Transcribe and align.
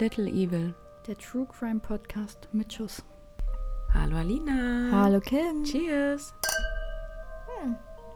Little 0.00 0.28
Evil. 0.28 0.74
Der 1.06 1.16
True 1.16 1.46
Crime 1.46 1.80
Podcast 1.80 2.48
mit 2.52 2.72
Schuss. 2.72 3.02
Hallo 3.94 4.16
Alina. 4.16 4.88
Hallo 4.92 5.20
Kim. 5.20 5.64
Cheers. 5.64 6.34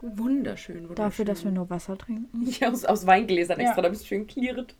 Wunderschön, 0.01 0.75
wunderschön. 0.89 0.95
Dafür, 0.95 1.25
dass 1.25 1.43
wir 1.45 1.51
nur 1.51 1.69
Wasser 1.69 1.97
trinken. 1.97 2.45
Ja, 2.59 2.69
aus, 2.71 2.83
aus 2.83 3.05
Weingläsern 3.07 3.59
extra, 3.59 3.77
Ja. 3.77 3.81
damit 3.83 3.99
es 3.99 4.05
schön 4.05 4.27
klirrt. 4.27 4.75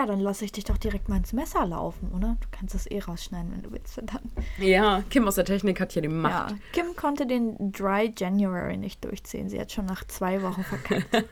Ja, 0.00 0.06
dann 0.06 0.20
lasse 0.20 0.46
ich 0.46 0.52
dich 0.52 0.64
doch 0.64 0.78
direkt 0.78 1.10
mal 1.10 1.16
ins 1.18 1.34
Messer 1.34 1.66
laufen, 1.66 2.10
oder? 2.16 2.38
Du 2.40 2.46
kannst 2.50 2.74
es 2.74 2.90
eh 2.90 3.00
rausschneiden, 3.00 3.52
wenn 3.52 3.60
du 3.62 3.70
willst. 3.70 3.92
Verdammt. 3.92 4.32
Ja, 4.58 5.02
Kim 5.10 5.28
aus 5.28 5.34
der 5.34 5.44
Technik 5.44 5.78
hat 5.78 5.92
hier 5.92 6.00
die 6.00 6.08
Macht. 6.08 6.52
Ja, 6.52 6.56
Kim 6.72 6.96
konnte 6.96 7.26
den 7.26 7.70
Dry 7.70 8.10
January 8.16 8.78
nicht 8.78 9.04
durchziehen. 9.04 9.50
Sie 9.50 9.60
hat 9.60 9.72
schon 9.72 9.84
nach 9.84 10.02
zwei 10.06 10.40
Wochen 10.42 10.64
verkackt. 10.64 11.06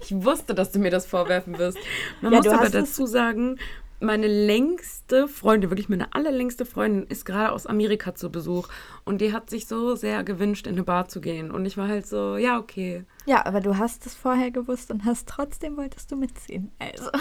Ich 0.00 0.14
wusste, 0.24 0.54
dass 0.54 0.70
du 0.72 0.78
mir 0.78 0.90
das 0.90 1.04
vorwerfen 1.04 1.58
wirst. 1.58 1.76
Man 2.22 2.32
Ja, 2.32 2.38
muss 2.38 2.48
aber 2.48 2.70
dazu 2.70 3.04
sagen, 3.06 3.58
meine 4.00 4.26
längste 4.26 5.28
Freundin, 5.28 5.70
wirklich 5.70 5.88
meine 5.88 6.12
allerlängste 6.14 6.64
Freundin, 6.66 7.06
ist 7.08 7.24
gerade 7.24 7.52
aus 7.52 7.66
Amerika 7.66 8.14
zu 8.14 8.30
Besuch. 8.30 8.68
Und 9.04 9.20
die 9.20 9.32
hat 9.32 9.50
sich 9.50 9.66
so 9.66 9.94
sehr 9.96 10.24
gewünscht, 10.24 10.66
in 10.66 10.74
eine 10.74 10.84
Bar 10.84 11.08
zu 11.08 11.20
gehen. 11.20 11.50
Und 11.50 11.64
ich 11.66 11.76
war 11.76 11.88
halt 11.88 12.06
so, 12.06 12.36
ja, 12.36 12.58
okay. 12.58 13.04
ja, 13.26 13.44
aber 13.46 13.60
du 13.60 13.78
hast 13.78 14.06
es 14.06 14.14
vorher 14.14 14.50
gewusst 14.50 14.90
und 14.90 15.04
hast 15.04 15.28
trotzdem 15.28 15.76
wolltest 15.76 16.10
du 16.12 16.16
mitziehen. 16.16 16.70
Also. 16.78 17.10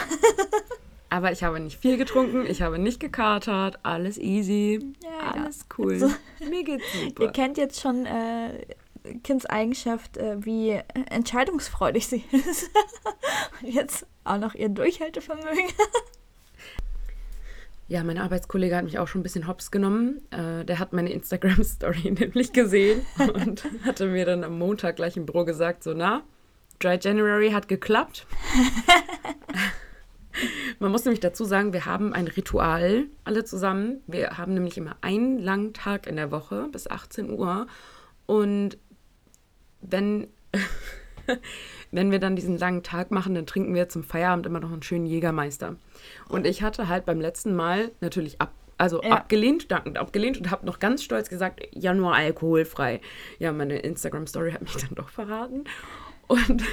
Aber 1.09 1.31
ich 1.31 1.43
habe 1.43 1.59
nicht 1.59 1.77
viel 1.79 1.97
getrunken, 1.97 2.43
ich 2.47 2.63
habe 2.63 2.79
nicht 2.79 2.99
gekatert, 2.99 3.77
alles 3.83 4.17
easy, 4.17 4.95
Ja, 5.03 5.33
alles 5.43 5.67
cool. 5.77 5.99
So. 5.99 6.09
Mir 6.49 6.63
geht's 6.63 6.83
Ihr 6.95 7.09
super. 7.09 7.31
kennt 7.31 7.59
jetzt 7.59 7.79
schon 7.79 8.07
äh, 8.07 8.65
Kims 9.23 9.45
Eigenschaft, 9.45 10.17
äh, 10.17 10.43
wie 10.43 10.79
entscheidungsfreudig 11.11 12.07
sie 12.07 12.23
ist. 12.31 12.71
und 13.61 13.69
jetzt 13.71 14.07
auch 14.23 14.39
noch 14.39 14.55
ihr 14.55 14.69
Durchhaltevermögen. 14.69 15.67
Ja, 17.93 18.03
mein 18.03 18.17
Arbeitskollege 18.17 18.75
hat 18.75 18.85
mich 18.85 18.97
auch 18.97 19.07
schon 19.07 19.19
ein 19.19 19.23
bisschen 19.23 19.47
hops 19.47 19.69
genommen. 19.69 20.19
Äh, 20.31 20.65
der 20.65 20.79
hat 20.79 20.93
meine 20.93 21.13
Instagram-Story 21.13 22.09
nämlich 22.19 22.51
gesehen 22.51 23.05
und 23.19 23.65
hatte 23.85 24.07
mir 24.07 24.25
dann 24.25 24.43
am 24.43 24.57
Montag 24.57 24.95
gleich 24.95 25.15
im 25.15 25.27
Büro 25.27 25.45
gesagt, 25.45 25.83
so, 25.83 25.93
na, 25.93 26.23
Dry 26.79 26.97
January 26.99 27.51
hat 27.51 27.67
geklappt. 27.67 28.25
Man 30.79 30.91
muss 30.91 31.05
nämlich 31.05 31.19
dazu 31.19 31.45
sagen, 31.45 31.71
wir 31.71 31.85
haben 31.85 32.13
ein 32.13 32.25
Ritual 32.25 33.05
alle 33.25 33.43
zusammen. 33.43 34.01
Wir 34.07 34.39
haben 34.39 34.55
nämlich 34.55 34.75
immer 34.75 34.97
einen 35.01 35.37
langen 35.37 35.75
Tag 35.75 36.07
in 36.07 36.15
der 36.15 36.31
Woche 36.31 36.69
bis 36.71 36.89
18 36.89 37.29
Uhr. 37.29 37.67
Und 38.25 38.79
wenn, 39.81 40.29
wenn 41.93 42.11
wir 42.11 42.19
dann 42.19 42.35
diesen 42.35 42.57
langen 42.57 42.83
Tag 42.83 43.11
machen, 43.11 43.35
dann 43.35 43.45
trinken 43.45 43.73
wir 43.73 43.87
zum 43.87 44.03
Feierabend 44.03 44.45
immer 44.45 44.59
noch 44.59 44.71
einen 44.71 44.83
schönen 44.83 45.05
Jägermeister. 45.05 45.75
Und 46.27 46.45
ich 46.47 46.61
hatte 46.63 46.87
halt 46.87 47.05
beim 47.05 47.21
letzten 47.21 47.55
Mal 47.55 47.91
natürlich 48.01 48.41
ab, 48.41 48.51
also 48.77 49.01
Ja. 49.03 49.11
abgelehnt, 49.11 49.71
dankend 49.71 49.97
abgelehnt 49.97 50.37
und 50.37 50.49
habe 50.51 50.65
noch 50.65 50.79
ganz 50.79 51.03
stolz 51.03 51.29
gesagt, 51.29 51.61
Januar 51.71 52.15
alkoholfrei. 52.15 52.99
Ja, 53.39 53.51
meine 53.51 53.77
Instagram-Story 53.79 54.51
hat 54.51 54.61
mich 54.61 54.75
dann 54.75 54.95
doch 54.95 55.09
verraten. 55.09 55.63
Und 56.27 56.63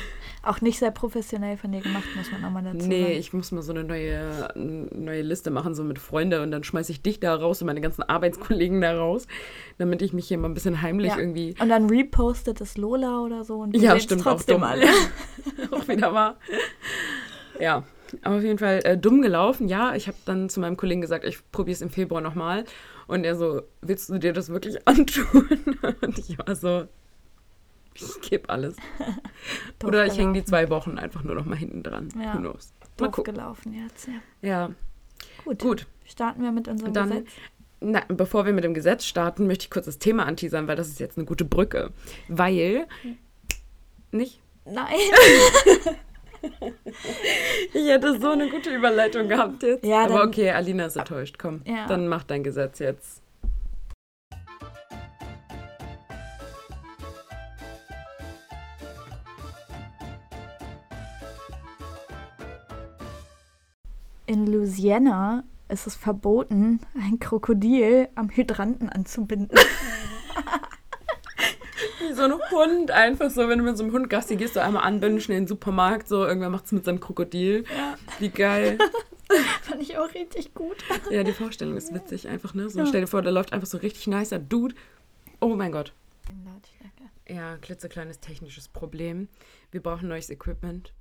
Auch 0.43 0.63
nicht 0.63 0.79
sehr 0.79 0.91
professionell 0.91 1.59
von 1.59 1.71
dir 1.71 1.81
gemacht, 1.81 2.05
muss 2.17 2.33
man 2.33 2.41
nochmal 2.41 2.63
dazu 2.63 2.87
nee, 2.87 3.03
sagen. 3.03 3.13
ich 3.15 3.33
muss 3.35 3.53
mal 3.53 3.61
so 3.63 3.73
eine 3.73 3.85
neue, 3.85 4.49
neue 4.55 5.21
Liste 5.23 5.51
machen, 5.51 5.75
so 5.75 5.85
mit 5.85 5.99
Freunde 5.99 6.43
und 6.43 6.51
dann 6.51 6.65
schmeiße 6.65 6.93
ich 6.93 7.03
dich 7.03 7.21
da 7.21 7.35
raus 7.35 7.61
und 7.61 7.67
meine 7.67 7.83
ganzen 7.83 8.03
Arbeitskollegen 8.03 8.81
da 8.81 8.97
raus, 8.97 9.27
damit 9.77 10.01
ich 10.01 10.15
mich 10.15 10.29
hier 10.29 10.39
mal 10.39 10.49
ein 10.49 10.55
bisschen 10.55 10.81
heimlich 10.81 11.11
Ja. 11.11 11.19
irgendwie. 11.19 11.55
Und 11.61 11.69
dann 11.69 11.91
repostet 11.91 12.61
es 12.63 12.79
Lola 12.79 13.21
oder 13.21 13.45
so 13.45 13.59
und 13.59 13.77
Ja, 13.77 13.99
stimmt, 14.01 14.23
trotzdem 14.23 14.63
auch 14.63 14.69
alle. 14.69 14.87
auch 15.73 15.87
wieder 15.89 16.15
war. 16.15 16.37
Ja, 17.61 17.85
aber 18.23 18.37
auf 18.37 18.43
jeden 18.43 18.59
Fall 18.59 18.81
äh, 18.85 18.97
dumm 18.97 19.23
gelaufen. 19.23 19.69
Ja, 19.69 19.95
ich 19.95 20.07
habe 20.09 20.17
dann 20.25 20.49
zu 20.49 20.61
meinem 20.61 20.77
Kollegen 20.77 21.01
gesagt, 21.03 21.25
ich 21.25 21.39
probiere 21.53 21.75
es 21.75 21.83
im 21.83 21.91
Februar 21.91 22.21
nochmal. 22.23 22.65
Und 23.07 23.25
er 23.25 23.37
so, 23.37 23.63
willst 23.83 24.09
du 24.09 24.19
dir 24.19 24.33
das 24.33 24.49
wirklich 24.49 24.77
antun? 24.89 25.49
Und 26.01 26.19
ich 26.19 26.39
war 26.39 26.55
so, 26.57 26.85
ich 28.21 28.21
gebe 28.31 28.49
alles. 28.49 28.77
Oder 29.85 30.07
ich 30.07 30.17
hänge 30.19 30.33
die 30.35 30.45
zwei 30.45 30.69
Wochen 30.71 30.99
einfach 30.99 31.23
nur 31.25 31.35
noch 31.35 31.45
mal 31.47 31.57
hinten 31.57 31.83
dran. 31.83 32.09
Ja. 32.21 32.35
Who 32.35 32.39
knows? 32.39 32.73
Mal 32.99 33.07
Doof 33.07 33.13
gucken. 33.17 33.35
gelaufen 33.35 33.73
jetzt, 33.75 34.07
ja. 34.09 34.15
Ja, 34.49 34.71
Gut. 35.45 35.59
gut. 35.61 35.87
Starten 36.05 36.43
wir 36.43 36.53
mit 36.53 36.69
unserem 36.69 36.93
Dann, 36.93 37.11
Gesetz. 37.11 37.29
na, 37.81 38.03
bevor 38.09 38.45
wir 38.47 38.53
mit 38.53 38.65
dem 38.65 38.75
Gesetz 38.75 39.05
starten, 39.05 39.47
möchte 39.47 39.65
ich 39.65 39.71
kurz 39.71 39.87
das 39.87 39.99
Thema 39.99 40.27
anteasern, 40.27 40.67
weil 40.69 40.77
das 40.77 40.89
ist 40.89 41.01
jetzt 41.01 41.17
eine 41.17 41.25
gute 41.27 41.45
Brücke. 41.45 41.93
Weil, 42.29 42.87
nicht? 44.13 44.41
Nein. 44.65 44.87
Ich 47.75 47.87
hätte 47.87 48.19
so 48.19 48.31
eine 48.31 48.49
gute 48.49 48.71
Überleitung 48.75 49.29
gehabt 49.29 49.63
jetzt. 49.63 49.85
Ja, 49.85 50.05
Aber 50.05 50.21
dann- 50.21 50.29
okay, 50.29 50.51
Alina 50.51 50.87
ist 50.87 50.97
enttäuscht. 50.97 51.37
Komm, 51.39 51.61
Ja. 51.67 51.87
dann 51.87 52.09
mach 52.09 52.25
dein 52.25 52.43
Gesetz 52.43 52.79
jetzt. 52.79 53.20
In 64.31 64.47
Louisiana 64.47 65.43
ist 65.69 65.89
es 65.89 65.97
verboten, 65.97 66.79
ein 66.95 67.19
Krokodil 67.19 68.09
am 68.15 68.31
Hydranten 68.31 68.89
anzubinden. 68.89 69.59
Wie 71.99 72.13
so 72.15 72.23
ein 72.23 72.35
Hund, 72.53 72.93
einfach 72.93 73.29
so, 73.29 73.49
wenn 73.49 73.59
du 73.59 73.65
mit 73.65 73.77
so 73.77 73.83
einem 73.83 73.93
Hund 73.93 74.09
Gassi 74.09 74.37
gehst, 74.37 74.55
so 74.55 74.61
einmal 74.61 74.85
anbünschen 74.85 75.35
in 75.35 75.43
den 75.43 75.47
Supermarkt, 75.49 76.07
so 76.07 76.25
irgendwer 76.25 76.49
macht 76.49 76.67
es 76.67 76.71
mit 76.71 76.85
seinem 76.85 77.01
Krokodil. 77.01 77.65
Ja. 77.77 77.97
Wie 78.21 78.29
geil. 78.29 78.79
Fand 79.63 79.83
ich 79.83 79.99
auch 79.99 80.15
richtig 80.15 80.55
gut. 80.55 80.77
Ja, 81.11 81.25
die 81.25 81.33
Vorstellung 81.33 81.77
ist 81.77 81.93
witzig, 81.93 82.29
einfach, 82.29 82.55
ne? 82.55 82.71
So, 82.71 82.79
Ja. 82.79 82.87
stell 82.87 83.01
dir 83.01 83.09
vor, 83.09 83.23
da 83.23 83.31
läuft 83.31 83.53
einfach 83.53 83.67
so 83.67 83.79
richtig 83.79 84.07
nicer 84.07 84.39
Dude. 84.39 84.77
Oh 85.41 85.57
mein 85.57 85.73
Gott. 85.73 85.93
Ja, 87.29 87.57
klitzekleines 87.57 88.21
technisches 88.21 88.69
Problem. 88.69 89.27
Wir 89.73 89.83
brauchen 89.83 90.07
neues 90.09 90.31
Equipment. 90.31 90.93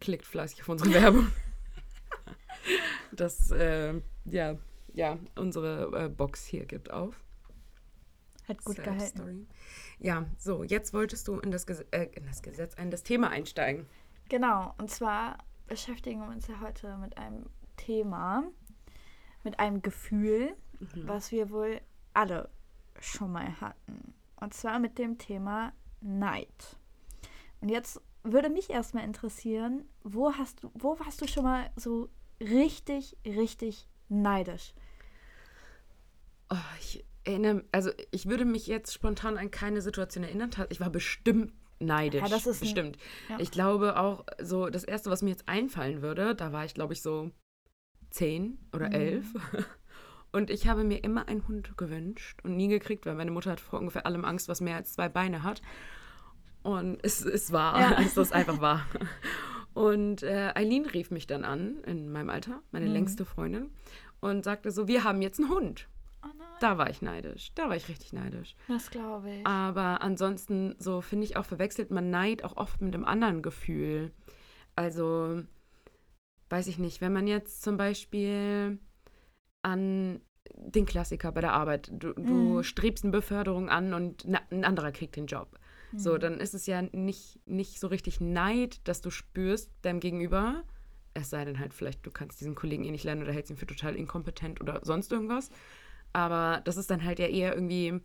Klickt 0.00 0.24
fleißig 0.24 0.60
auf 0.62 0.68
unsere 0.68 0.94
Werbung. 0.94 1.32
Das, 3.12 3.50
äh, 3.50 4.00
ja, 4.24 4.56
ja, 4.92 5.18
unsere 5.36 6.04
äh, 6.04 6.08
Box 6.08 6.44
hier 6.44 6.66
gibt 6.66 6.90
auf. 6.90 7.22
Hat 8.48 8.62
gut 8.64 8.76
Sad 8.76 8.84
gehalten. 8.84 9.06
Story. 9.06 9.46
Ja, 9.98 10.26
so, 10.38 10.62
jetzt 10.62 10.92
wolltest 10.94 11.26
du 11.28 11.38
in 11.40 11.50
das, 11.50 11.66
Ges 11.66 11.80
äh, 11.90 12.08
in 12.14 12.26
das 12.26 12.42
Gesetz, 12.42 12.74
in 12.74 12.90
das 12.90 13.02
Thema 13.02 13.30
einsteigen. 13.30 13.86
Genau, 14.28 14.74
und 14.78 14.90
zwar 14.90 15.38
beschäftigen 15.66 16.20
wir 16.20 16.28
uns 16.28 16.46
ja 16.46 16.60
heute 16.60 16.96
mit 16.98 17.16
einem 17.18 17.46
Thema, 17.76 18.44
mit 19.42 19.58
einem 19.58 19.82
Gefühl, 19.82 20.54
Mhm. 20.78 21.08
was 21.08 21.32
wir 21.32 21.50
wohl 21.50 21.80
alle 22.12 22.48
schon 23.00 23.32
mal 23.32 23.60
hatten. 23.60 24.14
Und 24.40 24.54
zwar 24.54 24.78
mit 24.78 24.98
dem 24.98 25.18
Thema 25.18 25.72
Neid. 26.00 26.76
Und 27.60 27.70
jetzt 27.70 28.00
würde 28.22 28.50
mich 28.50 28.70
erstmal 28.70 29.04
interessieren, 29.04 29.88
wo 30.02 30.32
hast 30.32 30.62
du, 30.62 30.70
wo 30.74 30.98
warst 31.00 31.20
du 31.22 31.26
schon 31.26 31.44
mal 31.44 31.70
so 31.76 32.08
richtig, 32.40 33.16
richtig 33.24 33.88
neidisch? 34.08 34.74
Oh, 36.50 36.56
ich 36.80 37.04
erinnere, 37.24 37.64
also 37.72 37.90
ich 38.12 38.26
würde 38.28 38.44
mich 38.44 38.66
jetzt 38.66 38.92
spontan 38.92 39.36
an 39.36 39.50
keine 39.50 39.82
Situation 39.82 40.22
erinnern. 40.24 40.50
Ich 40.68 40.80
war 40.80 40.90
bestimmt 40.90 41.52
neidisch. 41.80 42.22
Ja, 42.22 42.28
das 42.28 42.46
ist 42.46 42.58
ein- 42.58 42.60
bestimmt. 42.60 42.98
ja. 43.28 43.38
Ich 43.40 43.50
glaube 43.50 43.98
auch, 43.98 44.24
so 44.40 44.68
das 44.70 44.84
Erste, 44.84 45.10
was 45.10 45.22
mir 45.22 45.30
jetzt 45.30 45.48
einfallen 45.48 46.02
würde, 46.02 46.34
da 46.34 46.52
war 46.52 46.64
ich, 46.64 46.74
glaube 46.74 46.92
ich, 46.92 47.02
so 47.02 47.30
zehn 48.10 48.58
oder 48.72 48.86
Mhm. 48.88 48.94
elf. 48.94 49.26
Und 50.32 50.50
ich 50.50 50.68
habe 50.68 50.84
mir 50.84 51.02
immer 51.02 51.28
einen 51.28 51.46
Hund 51.48 51.78
gewünscht 51.78 52.40
und 52.42 52.56
nie 52.56 52.68
gekriegt, 52.68 53.06
weil 53.06 53.14
meine 53.14 53.30
Mutter 53.30 53.52
hat 53.52 53.60
vor 53.60 53.78
ungefähr 53.78 54.04
allem 54.04 54.24
Angst, 54.24 54.48
was 54.48 54.60
mehr 54.60 54.76
als 54.76 54.92
zwei 54.92 55.08
Beine 55.08 55.42
hat. 55.42 55.62
Und 56.62 56.98
es 57.02 57.22
ist 57.22 57.52
wahr, 57.52 57.80
Ja. 57.80 57.98
es 58.04 58.16
ist 58.18 58.32
einfach 58.34 58.60
wahr. 58.60 58.84
Und 59.76 60.22
äh, 60.22 60.52
Eileen 60.54 60.86
rief 60.86 61.10
mich 61.10 61.26
dann 61.26 61.44
an, 61.44 61.82
in 61.84 62.10
meinem 62.10 62.30
Alter, 62.30 62.62
meine 62.70 62.86
Mhm. 62.86 62.92
längste 62.92 63.24
Freundin, 63.26 63.70
und 64.20 64.42
sagte 64.42 64.70
so, 64.70 64.88
wir 64.88 65.04
haben 65.04 65.20
jetzt 65.20 65.38
einen 65.38 65.50
Hund. 65.50 65.86
Oh. 66.24 66.28
Da 66.60 66.78
war 66.78 66.88
ich 66.88 67.02
neidisch. 67.02 67.52
Da 67.54 67.68
war 67.68 67.76
ich 67.76 67.86
richtig 67.90 68.14
neidisch. 68.14 68.56
Das 68.68 68.88
glaube 68.90 69.30
ich. 69.30 69.46
Aber 69.46 70.00
ansonsten, 70.00 70.74
so 70.78 71.02
finde 71.02 71.24
ich 71.26 71.36
auch, 71.36 71.44
verwechselt 71.44 71.90
man 71.90 72.08
Neid 72.08 72.42
auch 72.42 72.56
oft 72.56 72.80
mit 72.80 72.94
einem 72.94 73.04
anderen 73.04 73.42
Gefühl. 73.42 74.12
Also, 74.76 75.42
weiß 76.48 76.68
ich 76.68 76.78
nicht, 76.78 77.02
wenn 77.02 77.12
man 77.12 77.26
jetzt 77.26 77.62
zum 77.62 77.76
Beispiel 77.76 78.78
an 79.62 80.22
den 80.54 80.86
Klassiker 80.86 81.32
bei 81.32 81.42
der 81.42 81.52
Arbeit, 81.52 81.90
du, 81.92 82.14
du 82.14 82.32
Mhm. 82.58 82.62
strebst 82.62 83.04
eine 83.04 83.10
Beförderung 83.12 83.68
an 83.68 83.92
und 83.92 84.24
na, 84.26 84.40
ein 84.50 84.64
anderer 84.64 84.92
kriegt 84.92 85.16
den 85.16 85.26
Job. 85.26 85.58
So, 85.94 86.14
Hm. 86.14 86.20
dann 86.20 86.40
ist 86.40 86.54
es 86.54 86.66
ja 86.66 86.82
nicht, 86.82 87.40
nicht 87.46 87.78
so 87.80 87.86
richtig 87.86 88.20
Neid, 88.20 88.80
dass 88.88 89.00
du 89.00 89.10
spürst 89.10 89.70
deinem 89.82 90.00
Gegenüber. 90.00 90.64
Es 91.14 91.30
sei 91.30 91.44
denn 91.44 91.58
halt, 91.58 91.72
vielleicht 91.72 92.04
du 92.04 92.10
kannst 92.10 92.40
diesen 92.40 92.54
Kollegen 92.54 92.84
eh 92.84 92.90
nicht 92.90 93.04
lernen 93.04 93.22
oder 93.22 93.32
hältst 93.32 93.50
ihn 93.50 93.56
für 93.56 93.66
total 93.66 93.96
inkompetent 93.96 94.60
oder 94.60 94.80
sonst 94.82 95.12
irgendwas. 95.12 95.50
Aber 96.12 96.60
das 96.64 96.76
ist 96.76 96.90
dann 96.90 97.04
halt 97.04 97.18
ja 97.18 97.26
eher 97.26 97.54
irgendwie 97.54 98.00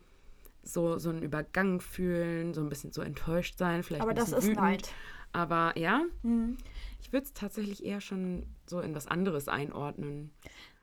so, 0.63 0.97
so 0.99 1.09
einen 1.09 1.23
Übergang 1.23 1.81
fühlen, 1.81 2.53
so 2.53 2.61
ein 2.61 2.69
bisschen 2.69 2.91
so 2.91 3.01
enttäuscht 3.01 3.57
sein, 3.57 3.83
vielleicht 3.83 4.03
Aber 4.03 4.11
ein 4.11 4.17
das 4.17 4.31
ist 4.31 4.43
wütend. 4.43 4.57
Neid. 4.57 4.93
Aber 5.33 5.77
ja, 5.77 6.03
Hm. 6.23 6.57
ich 7.01 7.11
würde 7.11 7.25
es 7.25 7.33
tatsächlich 7.33 7.83
eher 7.85 8.01
schon 8.01 8.45
so 8.67 8.79
in 8.79 8.93
was 8.95 9.07
anderes 9.07 9.47
einordnen. 9.47 10.31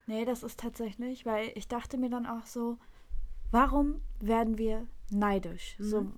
Nee, 0.07 0.25
das 0.25 0.43
ist 0.43 0.59
tatsächlich, 0.59 1.27
weil 1.27 1.53
ich 1.55 1.69
dachte 1.69 1.99
mir 1.99 2.09
dann 2.09 2.27
auch 2.27 2.47
so, 2.47 2.79
warum 3.51 4.01
werden 4.21 4.57
wir 4.57 4.87
neidisch? 5.11 5.77
So, 5.79 6.13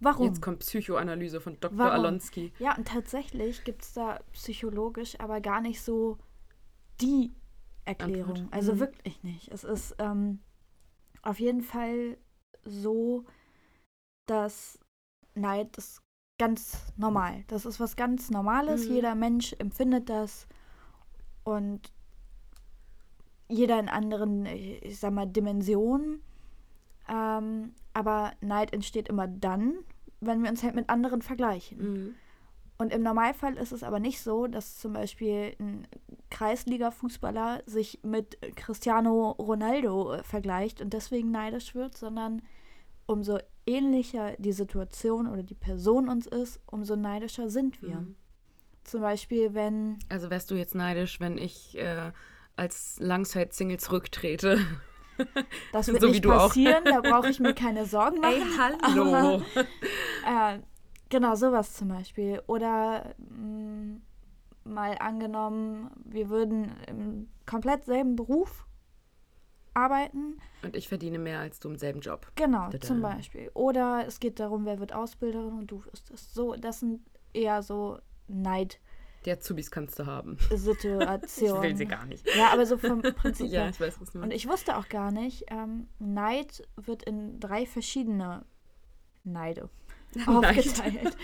warum? 0.00 0.26
Jetzt 0.26 0.42
kommt 0.42 0.60
Psychoanalyse 0.60 1.40
von 1.40 1.58
Dr. 1.60 1.78
Warum? 1.78 1.92
Alonski. 1.92 2.52
Ja, 2.58 2.76
und 2.76 2.88
tatsächlich 2.88 3.64
gibt 3.64 3.82
es 3.82 3.92
da 3.94 4.20
psychologisch 4.32 5.18
aber 5.20 5.40
gar 5.40 5.60
nicht 5.60 5.82
so 5.82 6.18
die 7.00 7.32
Erklärung. 7.84 8.30
Antwort. 8.36 8.52
Also 8.54 8.74
Mhm. 8.74 8.78
wirklich 8.80 9.22
nicht. 9.22 9.48
Es 9.48 9.64
ist 9.64 9.94
ähm, 9.98 10.40
auf 11.22 11.40
jeden 11.40 11.62
Fall 11.62 12.18
so, 12.64 13.24
dass 14.26 14.78
Neid 15.34 15.76
ist 15.76 16.02
ganz 16.38 16.78
normal. 16.96 17.44
Das 17.48 17.66
ist 17.66 17.80
was 17.80 17.96
ganz 17.96 18.30
Normales. 18.30 18.88
Mhm. 18.88 18.94
Jeder 18.94 19.14
Mensch 19.14 19.54
empfindet 19.58 20.08
das 20.08 20.46
und 21.44 21.92
jeder 23.48 23.78
in 23.80 23.88
anderen, 23.88 24.44
ich 24.46 24.98
sag 25.00 25.12
mal, 25.12 25.26
Dimensionen. 25.26 26.22
Ähm, 27.08 27.74
aber 27.98 28.30
Neid 28.40 28.72
entsteht 28.72 29.08
immer 29.08 29.26
dann, 29.26 29.74
wenn 30.20 30.40
wir 30.42 30.50
uns 30.50 30.62
halt 30.62 30.76
mit 30.76 30.88
anderen 30.88 31.20
vergleichen. 31.20 31.78
Mhm. 31.78 32.14
Und 32.78 32.92
im 32.92 33.02
Normalfall 33.02 33.56
ist 33.56 33.72
es 33.72 33.82
aber 33.82 33.98
nicht 33.98 34.22
so, 34.22 34.46
dass 34.46 34.78
zum 34.78 34.92
Beispiel 34.92 35.56
ein 35.58 35.84
Kreisliga-Fußballer 36.30 37.64
sich 37.66 37.98
mit 38.04 38.38
Cristiano 38.54 39.32
Ronaldo 39.32 40.14
äh, 40.14 40.22
vergleicht 40.22 40.80
und 40.80 40.92
deswegen 40.92 41.32
neidisch 41.32 41.74
wird, 41.74 41.96
sondern 41.96 42.40
umso 43.06 43.40
ähnlicher 43.66 44.36
die 44.38 44.52
Situation 44.52 45.26
oder 45.26 45.42
die 45.42 45.56
Person 45.56 46.08
uns 46.08 46.28
ist, 46.28 46.60
umso 46.66 46.94
neidischer 46.94 47.50
sind 47.50 47.82
wir. 47.82 47.96
Mhm. 47.96 48.14
Zum 48.84 49.00
Beispiel, 49.00 49.54
wenn 49.54 49.98
Also 50.08 50.30
wärst 50.30 50.52
du 50.52 50.54
jetzt 50.54 50.76
neidisch, 50.76 51.18
wenn 51.18 51.36
ich 51.36 51.76
äh, 51.76 52.12
als 52.54 52.96
Langzeit-Single 53.00 53.80
zurücktrete? 53.80 54.60
das 55.72 55.88
wird 55.88 56.00
So 56.00 56.08
nicht 56.08 56.24
passieren, 56.24 56.84
da 56.84 57.00
brauche 57.00 57.28
ich 57.30 57.40
mir 57.40 57.54
keine 57.54 57.86
Sorgen 57.86 58.20
machen. 58.20 58.42
hallo! 58.82 59.42
Äh, 60.26 60.58
genau, 61.08 61.34
sowas 61.36 61.72
zum 61.74 61.88
Beispiel. 61.88 62.42
Oder 62.46 63.14
mh, 63.18 64.00
mal 64.64 64.96
angenommen, 64.98 65.90
wir 66.04 66.28
würden 66.28 66.70
im 66.86 67.28
komplett 67.46 67.84
selben 67.84 68.14
Beruf 68.16 68.66
arbeiten. 69.72 70.36
Und 70.62 70.76
ich 70.76 70.88
verdiene 70.88 71.18
mehr 71.18 71.40
als 71.40 71.60
du 71.60 71.68
im 71.70 71.76
selben 71.76 72.00
Job. 72.00 72.30
Genau, 72.34 72.64
Tada. 72.64 72.80
zum 72.80 73.00
Beispiel. 73.00 73.50
Oder 73.54 74.04
es 74.06 74.20
geht 74.20 74.38
darum, 74.40 74.66
wer 74.66 74.80
wird 74.80 74.92
Ausbilderin 74.92 75.52
und 75.54 75.70
du 75.70 75.84
wirst 75.86 76.10
es. 76.10 76.34
So, 76.34 76.54
das 76.56 76.80
sind 76.80 77.00
eher 77.32 77.62
so 77.62 77.98
Die 79.24 79.32
Azubis 79.32 79.70
kannst 79.70 79.98
du 79.98 80.06
haben. 80.06 80.38
Neidsituationen. 80.50 81.56
Ich 81.62 81.62
will 81.70 81.76
sie 81.76 81.86
gar 81.86 82.06
nicht. 82.06 82.26
Ja, 82.36 82.52
aber 82.52 82.66
so 82.66 82.78
vom 82.78 83.02
Prinzip 83.02 83.46
Ja, 83.50 83.62
her. 83.62 83.70
ich 83.70 83.80
weiß, 83.80 84.00
was 84.00 84.12
du 84.12 84.18
Und 84.18 84.28
meinst. 84.28 84.36
ich 84.36 84.48
wusste 84.48 84.76
auch 84.76 84.88
gar 84.88 85.10
nicht, 85.10 85.44
ähm, 85.48 85.88
Neid 85.98 86.66
wird 86.76 87.02
in 87.02 87.40
drei 87.40 87.66
verschiedene 87.66 88.44
Neide 89.24 89.68
aufgeteilt. 90.26 91.16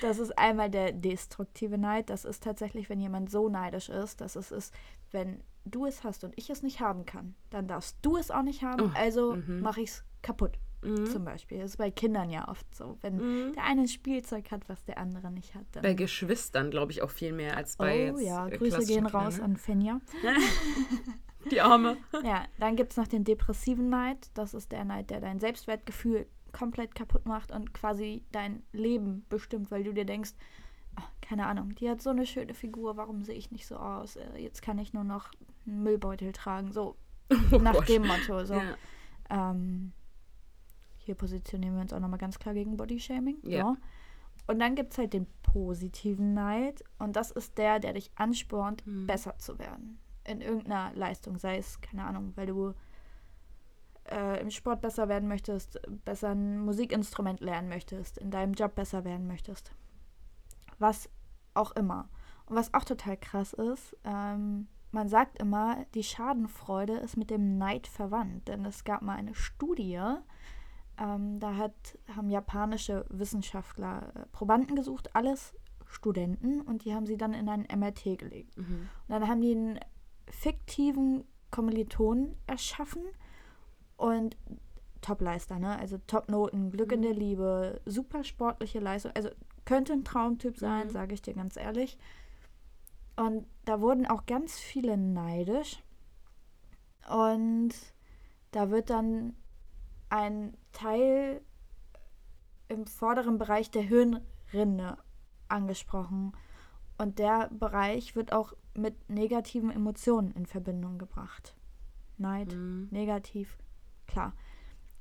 Das 0.00 0.18
ist 0.18 0.36
einmal 0.38 0.70
der 0.70 0.92
destruktive 0.92 1.78
Neid. 1.78 2.10
Das 2.10 2.24
ist 2.24 2.42
tatsächlich, 2.42 2.88
wenn 2.88 3.00
jemand 3.00 3.30
so 3.30 3.48
neidisch 3.48 3.88
ist, 3.88 4.20
dass 4.20 4.36
es 4.36 4.50
ist, 4.50 4.74
wenn 5.10 5.42
du 5.64 5.86
es 5.86 6.02
hast 6.04 6.24
und 6.24 6.36
ich 6.36 6.50
es 6.50 6.62
nicht 6.62 6.80
haben 6.80 7.04
kann, 7.04 7.34
dann 7.50 7.68
darfst 7.68 7.98
du 8.02 8.16
es 8.16 8.30
auch 8.30 8.42
nicht 8.42 8.62
haben. 8.62 8.90
Oh, 8.90 8.90
also 8.94 9.36
mhm. 9.36 9.60
mache 9.60 9.82
ich 9.82 9.90
es 9.90 10.04
kaputt. 10.22 10.58
Mhm. 10.82 11.06
Zum 11.06 11.24
Beispiel. 11.24 11.58
Das 11.58 11.72
ist 11.72 11.76
bei 11.76 11.90
Kindern 11.90 12.30
ja 12.30 12.48
oft 12.48 12.72
so. 12.74 12.96
Wenn 13.00 13.16
Mhm. 13.16 13.52
der 13.54 13.64
eine 13.64 13.82
ein 13.82 13.88
Spielzeug 13.88 14.50
hat, 14.52 14.68
was 14.68 14.84
der 14.84 14.98
andere 14.98 15.30
nicht 15.30 15.54
hat, 15.54 15.64
dann. 15.72 15.82
Bei 15.82 15.94
Geschwistern, 15.94 16.70
glaube 16.70 16.92
ich, 16.92 17.02
auch 17.02 17.10
viel 17.10 17.32
mehr 17.32 17.56
als 17.56 17.76
bei 17.76 18.12
oh 18.12 18.18
jetzt, 18.18 18.26
ja, 18.26 18.46
äh, 18.46 18.56
Grüße 18.56 18.84
gehen 18.86 19.06
raus 19.06 19.34
Kindern, 19.34 19.50
an 19.52 19.56
Finja. 19.56 20.00
Die 21.50 21.60
Arme. 21.60 21.96
Ja, 22.24 22.44
dann 22.58 22.76
gibt 22.76 22.90
es 22.92 22.96
noch 22.96 23.06
den 23.08 23.24
depressiven 23.24 23.88
Neid. 23.88 24.28
Das 24.34 24.54
ist 24.54 24.70
der 24.72 24.84
Neid, 24.84 25.10
der 25.10 25.20
dein 25.20 25.38
Selbstwertgefühl 25.40 26.26
komplett 26.52 26.94
kaputt 26.94 27.26
macht 27.26 27.52
und 27.52 27.72
quasi 27.72 28.24
dein 28.32 28.62
Leben 28.72 29.24
bestimmt, 29.28 29.70
weil 29.70 29.84
du 29.84 29.92
dir 29.92 30.04
denkst, 30.04 30.32
oh, 30.98 31.04
keine 31.20 31.46
Ahnung, 31.46 31.74
die 31.76 31.88
hat 31.88 32.02
so 32.02 32.10
eine 32.10 32.26
schöne 32.26 32.54
Figur, 32.54 32.96
warum 32.96 33.22
sehe 33.22 33.36
ich 33.36 33.50
nicht 33.50 33.66
so 33.66 33.76
aus? 33.76 34.16
Äh, 34.16 34.38
Jetzt 34.38 34.62
kann 34.62 34.78
ich 34.78 34.92
nur 34.92 35.04
noch 35.04 35.30
einen 35.66 35.82
Müllbeutel 35.82 36.32
tragen. 36.32 36.72
So, 36.72 36.96
Oh 37.52 37.56
nach 37.58 37.72
Gott. 37.74 37.88
dem 37.88 38.06
Motto. 38.06 38.44
So. 38.44 38.54
Ja. 38.54 38.76
Ähm, 39.30 39.92
hier 41.08 41.14
positionieren 41.14 41.74
wir 41.74 41.80
uns 41.82 41.92
auch 41.92 42.00
nochmal 42.00 42.18
ganz 42.18 42.38
klar 42.38 42.54
gegen 42.54 42.76
Bodyshaming. 42.76 43.38
Ja. 43.42 43.62
So. 43.62 43.76
Und 44.52 44.58
dann 44.60 44.74
gibt 44.74 44.92
es 44.92 44.98
halt 44.98 45.14
den 45.14 45.26
positiven 45.42 46.34
Neid. 46.34 46.84
Und 46.98 47.16
das 47.16 47.30
ist 47.30 47.56
der, 47.58 47.80
der 47.80 47.94
dich 47.94 48.10
anspornt, 48.14 48.86
Mhm. 48.86 49.06
besser 49.06 49.36
zu 49.38 49.58
werden. 49.58 49.98
In 50.24 50.40
irgendeiner 50.42 50.92
Leistung. 50.94 51.38
Sei 51.38 51.56
es, 51.56 51.80
keine 51.80 52.04
Ahnung, 52.04 52.32
weil 52.36 52.46
du 52.46 52.74
äh, 54.10 54.40
im 54.40 54.50
Sport 54.50 54.80
besser 54.80 55.08
werden 55.08 55.28
möchtest, 55.28 55.80
besser 56.04 56.30
ein 56.30 56.60
Musikinstrument 56.60 57.40
lernen 57.40 57.68
möchtest, 57.68 58.18
in 58.18 58.30
deinem 58.30 58.52
Job 58.54 58.74
besser 58.74 59.04
werden 59.04 59.26
möchtest. 59.26 59.72
Was 60.78 61.10
auch 61.54 61.72
immer. 61.72 62.08
Und 62.46 62.56
was 62.56 62.72
auch 62.72 62.84
total 62.84 63.16
krass 63.16 63.52
ist, 63.52 63.96
ähm, 64.04 64.68
man 64.90 65.08
sagt 65.08 65.38
immer, 65.38 65.84
die 65.94 66.02
Schadenfreude 66.02 66.94
ist 66.94 67.18
mit 67.18 67.28
dem 67.28 67.58
Neid 67.58 67.86
verwandt. 67.86 68.48
Denn 68.48 68.64
es 68.64 68.84
gab 68.84 69.02
mal 69.02 69.16
eine 69.16 69.34
Studie, 69.34 70.00
ähm, 70.98 71.38
da 71.40 71.56
hat, 71.56 71.98
haben 72.14 72.30
japanische 72.30 73.04
Wissenschaftler 73.08 74.12
äh, 74.14 74.26
Probanden 74.32 74.76
gesucht, 74.76 75.14
alles 75.14 75.54
Studenten, 75.86 76.60
und 76.60 76.84
die 76.84 76.94
haben 76.94 77.06
sie 77.06 77.16
dann 77.16 77.32
in 77.32 77.48
ein 77.48 77.66
MRT 77.74 78.18
gelegt. 78.18 78.56
Mhm. 78.56 78.88
Und 79.06 79.08
dann 79.08 79.26
haben 79.28 79.40
die 79.40 79.52
einen 79.52 79.80
fiktiven 80.28 81.24
Kommilitonen 81.50 82.36
erschaffen 82.46 83.02
und 83.96 84.36
Topleister, 85.00 85.58
ne? 85.58 85.78
Also 85.78 85.98
Topnoten, 86.06 86.70
Glück 86.70 86.92
in 86.92 87.02
der 87.02 87.14
Liebe, 87.14 87.80
super 87.86 88.24
sportliche 88.24 88.80
Leistung. 88.80 89.12
Also 89.14 89.30
könnte 89.64 89.92
ein 89.92 90.04
Traumtyp 90.04 90.58
sein, 90.58 90.88
Mhm. 90.88 90.90
sage 90.90 91.14
ich 91.14 91.22
dir 91.22 91.34
ganz 91.34 91.56
ehrlich. 91.56 91.96
Und 93.16 93.46
da 93.64 93.80
wurden 93.80 94.06
auch 94.06 94.26
ganz 94.26 94.58
viele 94.58 94.96
neidisch. 94.96 95.82
Und 97.08 97.70
da 98.50 98.70
wird 98.70 98.90
dann 98.90 99.34
ein 100.10 100.56
Teil 100.72 101.40
im 102.68 102.86
vorderen 102.86 103.38
Bereich 103.38 103.70
der 103.70 103.82
Hirnrinde 103.82 104.98
angesprochen. 105.48 106.32
Und 106.98 107.18
der 107.18 107.48
Bereich 107.50 108.16
wird 108.16 108.32
auch 108.32 108.52
mit 108.74 109.08
negativen 109.08 109.70
Emotionen 109.70 110.32
in 110.32 110.46
Verbindung 110.46 110.98
gebracht. 110.98 111.54
Neid, 112.16 112.54
Mhm. 112.54 112.88
negativ, 112.90 113.56
klar. 114.06 114.34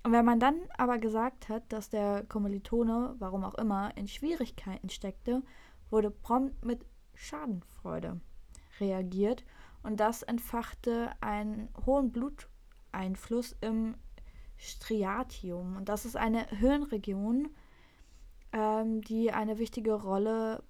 Und 0.04 0.12
wenn 0.12 0.26
man 0.26 0.40
dann 0.40 0.56
aber 0.78 1.00
gesagt 1.00 1.50
hat, 1.50 1.72
dass 1.74 1.90
der 1.90 2.24
Kommilitone, 2.26 3.16
warum 3.20 3.44
auch 3.44 3.56
immer, 3.56 3.96
in 3.98 4.08
Schwierigkeiten 4.08 4.90
steckte, 4.90 5.44
wurde 5.90 6.12
prompt 6.12 6.64
mit 6.64 6.86
Schadenfreude 7.16 8.22
reagiert 8.80 9.44
und 9.84 10.00
das 10.00 10.22
entfachte 10.24 11.12
einen 11.20 11.70
hohen 11.86 12.12
Bluteinfluss 12.12 13.56
im 13.62 13.96
Striatium. 14.58 15.78
Und 15.78 15.90
das 15.90 16.06
ist 16.06 16.18
eine 16.18 16.48
Hirnregion, 16.48 17.50
ähm, 18.52 19.02
die 19.02 19.32
eine 19.32 19.60
wichtige 19.60 19.94
Rolle 19.94 20.64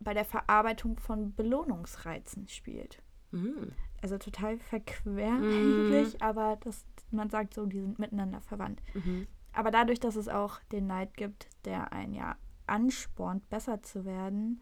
bei 0.00 0.14
der 0.14 0.24
Verarbeitung 0.24 0.98
von 0.98 1.34
Belohnungsreizen 1.34 2.48
spielt. 2.48 3.02
Mhm. 3.30 3.72
Also 4.02 4.18
total 4.18 4.58
verquer 4.58 5.30
Mhm. 5.30 5.50
eigentlich, 5.50 6.22
aber 6.22 6.58
das, 6.60 6.84
man 7.10 7.30
sagt 7.30 7.54
so, 7.54 7.66
die 7.66 7.80
sind 7.80 7.98
miteinander 7.98 8.40
verwandt. 8.40 8.82
Mhm. 8.94 9.26
Aber 9.52 9.70
dadurch, 9.70 9.98
dass 10.00 10.16
es 10.16 10.28
auch 10.28 10.60
den 10.70 10.86
Neid 10.86 11.16
gibt, 11.16 11.48
der 11.64 11.92
einen 11.92 12.12
ja 12.12 12.36
anspornt, 12.66 13.48
besser 13.48 13.82
zu 13.82 14.04
werden, 14.04 14.60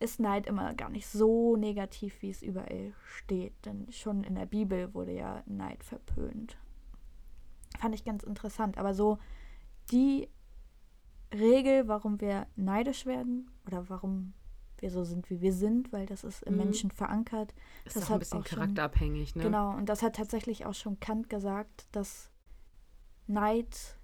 ist 0.00 0.20
Neid 0.20 0.46
immer 0.46 0.74
gar 0.74 0.90
nicht 0.90 1.06
so 1.06 1.56
negativ, 1.56 2.20
wie 2.22 2.30
es 2.30 2.42
überall 2.42 2.92
steht. 3.04 3.54
Denn 3.64 3.90
schon 3.92 4.24
in 4.24 4.34
der 4.34 4.46
Bibel 4.46 4.92
wurde 4.94 5.12
ja 5.12 5.42
Neid 5.46 5.84
verpönt. 5.84 6.58
Fand 7.78 7.94
ich 7.94 8.04
ganz 8.04 8.22
interessant. 8.22 8.78
Aber 8.78 8.94
so 8.94 9.18
die 9.90 10.28
Regel, 11.32 11.88
warum 11.88 12.20
wir 12.20 12.46
neidisch 12.56 13.06
werden 13.06 13.50
oder 13.66 13.88
warum 13.88 14.32
wir 14.78 14.90
so 14.90 15.04
sind, 15.04 15.30
wie 15.30 15.40
wir 15.40 15.52
sind, 15.52 15.92
weil 15.92 16.06
das 16.06 16.22
ist 16.22 16.42
im 16.42 16.52
Mhm. 16.54 16.58
Menschen 16.58 16.90
verankert. 16.90 17.54
Ist 17.84 17.96
Das 17.96 18.04
auch 18.04 18.10
ein 18.10 18.18
bisschen 18.18 18.40
auch 18.40 18.46
schon- 18.46 18.58
charakterabhängig, 18.58 19.34
ne? 19.34 19.42
Genau, 19.44 19.74
und 19.74 19.88
das 19.88 20.02
hat 20.02 20.16
tatsächlich 20.16 20.66
auch 20.66 20.74
schon 20.74 21.00
Kant 21.00 21.30
gesagt, 21.30 21.86
dass 21.92 22.30
Neid 23.26 23.96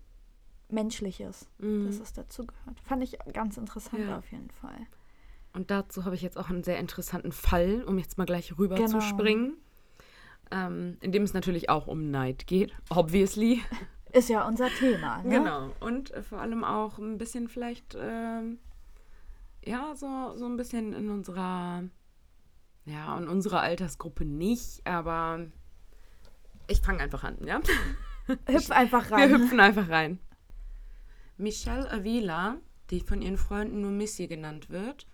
menschlich 0.68 1.20
ist, 1.20 1.48
Mhm. 1.58 1.84
dass 1.86 2.00
es 2.00 2.12
dazu 2.12 2.46
gehört. 2.46 2.80
Fand 2.80 3.02
ich 3.02 3.18
ganz 3.34 3.56
interessant 3.58 4.00
Ja. 4.02 4.18
auf 4.18 4.30
jeden 4.32 4.50
Fall. 4.50 4.86
Und 5.52 5.70
dazu 5.70 6.06
habe 6.06 6.14
ich 6.14 6.22
jetzt 6.22 6.38
auch 6.38 6.48
einen 6.48 6.64
sehr 6.64 6.78
interessanten 6.78 7.30
Fall, 7.32 7.84
um 7.84 7.98
jetzt 7.98 8.16
mal 8.16 8.24
gleich 8.24 8.56
rüber 8.58 8.76
Genau. 8.76 8.88
zu 8.88 9.00
springen. 9.02 9.58
Ähm, 10.52 10.98
in 11.00 11.12
dem 11.12 11.22
es 11.22 11.32
natürlich 11.32 11.70
auch 11.70 11.86
um 11.86 12.10
Neid 12.10 12.46
geht, 12.46 12.74
obviously. 12.90 13.62
Ist 14.12 14.28
ja 14.28 14.46
unser 14.46 14.68
Thema. 14.68 15.22
Ne? 15.22 15.38
Genau. 15.38 15.72
Und 15.80 16.10
äh, 16.10 16.22
vor 16.22 16.40
allem 16.40 16.62
auch 16.62 16.98
ein 16.98 17.16
bisschen 17.16 17.48
vielleicht, 17.48 17.96
ähm, 17.98 18.58
ja, 19.64 19.94
so, 19.94 20.34
so 20.36 20.44
ein 20.44 20.58
bisschen 20.58 20.92
in 20.92 21.08
unserer, 21.08 21.84
ja, 22.84 23.16
in 23.16 23.28
unserer 23.28 23.62
Altersgruppe 23.62 24.26
nicht, 24.26 24.86
aber 24.86 25.46
ich 26.68 26.82
fange 26.82 27.00
einfach 27.00 27.24
an, 27.24 27.38
ja? 27.46 27.60
Hüpf 28.46 28.70
einfach 28.70 29.10
rein. 29.10 29.30
Wir 29.30 29.38
hüpfen 29.38 29.60
einfach 29.60 29.88
rein. 29.88 30.18
Michelle 31.38 31.90
Avila, 31.90 32.56
die 32.90 33.00
von 33.00 33.22
ihren 33.22 33.38
Freunden 33.38 33.80
nur 33.80 33.90
Missy 33.90 34.26
genannt 34.26 34.68
wird, 34.68 35.06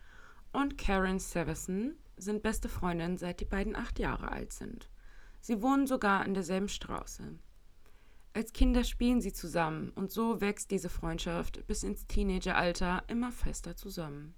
und 0.53 0.79
Karen 0.79 1.21
Severson 1.21 1.95
sind 2.17 2.43
beste 2.43 2.69
Freundinnen, 2.69 3.19
seit 3.19 3.39
die 3.39 3.45
beiden 3.45 3.77
acht 3.77 4.01
Jahre 4.01 4.33
alt 4.33 4.53
sind. 4.53 4.91
Sie 5.41 5.63
wohnen 5.63 5.87
sogar 5.87 6.25
in 6.25 6.35
derselben 6.35 6.69
Straße. 6.69 7.39
Als 8.35 8.53
Kinder 8.53 8.85
spielen 8.85 9.21
sie 9.21 9.33
zusammen 9.33 9.91
und 9.91 10.13
so 10.13 10.41
wächst 10.41 10.71
diese 10.71 10.89
Freundschaft 10.89 11.67
bis 11.67 11.83
ins 11.83 12.07
Teenageralter 12.07 13.03
immer 13.09 13.33
fester 13.33 13.75
zusammen. 13.75 14.35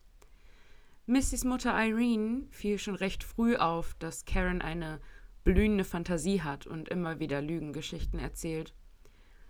Missys 1.06 1.44
Mutter 1.44 1.74
Irene 1.74 2.46
fiel 2.50 2.78
schon 2.78 2.94
recht 2.94 3.24
früh 3.24 3.56
auf, 3.56 3.94
dass 3.98 4.24
Karen 4.24 4.62
eine 4.62 5.00
blühende 5.42 5.84
Fantasie 5.84 6.42
hat 6.42 6.66
und 6.66 6.88
immer 6.88 7.18
wieder 7.18 7.42
Lügengeschichten 7.42 8.18
erzählt. 8.18 8.74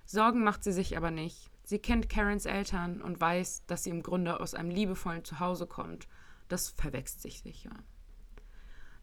Sorgen 0.07 0.42
macht 0.42 0.64
sie 0.64 0.73
sich 0.73 0.97
aber 0.97 1.11
nicht. 1.11 1.50
Sie 1.62 1.78
kennt 1.78 2.09
Karens 2.09 2.47
Eltern 2.47 3.00
und 3.00 3.21
weiß, 3.21 3.66
dass 3.66 3.85
sie 3.85 3.90
im 3.90 4.02
Grunde 4.02 4.40
aus 4.40 4.54
einem 4.54 4.71
liebevollen 4.71 5.25
Zuhause 5.25 5.66
kommt. 5.66 6.09
Das 6.49 6.71
verwechselt 6.71 7.23
sich 7.23 7.42
sicher. 7.42 7.71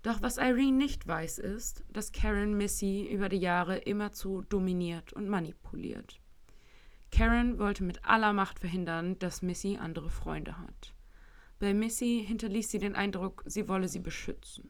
Doch 0.04 0.22
was 0.22 0.38
Irene 0.38 0.78
nicht 0.78 1.08
weiß, 1.08 1.40
ist, 1.40 1.84
dass 1.92 2.12
Karen 2.12 2.56
Missy 2.56 3.08
über 3.10 3.30
die 3.30 3.38
Jahre 3.38 3.78
immerzu 3.78 4.42
dominiert 4.48 5.14
und 5.14 5.28
manipuliert. 5.28 6.20
Karen 7.12 7.58
wollte 7.58 7.84
mit 7.84 8.04
aller 8.06 8.34
Macht 8.34 8.60
verhindern, 8.60 9.18
dass 9.20 9.42
Missy 9.42 9.78
andere 9.78 10.10
Freunde 10.10 10.58
hat. 10.60 10.94
Bei 11.60 11.74
Missy 11.74 12.24
hinterließ 12.28 12.70
sie 12.70 12.80
den 12.80 12.96
Eindruck, 12.96 13.44
sie 13.46 13.68
wolle 13.68 13.88
sie 13.88 14.00
beschützen. 14.00 14.70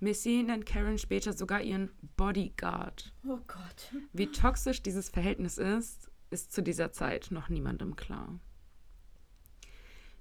Missy 0.00 0.42
nennt 0.44 0.66
Karen 0.66 0.98
später 0.98 1.32
sogar 1.32 1.60
ihren 1.60 1.90
Bodyguard. 2.16 3.12
Oh 3.24 3.38
Gott. 3.46 3.94
Wie 4.12 4.26
toxisch 4.26 4.82
dieses 4.82 5.10
Verhältnis 5.10 5.58
ist, 5.58 6.10
ist 6.30 6.52
zu 6.52 6.62
dieser 6.62 6.90
Zeit 6.90 7.28
noch 7.30 7.48
niemandem 7.48 7.96
klar. 7.96 8.40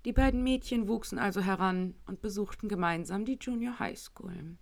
Die 0.06 0.14
beiden 0.14 0.44
Mädchen 0.44 0.88
wuchsen 0.88 1.20
also 1.20 1.42
heran 1.42 1.94
und 2.06 2.22
besuchten 2.22 2.70
gemeinsam 2.70 3.26
die 3.26 3.38
Junior 3.40 3.80
High 3.80 4.00
School. 4.00 4.58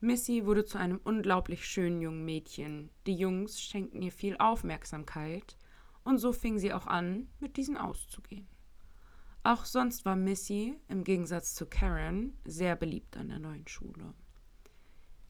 Missy 0.00 0.44
wurde 0.44 0.66
zu 0.66 0.76
einem 0.76 1.00
unglaublich 1.02 1.66
schönen 1.66 2.02
jungen 2.02 2.26
Mädchen. 2.26 2.90
Die 3.06 3.14
Jungs 3.14 3.60
schenkten 3.62 4.02
ihr 4.02 4.12
viel 4.12 4.36
Aufmerksamkeit 4.36 5.56
und 6.04 6.18
so 6.18 6.32
fing 6.34 6.58
sie 6.58 6.74
auch 6.74 6.86
an, 6.86 7.28
mit 7.40 7.56
diesen 7.56 7.78
auszugehen. 7.78 8.46
Auch 9.44 9.64
sonst 9.64 10.04
war 10.04 10.16
Missy, 10.16 10.78
im 10.88 11.04
Gegensatz 11.04 11.54
zu 11.54 11.64
Karen, 11.64 12.36
sehr 12.44 12.76
beliebt 12.76 13.16
an 13.16 13.28
der 13.28 13.38
neuen 13.38 13.66
Schule. 13.66 14.12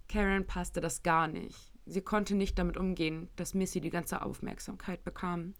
Karen 0.09 0.47
passte 0.47 0.80
das 0.80 1.04
gar 1.04 1.28
nicht. 1.28 1.73
Sie 1.87 2.00
konnte 2.00 2.35
nicht 2.35 2.59
damit 2.59 2.76
umgehen, 2.76 3.28
dass 3.37 3.54
Missy 3.54 3.80
die 3.80 3.90
ganze 3.90 4.23
Aufmerksamkeit 4.23 5.04
bekam. 5.04 5.54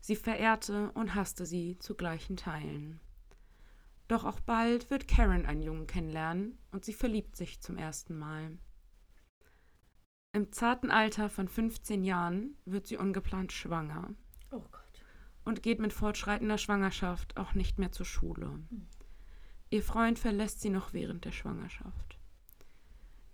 Sie 0.00 0.16
verehrte 0.16 0.90
und 0.92 1.14
hasste 1.14 1.46
sie 1.46 1.78
zu 1.78 1.94
gleichen 1.94 2.36
Teilen. 2.36 3.00
Doch 4.08 4.24
auch 4.24 4.40
bald 4.40 4.90
wird 4.90 5.06
Karen 5.06 5.44
einen 5.44 5.62
Jungen 5.62 5.86
kennenlernen 5.86 6.58
und 6.72 6.84
sie 6.84 6.94
verliebt 6.94 7.36
sich 7.36 7.60
zum 7.60 7.76
ersten 7.76 8.18
Mal. 8.18 8.58
Im 10.32 10.50
zarten 10.52 10.90
Alter 10.90 11.28
von 11.28 11.48
15 11.48 12.04
Jahren 12.04 12.56
wird 12.64 12.86
sie 12.86 12.96
ungeplant 12.96 13.52
schwanger. 13.52 14.14
Oh. 14.50 14.62
Und 15.44 15.62
geht 15.62 15.78
mit 15.78 15.92
fortschreitender 15.92 16.58
Schwangerschaft 16.58 17.36
auch 17.36 17.54
nicht 17.54 17.78
mehr 17.78 17.92
zur 17.92 18.06
Schule. 18.06 18.46
Hm. 18.46 18.86
Ihr 19.70 19.82
Freund 19.82 20.18
verlässt 20.18 20.60
sie 20.60 20.70
noch 20.70 20.94
während 20.94 21.24
der 21.26 21.32
Schwangerschaft. 21.32 22.18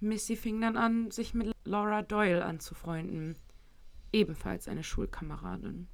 Missy 0.01 0.37
fing 0.37 0.61
dann 0.61 0.77
an, 0.77 1.11
sich 1.11 1.35
mit 1.35 1.53
Laura 1.65 2.03
Doyle 2.03 2.45
anzufreunden, 2.45 3.39
ebenfalls 4.13 4.69
eine 4.69 4.83
Schulkameradin. 4.83 5.89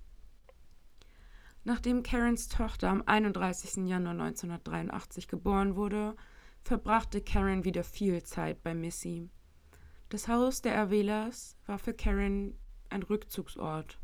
Nachdem 1.64 2.02
Karens 2.02 2.49
Tochter 2.49 2.88
am 2.88 3.02
31. 3.05 3.87
Januar 3.87 4.12
1983 4.12 5.29
geboren 5.29 5.76
wurde, 5.76 6.17
verbrachte 6.62 7.21
Karen 7.21 7.64
wieder 7.64 7.85
viel 7.85 8.23
Zeit 8.23 8.62
bei 8.62 8.75
Missy. 8.75 9.29
Das 10.09 10.26
Haus 10.26 10.62
der 10.62 10.75
Erwählers 10.75 11.57
war 11.67 11.79
für 11.79 11.95
Karen 11.95 12.55
ein 12.88 13.02
Rückzugsort. 13.02 13.99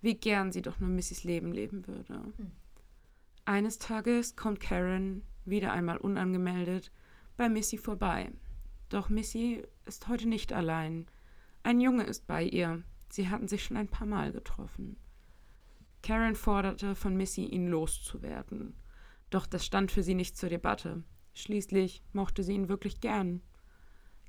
Wie 0.00 0.14
gern 0.14 0.52
sie 0.52 0.62
doch 0.62 0.80
nur 0.80 0.88
Missys 0.88 1.24
Leben 1.24 1.52
leben 1.52 1.86
würde. 1.86 2.14
Hm. 2.14 2.52
Eines 3.44 3.78
Tages 3.78 4.36
kommt 4.36 4.60
Karen, 4.60 5.22
wieder 5.44 5.72
einmal 5.72 5.96
unangemeldet, 5.96 6.92
bei 7.36 7.48
Missy 7.48 7.76
vorbei. 7.76 8.32
Doch 8.88 9.08
Missy 9.08 9.62
ist 9.84 10.06
heute 10.08 10.28
nicht 10.28 10.52
allein. 10.52 11.06
Ein 11.64 11.80
Junge 11.80 12.04
ist 12.04 12.26
bei 12.26 12.44
ihr. 12.44 12.82
Sie 13.08 13.28
hatten 13.28 13.48
sich 13.48 13.64
schon 13.64 13.76
ein 13.76 13.88
paar 13.88 14.06
Mal 14.06 14.32
getroffen. 14.32 14.96
Karen 16.02 16.34
forderte 16.34 16.94
von 16.94 17.16
Missy, 17.16 17.44
ihn 17.44 17.68
loszuwerden. 17.68 18.74
Doch 19.30 19.46
das 19.46 19.64
stand 19.64 19.92
für 19.92 20.02
sie 20.02 20.14
nicht 20.14 20.36
zur 20.36 20.48
Debatte. 20.48 21.04
Schließlich 21.34 22.02
mochte 22.12 22.42
sie 22.42 22.54
ihn 22.54 22.68
wirklich 22.68 23.00
gern. 23.00 23.40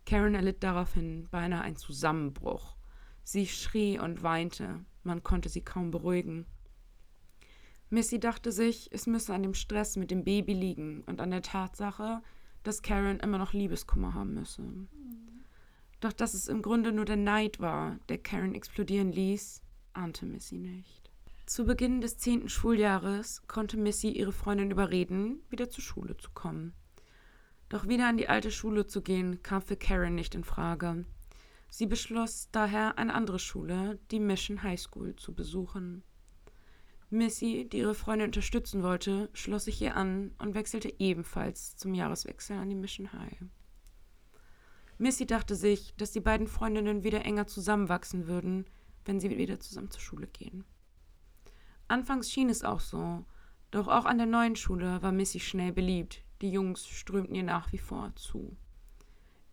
Karen 0.05 0.35
erlitt 0.35 0.63
daraufhin 0.63 1.27
beinahe 1.29 1.61
einen 1.61 1.75
Zusammenbruch. 1.75 2.75
Sie 3.23 3.47
schrie 3.47 3.99
und 3.99 4.21
weinte, 4.21 4.85
man 5.03 5.23
konnte 5.23 5.49
sie 5.49 5.61
kaum 5.61 5.91
beruhigen. 5.91 6.45
Missy 7.89 8.19
dachte 8.19 8.51
sich, 8.51 8.89
es 8.91 9.07
müsse 9.07 9.33
an 9.33 9.43
dem 9.43 9.53
Stress 9.53 9.97
mit 9.97 10.11
dem 10.11 10.23
Baby 10.23 10.53
liegen 10.53 11.03
und 11.05 11.21
an 11.21 11.31
der 11.31 11.41
Tatsache, 11.41 12.21
dass 12.63 12.81
Karen 12.81 13.19
immer 13.19 13.37
noch 13.37 13.53
Liebeskummer 13.53 14.13
haben 14.13 14.33
müsse. 14.33 14.63
Doch 15.99 16.13
dass 16.13 16.33
es 16.33 16.47
im 16.47 16.61
Grunde 16.61 16.91
nur 16.91 17.05
der 17.05 17.17
Neid 17.17 17.59
war, 17.59 17.99
der 18.09 18.17
Karen 18.17 18.55
explodieren 18.55 19.11
ließ, 19.11 19.61
ahnte 19.93 20.25
Missy 20.25 20.57
nicht. 20.57 21.02
Zu 21.53 21.65
Beginn 21.65 22.01
des 22.01 22.17
zehnten 22.17 22.49
Schuljahres 22.49 23.45
konnte 23.45 23.77
Missy 23.77 24.09
ihre 24.09 24.31
Freundin 24.31 24.71
überreden, 24.71 25.43
wieder 25.51 25.69
zur 25.69 25.83
Schule 25.83 26.17
zu 26.17 26.31
kommen. 26.31 26.73
Doch 27.69 27.87
wieder 27.87 28.07
an 28.07 28.17
die 28.17 28.27
alte 28.27 28.49
Schule 28.49 28.87
zu 28.87 29.03
gehen, 29.03 29.43
kam 29.43 29.61
für 29.61 29.77
Karen 29.77 30.15
nicht 30.15 30.33
in 30.33 30.43
Frage. 30.43 31.05
Sie 31.69 31.85
beschloss 31.85 32.49
daher, 32.51 32.97
eine 32.97 33.13
andere 33.13 33.37
Schule, 33.37 33.99
die 34.09 34.19
Mission 34.19 34.63
High 34.63 34.79
School, 34.79 35.15
zu 35.15 35.35
besuchen. 35.35 36.01
Missy, 37.11 37.69
die 37.71 37.77
ihre 37.77 37.93
Freundin 37.93 38.29
unterstützen 38.29 38.81
wollte, 38.81 39.29
schloss 39.33 39.65
sich 39.65 39.79
ihr 39.79 39.95
an 39.95 40.31
und 40.39 40.55
wechselte 40.55 40.91
ebenfalls 40.97 41.75
zum 41.77 41.93
Jahreswechsel 41.93 42.57
an 42.57 42.69
die 42.69 42.75
Mission 42.75 43.13
High. 43.13 43.43
Missy 44.97 45.27
dachte 45.27 45.53
sich, 45.53 45.93
dass 45.97 46.13
die 46.13 46.19
beiden 46.19 46.47
Freundinnen 46.47 47.03
wieder 47.03 47.23
enger 47.23 47.45
zusammenwachsen 47.45 48.25
würden, 48.25 48.65
wenn 49.05 49.19
sie 49.19 49.29
wieder 49.37 49.59
zusammen 49.59 49.91
zur 49.91 50.01
Schule 50.01 50.25
gehen. 50.25 50.65
Anfangs 51.93 52.31
schien 52.31 52.49
es 52.49 52.63
auch 52.63 52.79
so, 52.79 53.23
doch 53.69 53.87
auch 53.87 54.05
an 54.05 54.17
der 54.17 54.25
neuen 54.25 54.55
Schule 54.55 55.03
war 55.03 55.11
Missy 55.11 55.39
schnell 55.39 55.71
beliebt. 55.71 56.23
Die 56.41 56.49
Jungs 56.49 56.87
strömten 56.87 57.35
ihr 57.35 57.43
nach 57.43 57.71
wie 57.71 57.77
vor 57.77 58.11
zu. 58.15 58.57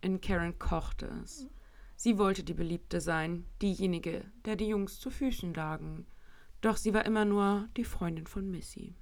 In 0.01 0.21
Karen 0.21 0.57
kochte 0.57 1.05
es. 1.23 1.45
Sie 1.95 2.17
wollte 2.17 2.43
die 2.43 2.55
Beliebte 2.55 2.99
sein, 2.99 3.45
diejenige, 3.61 4.25
der 4.43 4.55
die 4.55 4.65
Jungs 4.65 4.99
zu 4.99 5.11
Füßen 5.11 5.53
lagen. 5.53 6.07
Doch 6.61 6.77
sie 6.77 6.95
war 6.95 7.05
immer 7.05 7.25
nur 7.25 7.69
die 7.77 7.83
Freundin 7.83 8.25
von 8.25 8.49
Missy. 8.49 8.95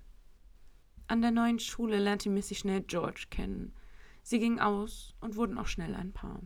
An 1.07 1.21
der 1.21 1.31
neuen 1.31 1.59
Schule 1.59 1.97
lernte 1.97 2.29
Missy 2.29 2.55
schnell 2.55 2.81
George 2.81 3.27
kennen. 3.29 3.71
Sie 4.21 4.39
ging 4.39 4.59
aus 4.59 5.15
und 5.21 5.37
wurden 5.37 5.57
auch 5.57 5.67
schnell 5.67 5.95
ein 5.95 6.11
Paar. 6.11 6.41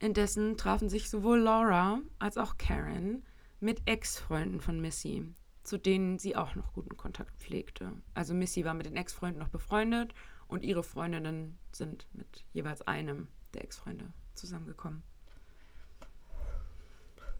Indessen 0.00 0.58
trafen 0.58 0.90
sich 0.90 1.08
sowohl 1.08 1.38
Laura 1.38 2.02
als 2.18 2.36
auch 2.36 2.58
Karen 2.58 3.22
mit 3.58 3.80
Ex-Freunden 3.86 4.60
von 4.60 4.82
Missy, 4.82 5.24
zu 5.66 5.78
denen 5.78 6.18
sie 6.18 6.36
auch 6.36 6.54
noch 6.54 6.72
guten 6.72 6.96
Kontakt 6.96 7.36
pflegte. 7.38 7.92
Also 8.14 8.34
Missy 8.34 8.64
war 8.64 8.74
mit 8.74 8.86
den 8.86 8.96
Ex-Freunden 8.96 9.40
noch 9.40 9.48
befreundet 9.48 10.14
und 10.46 10.62
ihre 10.64 10.82
Freundinnen 10.82 11.58
sind 11.72 12.06
mit 12.12 12.44
jeweils 12.52 12.82
einem 12.82 13.28
der 13.52 13.64
Ex-Freunde 13.64 14.12
zusammengekommen. 14.34 15.02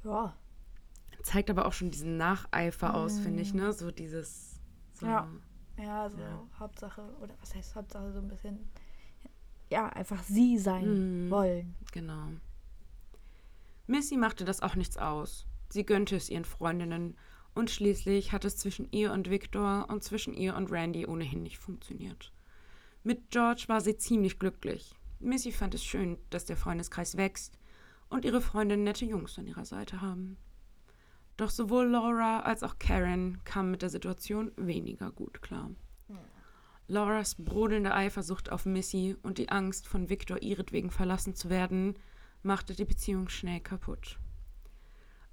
Ja. 0.04 0.37
Zeigt 1.23 1.50
aber 1.50 1.66
auch 1.66 1.73
schon 1.73 1.90
diesen 1.90 2.16
Nacheifer 2.16 2.95
aus, 2.95 3.18
finde 3.18 3.42
ich, 3.42 3.54
ne? 3.54 3.73
So 3.73 3.90
dieses. 3.90 4.61
So, 4.92 5.06
ja. 5.06 5.28
Ja, 5.78 6.09
so 6.09 6.18
ja. 6.18 6.47
Hauptsache, 6.59 7.02
oder 7.21 7.35
was 7.40 7.54
heißt 7.54 7.75
Hauptsache, 7.75 8.12
so 8.12 8.21
ein 8.21 8.28
bisschen, 8.28 8.68
ja, 9.71 9.88
einfach 9.88 10.23
sie 10.23 10.59
sein 10.59 11.26
mhm. 11.26 11.30
wollen. 11.30 11.75
Genau. 11.92 12.28
Missy 13.87 14.16
machte 14.16 14.45
das 14.45 14.62
auch 14.62 14.75
nichts 14.75 14.97
aus. 14.97 15.47
Sie 15.68 15.85
gönnte 15.85 16.16
es 16.16 16.30
ihren 16.30 16.45
Freundinnen 16.45 17.16
und 17.56 17.70
schließlich 17.70 18.32
hat 18.32 18.44
es 18.44 18.58
zwischen 18.58 18.86
ihr 18.92 19.12
und 19.12 19.30
Victor 19.30 19.86
und 19.88 20.04
zwischen 20.04 20.34
ihr 20.34 20.54
und 20.54 20.70
Randy 20.70 21.06
ohnehin 21.06 21.42
nicht 21.42 21.58
funktioniert. 21.58 22.30
Mit 23.02 23.30
George 23.30 23.64
war 23.68 23.80
sie 23.80 23.96
ziemlich 23.96 24.38
glücklich. 24.38 24.94
Missy 25.20 25.52
fand 25.52 25.75
es 25.75 25.82
schön, 25.82 26.18
dass 26.28 26.44
der 26.44 26.58
Freundeskreis 26.58 27.16
wächst 27.16 27.58
und 28.10 28.26
ihre 28.26 28.42
Freundinnen 28.42 28.84
nette 28.84 29.06
Jungs 29.06 29.38
an 29.38 29.46
ihrer 29.46 29.64
Seite 29.64 30.02
haben. 30.02 30.36
Doch 31.38 31.48
sowohl 31.48 31.86
Laura 31.86 32.40
als 32.40 32.62
auch 32.62 32.78
Karen 32.78 33.42
kamen 33.44 33.70
mit 33.70 33.80
der 33.80 33.90
Situation 33.90 34.52
weniger 34.56 35.10
gut 35.10 35.40
klar. 35.40 35.70
Lauras 36.88 37.36
brodelnde 37.36 37.94
Eifersucht 37.94 38.52
auf 38.52 38.66
Missy 38.66 39.16
und 39.22 39.38
die 39.38 39.48
Angst, 39.48 39.88
von 39.88 40.10
Victor 40.10 40.42
ihretwegen 40.42 40.90
verlassen 40.90 41.34
zu 41.34 41.48
werden, 41.48 41.94
machte 42.42 42.75
die 42.75 42.84
Beziehung 42.84 43.28
schnell 43.28 43.60
kaputt. 43.60 44.18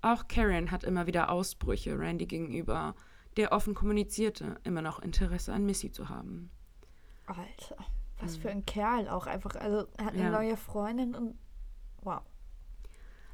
Auch 0.03 0.27
Karen 0.27 0.69
hat 0.69 0.83
immer 0.83 1.07
wieder 1.07 1.29
Ausbrüche 1.31 1.97
Randy 1.97 2.25
gegenüber, 2.25 2.93
der 3.37 3.53
offen 3.53 3.73
kommunizierte, 3.73 4.57
immer 4.65 4.81
noch 4.81 4.99
Interesse 4.99 5.53
an 5.53 5.65
Missy 5.65 5.91
zu 5.91 6.09
haben. 6.09 6.51
Alter, 7.25 7.77
was 8.19 8.35
für 8.35 8.49
ein 8.49 8.65
Kerl 8.65 9.07
auch 9.07 9.27
einfach. 9.27 9.55
Also 9.55 9.87
er 9.97 10.05
hat 10.05 10.13
eine 10.13 10.23
Ja. 10.23 10.29
neue 10.29 10.57
Freundin 10.57 11.15
und 11.15 11.35
wow. 12.01 12.21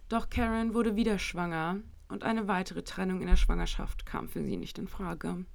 Doch 0.09 0.29
Karen 0.29 0.75
wurde 0.75 0.95
wieder 0.95 1.17
schwanger 1.17 1.77
und 2.07 2.23
eine 2.23 2.47
weitere 2.47 2.83
Trennung 2.83 3.21
in 3.21 3.27
der 3.27 3.35
Schwangerschaft 3.35 4.05
kam 4.05 4.29
für 4.29 4.43
sie 4.43 4.55
nicht 4.55 4.77
in 4.77 4.87
Frage. 4.87 5.45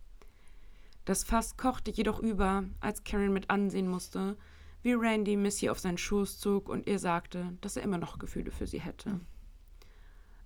Das 1.04 1.22
Fass 1.22 1.56
kochte 1.56 1.92
jedoch 1.92 2.18
über, 2.18 2.64
als 2.80 3.04
Karen 3.04 3.32
mit 3.32 3.50
ansehen 3.50 3.86
musste, 3.86 4.36
wie 4.82 4.94
Randy 4.94 5.36
Missy 5.36 5.70
auf 5.70 5.78
seinen 5.78 5.98
Schoß 5.98 6.40
zog 6.40 6.68
und 6.68 6.88
ihr 6.88 6.98
sagte, 6.98 7.56
dass 7.60 7.76
er 7.76 7.84
immer 7.84 7.98
noch 7.98 8.18
Gefühle 8.18 8.50
für 8.50 8.66
sie 8.66 8.80
hätte. 8.80 9.20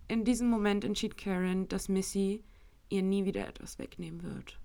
In 0.09 0.25
diesem 0.25 0.49
Moment 0.49 0.85
entschied 0.85 1.19
Karen, 1.19 1.69
dass 1.69 1.91
Missy 1.91 2.43
ihr 2.89 3.03
nie 3.03 3.27
wieder 3.27 3.47
etwas 3.47 3.79
wegnehmen 3.79 4.23
wird. 4.23 4.59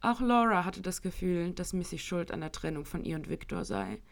Auch 0.00 0.20
Laura 0.20 0.64
hatte 0.64 0.82
das 0.82 1.00
Gefühl, 1.00 1.52
dass 1.52 1.72
Missy 1.72 1.98
schuld 1.98 2.32
an 2.32 2.40
der 2.40 2.50
Trennung 2.50 2.84
von 2.84 3.04
ihr 3.04 3.14
und 3.14 3.28
Victor 3.28 3.64
sei. 3.64 4.02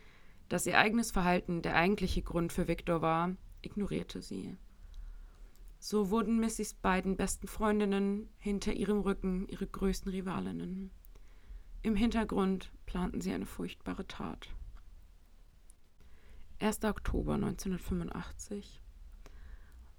Dass 0.48 0.66
ihr 0.66 0.78
eigenes 0.78 1.10
Verhalten 1.10 1.62
der 1.62 1.74
eigentliche 1.74 2.22
Grund 2.22 2.52
für 2.52 2.68
Victor 2.68 3.02
war, 3.02 3.34
ignorierte 3.62 4.22
sie. 4.22 4.56
So 5.80 6.10
wurden 6.10 6.38
Missys 6.38 6.74
beiden 6.74 7.16
besten 7.16 7.48
Freundinnen 7.48 8.28
hinter 8.38 8.72
ihrem 8.72 9.00
Rücken 9.00 9.48
ihre 9.48 9.66
größten 9.66 10.12
Rivalinnen. 10.12 10.92
Im 11.82 11.96
Hintergrund 11.96 12.70
planten 12.86 13.20
sie 13.20 13.32
eine 13.32 13.46
furchtbare 13.46 14.06
Tat. 14.06 14.48
1. 16.60 16.84
Oktober 16.84 17.34
1985. 17.34 18.80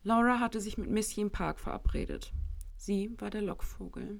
Laura 0.03 0.39
hatte 0.39 0.59
sich 0.59 0.77
mit 0.77 0.89
Missy 0.89 1.21
im 1.21 1.31
Park 1.31 1.59
verabredet. 1.59 2.33
Sie 2.75 3.13
war 3.19 3.29
der 3.29 3.43
Lockvogel. 3.43 4.19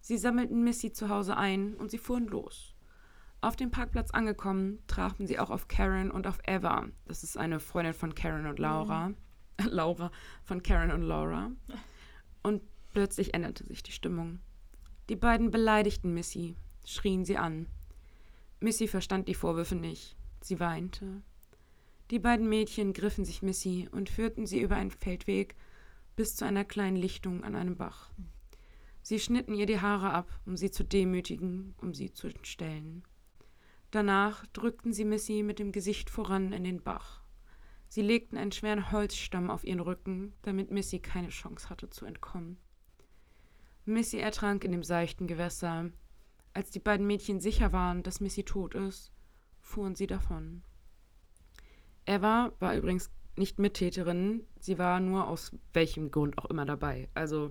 Sie 0.00 0.18
sammelten 0.18 0.64
Missy 0.64 0.92
zu 0.92 1.08
Hause 1.08 1.36
ein 1.36 1.74
und 1.74 1.92
sie 1.92 1.98
fuhren 1.98 2.26
los. 2.26 2.74
Auf 3.40 3.54
dem 3.54 3.70
Parkplatz 3.70 4.10
angekommen, 4.10 4.80
trafen 4.88 5.28
sie 5.28 5.38
auch 5.38 5.50
auf 5.50 5.68
Karen 5.68 6.10
und 6.10 6.26
auf 6.26 6.40
Eva. 6.46 6.88
Das 7.06 7.22
ist 7.22 7.36
eine 7.36 7.60
Freundin 7.60 7.94
von 7.94 8.14
Karen 8.14 8.46
und 8.46 8.58
Laura. 8.58 9.12
Laura 9.64 10.10
von 10.42 10.62
Karen 10.62 10.90
und 10.90 11.02
Laura. 11.02 11.52
Und 12.42 12.62
plötzlich 12.92 13.34
änderte 13.34 13.64
sich 13.64 13.84
die 13.84 13.92
Stimmung. 13.92 14.40
Die 15.08 15.16
beiden 15.16 15.50
beleidigten 15.52 16.12
Missy, 16.12 16.56
schrien 16.84 17.24
sie 17.24 17.36
an. 17.36 17.66
Missy 18.58 18.88
verstand 18.88 19.28
die 19.28 19.34
Vorwürfe 19.34 19.76
nicht. 19.76 20.16
Sie 20.40 20.58
weinte. 20.58 21.22
Die 22.12 22.18
beiden 22.18 22.46
Mädchen 22.46 22.92
griffen 22.92 23.24
sich 23.24 23.40
Missy 23.40 23.88
und 23.90 24.10
führten 24.10 24.44
sie 24.44 24.60
über 24.60 24.76
einen 24.76 24.90
Feldweg 24.90 25.56
bis 26.14 26.36
zu 26.36 26.44
einer 26.44 26.62
kleinen 26.62 26.98
Lichtung 26.98 27.42
an 27.42 27.54
einem 27.54 27.78
Bach. 27.78 28.10
Sie 29.00 29.18
schnitten 29.18 29.54
ihr 29.54 29.64
die 29.64 29.80
Haare 29.80 30.10
ab, 30.10 30.28
um 30.44 30.58
sie 30.58 30.70
zu 30.70 30.84
demütigen, 30.84 31.74
um 31.80 31.94
sie 31.94 32.12
zu 32.12 32.28
entstellen. 32.28 33.02
Danach 33.92 34.44
drückten 34.48 34.92
sie 34.92 35.06
Missy 35.06 35.42
mit 35.42 35.58
dem 35.58 35.72
Gesicht 35.72 36.10
voran 36.10 36.52
in 36.52 36.64
den 36.64 36.82
Bach. 36.82 37.22
Sie 37.88 38.02
legten 38.02 38.36
einen 38.36 38.52
schweren 38.52 38.92
Holzstamm 38.92 39.48
auf 39.48 39.64
ihren 39.64 39.80
Rücken, 39.80 40.34
damit 40.42 40.70
Missy 40.70 40.98
keine 40.98 41.30
Chance 41.30 41.70
hatte 41.70 41.88
zu 41.88 42.04
entkommen. 42.04 42.58
Missy 43.86 44.18
ertrank 44.18 44.64
in 44.64 44.72
dem 44.72 44.84
seichten 44.84 45.26
Gewässer. 45.26 45.90
Als 46.52 46.70
die 46.70 46.78
beiden 46.78 47.06
Mädchen 47.06 47.40
sicher 47.40 47.72
waren, 47.72 48.02
dass 48.02 48.20
Missy 48.20 48.44
tot 48.44 48.74
ist, 48.74 49.12
fuhren 49.62 49.94
sie 49.94 50.06
davon. 50.06 50.62
Eva 52.06 52.52
war 52.58 52.74
übrigens 52.76 53.10
nicht 53.36 53.58
Mittäterin, 53.58 54.42
sie 54.60 54.78
war 54.78 55.00
nur 55.00 55.26
aus 55.28 55.52
welchem 55.72 56.10
Grund 56.10 56.36
auch 56.38 56.46
immer 56.46 56.64
dabei. 56.66 57.08
Also 57.14 57.50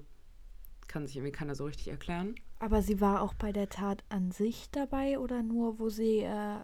kann 0.87 1.07
sich 1.07 1.15
irgendwie 1.17 1.31
keiner 1.31 1.55
so 1.55 1.65
richtig 1.65 1.87
erklären. 1.87 2.35
Aber 2.59 2.81
sie 2.81 3.01
war 3.01 3.21
auch 3.21 3.33
bei 3.33 3.51
der 3.51 3.69
Tat 3.69 4.03
an 4.09 4.31
sich 4.31 4.69
dabei 4.71 5.17
oder 5.17 5.41
nur, 5.41 5.79
wo 5.79 5.89
sie, 5.89 6.19
äh, 6.19 6.57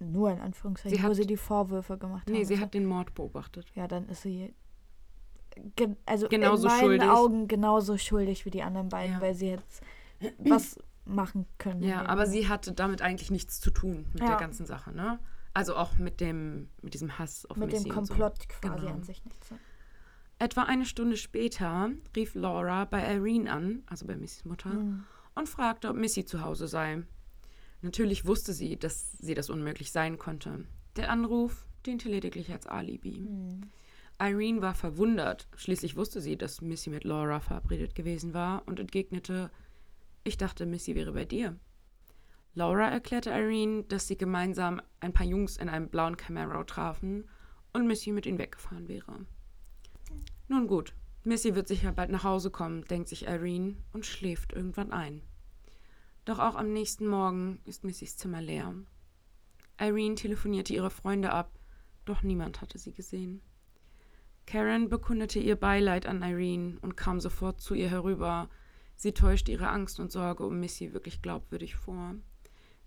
nur 0.00 0.30
in 0.32 0.40
Anführungszeichen, 0.40 0.98
Sie 0.98 1.02
wo 1.02 1.08
hat- 1.08 1.16
sie 1.16 1.26
die 1.26 1.36
Vorwürfe 1.38 1.96
gemacht 1.96 2.28
Nee, 2.28 2.38
haben? 2.38 2.44
sie 2.44 2.54
und 2.54 2.60
hat 2.60 2.74
den 2.74 2.84
Mord 2.86 3.14
beobachtet. 3.14 3.66
Ja, 3.74 3.88
dann 3.88 4.08
ist 4.08 4.22
sie 4.22 4.52
ge 5.76 5.96
also 6.06 6.28
Genauso 6.28 6.66
in 6.68 6.74
meinen 6.74 6.80
schuldig. 6.80 7.08
Augen 7.08 7.48
genauso 7.48 7.96
schuldig 7.96 8.44
wie 8.44 8.50
die 8.50 8.62
anderen 8.62 8.88
beiden, 8.90 9.14
Ja. 9.14 9.20
weil 9.22 9.34
sie 9.34 9.48
jetzt 9.48 9.82
was 10.38 10.78
machen 11.06 11.46
können. 11.56 11.82
Ja, 11.82 12.04
aber 12.04 12.26
sie 12.26 12.48
hatte 12.48 12.72
damit 12.72 13.00
eigentlich 13.00 13.30
nichts 13.30 13.60
zu 13.60 13.70
tun 13.70 14.06
mit 14.12 14.20
Ja. 14.20 14.28
der 14.28 14.36
ganzen 14.36 14.66
Sache, 14.66 14.92
ne? 14.92 15.18
Also 15.58 15.74
auch 15.74 15.98
mit 15.98 16.20
dem, 16.20 16.68
mit 16.82 16.94
diesem 16.94 17.18
Hass 17.18 17.44
auf 17.46 17.56
mit 17.56 17.72
dem 17.72 17.82
Missy 17.82 17.90
und 17.92 18.06
so. 18.06 18.14
Komplott 18.14 18.48
quasi 18.48 18.80
Genau. 18.86 18.94
an 18.94 19.02
sich 19.02 19.24
nichts. 19.24 19.48
Etwa 20.38 20.62
eine 20.62 20.84
Stunde 20.84 21.16
später 21.16 21.90
rief 22.14 22.36
Laura 22.36 22.84
bei 22.84 23.00
Irene 23.12 23.50
an, 23.50 23.82
also 23.86 24.06
bei 24.06 24.16
Missys 24.16 24.44
Mutter, 24.44 24.68
Mhm. 24.70 25.04
und 25.34 25.48
fragte, 25.48 25.88
ob 25.88 25.96
Missy 25.96 26.24
zu 26.24 26.42
Hause 26.42 26.68
sei. 26.68 27.02
Natürlich 27.82 28.24
wusste 28.24 28.52
sie, 28.52 28.76
dass 28.76 29.12
sie 29.18 29.34
das 29.34 29.50
unmöglich 29.50 29.90
sein 29.90 30.16
konnte. 30.16 30.64
Der 30.94 31.10
Anruf 31.10 31.66
diente 31.86 32.08
lediglich 32.08 32.52
als 32.52 32.68
Alibi. 32.68 33.18
Mhm. 33.18 33.62
Irene 34.20 34.62
war 34.62 34.74
verwundert. 34.74 35.48
Schließlich 35.56 35.96
wusste 35.96 36.20
sie, 36.20 36.36
dass 36.36 36.60
Missy 36.60 36.90
mit 36.90 37.02
Laura 37.02 37.40
verabredet 37.40 37.96
gewesen 37.96 38.32
war 38.32 38.62
und 38.68 38.78
entgegnete, 38.78 39.50
ich 40.22 40.36
dachte, 40.36 40.66
Missy 40.66 40.94
wäre 40.94 41.12
bei 41.12 41.24
dir. 41.24 41.56
Laura 42.54 42.88
erklärte 42.88 43.30
Irene, 43.30 43.84
dass 43.84 44.08
sie 44.08 44.16
gemeinsam 44.16 44.80
ein 45.00 45.12
paar 45.12 45.26
Jungs 45.26 45.56
in 45.56 45.68
einem 45.68 45.88
blauen 45.88 46.16
Camaro 46.16 46.64
trafen 46.64 47.28
und 47.72 47.86
Missy 47.86 48.12
mit 48.12 48.26
ihnen 48.26 48.38
weggefahren 48.38 48.88
wäre. 48.88 49.26
Nun 50.48 50.66
gut, 50.66 50.94
Missy 51.24 51.54
wird 51.54 51.68
sicher 51.68 51.92
bald 51.92 52.10
nach 52.10 52.24
Hause 52.24 52.50
kommen, 52.50 52.84
denkt 52.84 53.08
sich 53.08 53.26
Irene 53.26 53.76
und 53.92 54.06
schläft 54.06 54.52
irgendwann 54.52 54.92
ein. 54.92 55.22
Doch 56.24 56.38
auch 56.38 56.56
am 56.56 56.72
nächsten 56.72 57.06
Morgen 57.06 57.60
ist 57.64 57.84
Missys 57.84 58.16
Zimmer 58.16 58.40
leer. 58.40 58.74
Irene 59.80 60.14
telefonierte 60.14 60.74
ihre 60.74 60.90
Freunde 60.90 61.32
ab, 61.32 61.58
doch 62.04 62.22
niemand 62.22 62.60
hatte 62.60 62.78
sie 62.78 62.92
gesehen. 62.92 63.42
Karen 64.46 64.88
bekundete 64.88 65.38
ihr 65.38 65.56
Beileid 65.56 66.06
an 66.06 66.22
Irene 66.22 66.78
und 66.80 66.96
kam 66.96 67.20
sofort 67.20 67.60
zu 67.60 67.74
ihr 67.74 67.90
herüber. 67.90 68.48
Sie 68.96 69.12
täuschte 69.12 69.52
ihre 69.52 69.68
Angst 69.68 70.00
und 70.00 70.10
Sorge 70.10 70.46
um 70.46 70.58
Missy 70.58 70.94
wirklich 70.94 71.20
glaubwürdig 71.20 71.76
vor. 71.76 72.14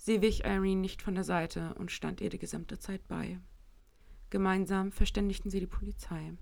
Sie 0.03 0.23
wich 0.23 0.45
Irene 0.45 0.81
nicht 0.81 1.03
von 1.03 1.13
der 1.13 1.23
Seite 1.23 1.75
und 1.75 1.91
stand 1.91 2.21
ihr 2.21 2.31
die 2.31 2.39
gesamte 2.39 2.79
Zeit 2.79 3.07
bei. 3.07 3.39
Gemeinsam 4.31 4.91
verständigten 4.91 5.51
sie 5.51 5.59
die 5.59 5.67
Polizei. 5.67 6.33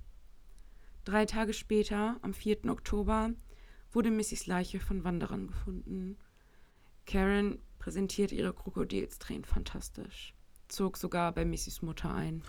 Drei 1.04 1.26
Tage 1.26 1.52
später, 1.52 2.16
am 2.22 2.34
4. 2.34 2.70
Oktober, 2.70 3.32
wurde 3.92 4.12
Missys 4.12 4.48
Leiche 4.48 4.80
von 4.80 5.04
Wanderern 5.04 5.48
gefunden. 5.48 6.18
Karen 7.06 7.60
präsentierte 7.80 8.34
ihre 8.34 8.54
Krokodilstränen 8.54 9.44
fantastisch, 9.44 10.34
zog 10.70 10.96
sogar 10.96 11.34
bei 11.34 11.44
Missys 11.44 11.82
Mutter 11.82 12.14
ein. 12.14 12.44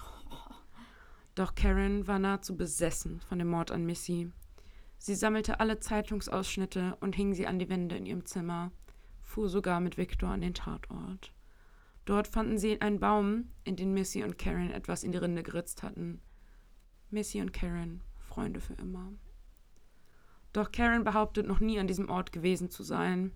Doch 1.34 1.56
Karen 1.56 2.06
war 2.06 2.20
nahezu 2.20 2.56
besessen 2.56 3.18
von 3.18 3.40
dem 3.40 3.48
Mord 3.48 3.72
an 3.72 3.84
Missy. 3.84 4.30
Sie 4.98 5.16
sammelte 5.16 5.58
alle 5.58 5.80
Zeitungsausschnitte 5.80 6.96
und 7.00 7.16
hing 7.16 7.34
sie 7.34 7.48
an 7.48 7.58
die 7.58 7.68
Wände 7.68 7.96
in 7.96 8.06
ihrem 8.06 8.26
Zimmer, 8.26 8.70
fuhr 9.30 9.48
sogar 9.48 9.80
mit 9.80 9.96
Victor 9.96 10.28
an 10.30 10.40
den 10.40 10.54
Tatort. 10.54 11.32
Dort 12.04 12.26
fanden 12.26 12.58
sie 12.58 12.80
einen 12.80 12.98
Baum, 12.98 13.50
in 13.62 13.76
den 13.76 13.94
Missy 13.94 14.24
und 14.24 14.38
Karen 14.38 14.72
etwas 14.72 15.04
in 15.04 15.12
die 15.12 15.18
Rinde 15.18 15.42
geritzt 15.42 15.82
hatten. 15.82 16.20
Missy 17.10 17.40
und 17.40 17.52
Karen, 17.52 18.02
Freunde 18.18 18.60
für 18.60 18.74
immer. 18.74 19.12
Doch 20.52 20.72
Karen 20.72 21.04
behauptet, 21.04 21.46
noch 21.46 21.60
nie 21.60 21.78
an 21.78 21.86
diesem 21.86 22.10
Ort 22.10 22.32
gewesen 22.32 22.70
zu 22.70 22.82
sein. 22.82 23.32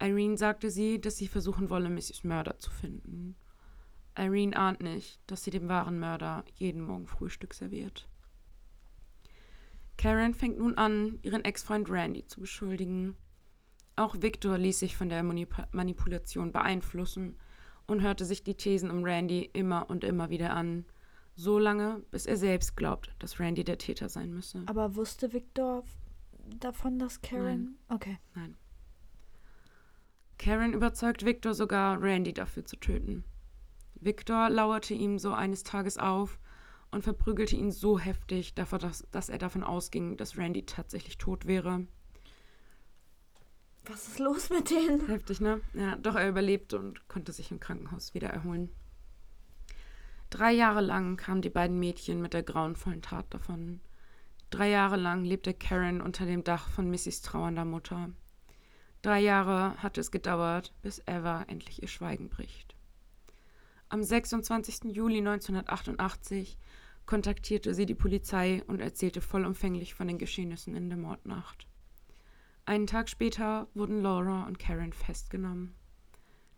Irene 0.00 0.36
sagte 0.36 0.70
sie, 0.70 1.00
dass 1.00 1.16
sie 1.16 1.28
versuchen 1.28 1.70
wolle, 1.70 1.88
Missys 1.88 2.24
Mörder 2.24 2.58
zu 2.58 2.72
finden. 2.72 3.36
Irene 4.18 4.56
ahnt 4.56 4.82
nicht, 4.82 5.20
dass 5.28 5.44
sie 5.44 5.50
dem 5.52 5.68
wahren 5.68 6.00
Mörder 6.00 6.44
jeden 6.54 6.82
Morgen 6.82 7.06
Frühstück 7.06 7.54
serviert. 7.54 8.08
Karen 9.96 10.34
fängt 10.34 10.58
nun 10.58 10.76
an, 10.76 11.20
ihren 11.22 11.44
Ex-Freund 11.44 11.88
Randy 11.88 12.26
zu 12.26 12.40
beschuldigen. 12.40 13.16
Auch 13.96 14.16
Victor 14.20 14.58
ließ 14.58 14.80
sich 14.80 14.96
von 14.96 15.08
der 15.08 15.22
Manip 15.22 15.54
Manipulation 15.72 16.52
beeinflussen 16.52 17.36
und 17.86 18.02
hörte 18.02 18.24
sich 18.24 18.42
die 18.42 18.56
Thesen 18.56 18.90
um 18.90 19.04
Randy 19.04 19.48
immer 19.52 19.88
und 19.88 20.04
immer 20.04 20.30
wieder 20.30 20.54
an, 20.54 20.84
so 21.36 21.58
lange, 21.58 22.02
bis 22.10 22.26
er 22.26 22.36
selbst 22.36 22.76
glaubt, 22.76 23.14
dass 23.18 23.38
Randy 23.40 23.64
der 23.64 23.78
Täter 23.78 24.08
sein 24.08 24.32
müsse. 24.32 24.62
Aber 24.66 24.96
wusste 24.96 25.32
Victor 25.32 25.84
davon, 26.58 26.98
dass 26.98 27.20
Karen. 27.22 27.78
Okay. 27.88 28.18
Nein. 28.34 28.56
Karen 30.38 30.72
überzeugt 30.72 31.24
Victor 31.24 31.54
sogar, 31.54 32.00
Randy 32.00 32.32
dafür 32.32 32.64
zu 32.64 32.76
töten. 32.76 33.24
Victor 33.94 34.50
lauerte 34.50 34.94
ihm 34.94 35.18
so 35.18 35.32
eines 35.32 35.62
Tages 35.62 35.98
auf 35.98 36.38
und 36.90 37.02
verprügelte 37.02 37.56
ihn 37.56 37.70
so 37.70 37.98
heftig, 37.98 38.54
dass 38.54 39.28
er 39.28 39.38
davon 39.38 39.62
ausging, 39.62 40.16
dass 40.16 40.36
Randy 40.36 40.66
tatsächlich 40.66 41.18
tot 41.18 41.46
wäre. 41.46 41.86
Was 43.86 44.08
ist 44.08 44.18
los 44.18 44.50
mit 44.50 44.70
denen? 44.70 45.06
Heftig, 45.08 45.40
ne? 45.40 45.60
Ja, 45.74 45.96
doch 45.96 46.14
er 46.14 46.28
überlebte 46.28 46.78
und 46.78 47.06
konnte 47.08 47.32
sich 47.32 47.50
im 47.50 47.60
Krankenhaus 47.60 48.14
wieder 48.14 48.28
erholen. 48.28 48.70
Drei 50.30 50.52
Jahre 50.52 50.80
lang 50.80 51.16
kamen 51.16 51.42
die 51.42 51.50
beiden 51.50 51.78
Mädchen 51.78 52.20
mit 52.22 52.32
der 52.32 52.42
grauenvollen 52.42 53.02
Tat 53.02 53.26
davon. 53.30 53.80
Drei 54.50 54.70
Jahre 54.70 54.96
lang 54.96 55.24
lebte 55.24 55.52
Karen 55.52 56.00
unter 56.00 56.26
dem 56.26 56.44
Dach 56.44 56.68
von 56.68 56.88
Missys 56.88 57.20
trauernder 57.22 57.64
Mutter. 57.64 58.10
Drei 59.02 59.20
Jahre 59.20 59.76
hatte 59.82 60.00
es 60.00 60.10
gedauert, 60.10 60.72
bis 60.80 61.02
Eva 61.06 61.42
endlich 61.42 61.82
ihr 61.82 61.88
Schweigen 61.88 62.30
bricht. 62.30 62.74
Am 63.90 64.02
26. 64.02 64.94
Juli 64.94 65.18
1988 65.18 66.56
kontaktierte 67.04 67.74
sie 67.74 67.84
die 67.84 67.94
Polizei 67.94 68.62
und 68.66 68.80
erzählte 68.80 69.20
vollumfänglich 69.20 69.94
von 69.94 70.08
den 70.08 70.18
Geschehnissen 70.18 70.74
in 70.74 70.88
der 70.88 70.98
Mordnacht. 70.98 71.68
Einen 72.66 72.86
Tag 72.86 73.10
später 73.10 73.68
wurden 73.74 74.00
Laura 74.00 74.46
und 74.46 74.58
Karen 74.58 74.94
festgenommen. 74.94 75.74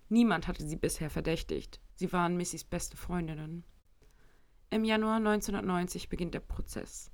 Niemand 0.08 0.46
hatte 0.46 0.64
sie 0.64 0.76
bisher 0.76 1.10
verdächtigt. 1.10 1.80
Sie 1.96 2.12
waren 2.12 2.36
Missys 2.36 2.62
beste 2.62 2.96
Freundinnen. 2.96 3.64
Im 4.70 4.84
Januar 4.84 5.16
1990 5.16 6.08
beginnt 6.08 6.34
der 6.34 6.40
Prozess. 6.40 7.10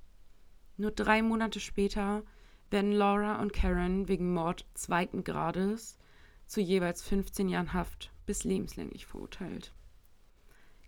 Nur 0.77 0.91
drei 0.91 1.23
Monate 1.23 1.59
später 1.59 2.23
werden 2.71 2.93
Laura 2.93 3.41
und 3.41 3.55
Karen 3.55 4.09
wegen 4.09 4.35
Mord 4.35 4.67
zweiten 4.75 5.25
Grades 5.25 5.99
zu 6.47 6.61
jeweils 6.61 7.03
15 7.03 7.49
Jahren 7.49 7.73
Haft 7.73 8.13
bis 8.27 8.45
lebenslänglich 8.45 9.07
verurteilt. 9.07 9.75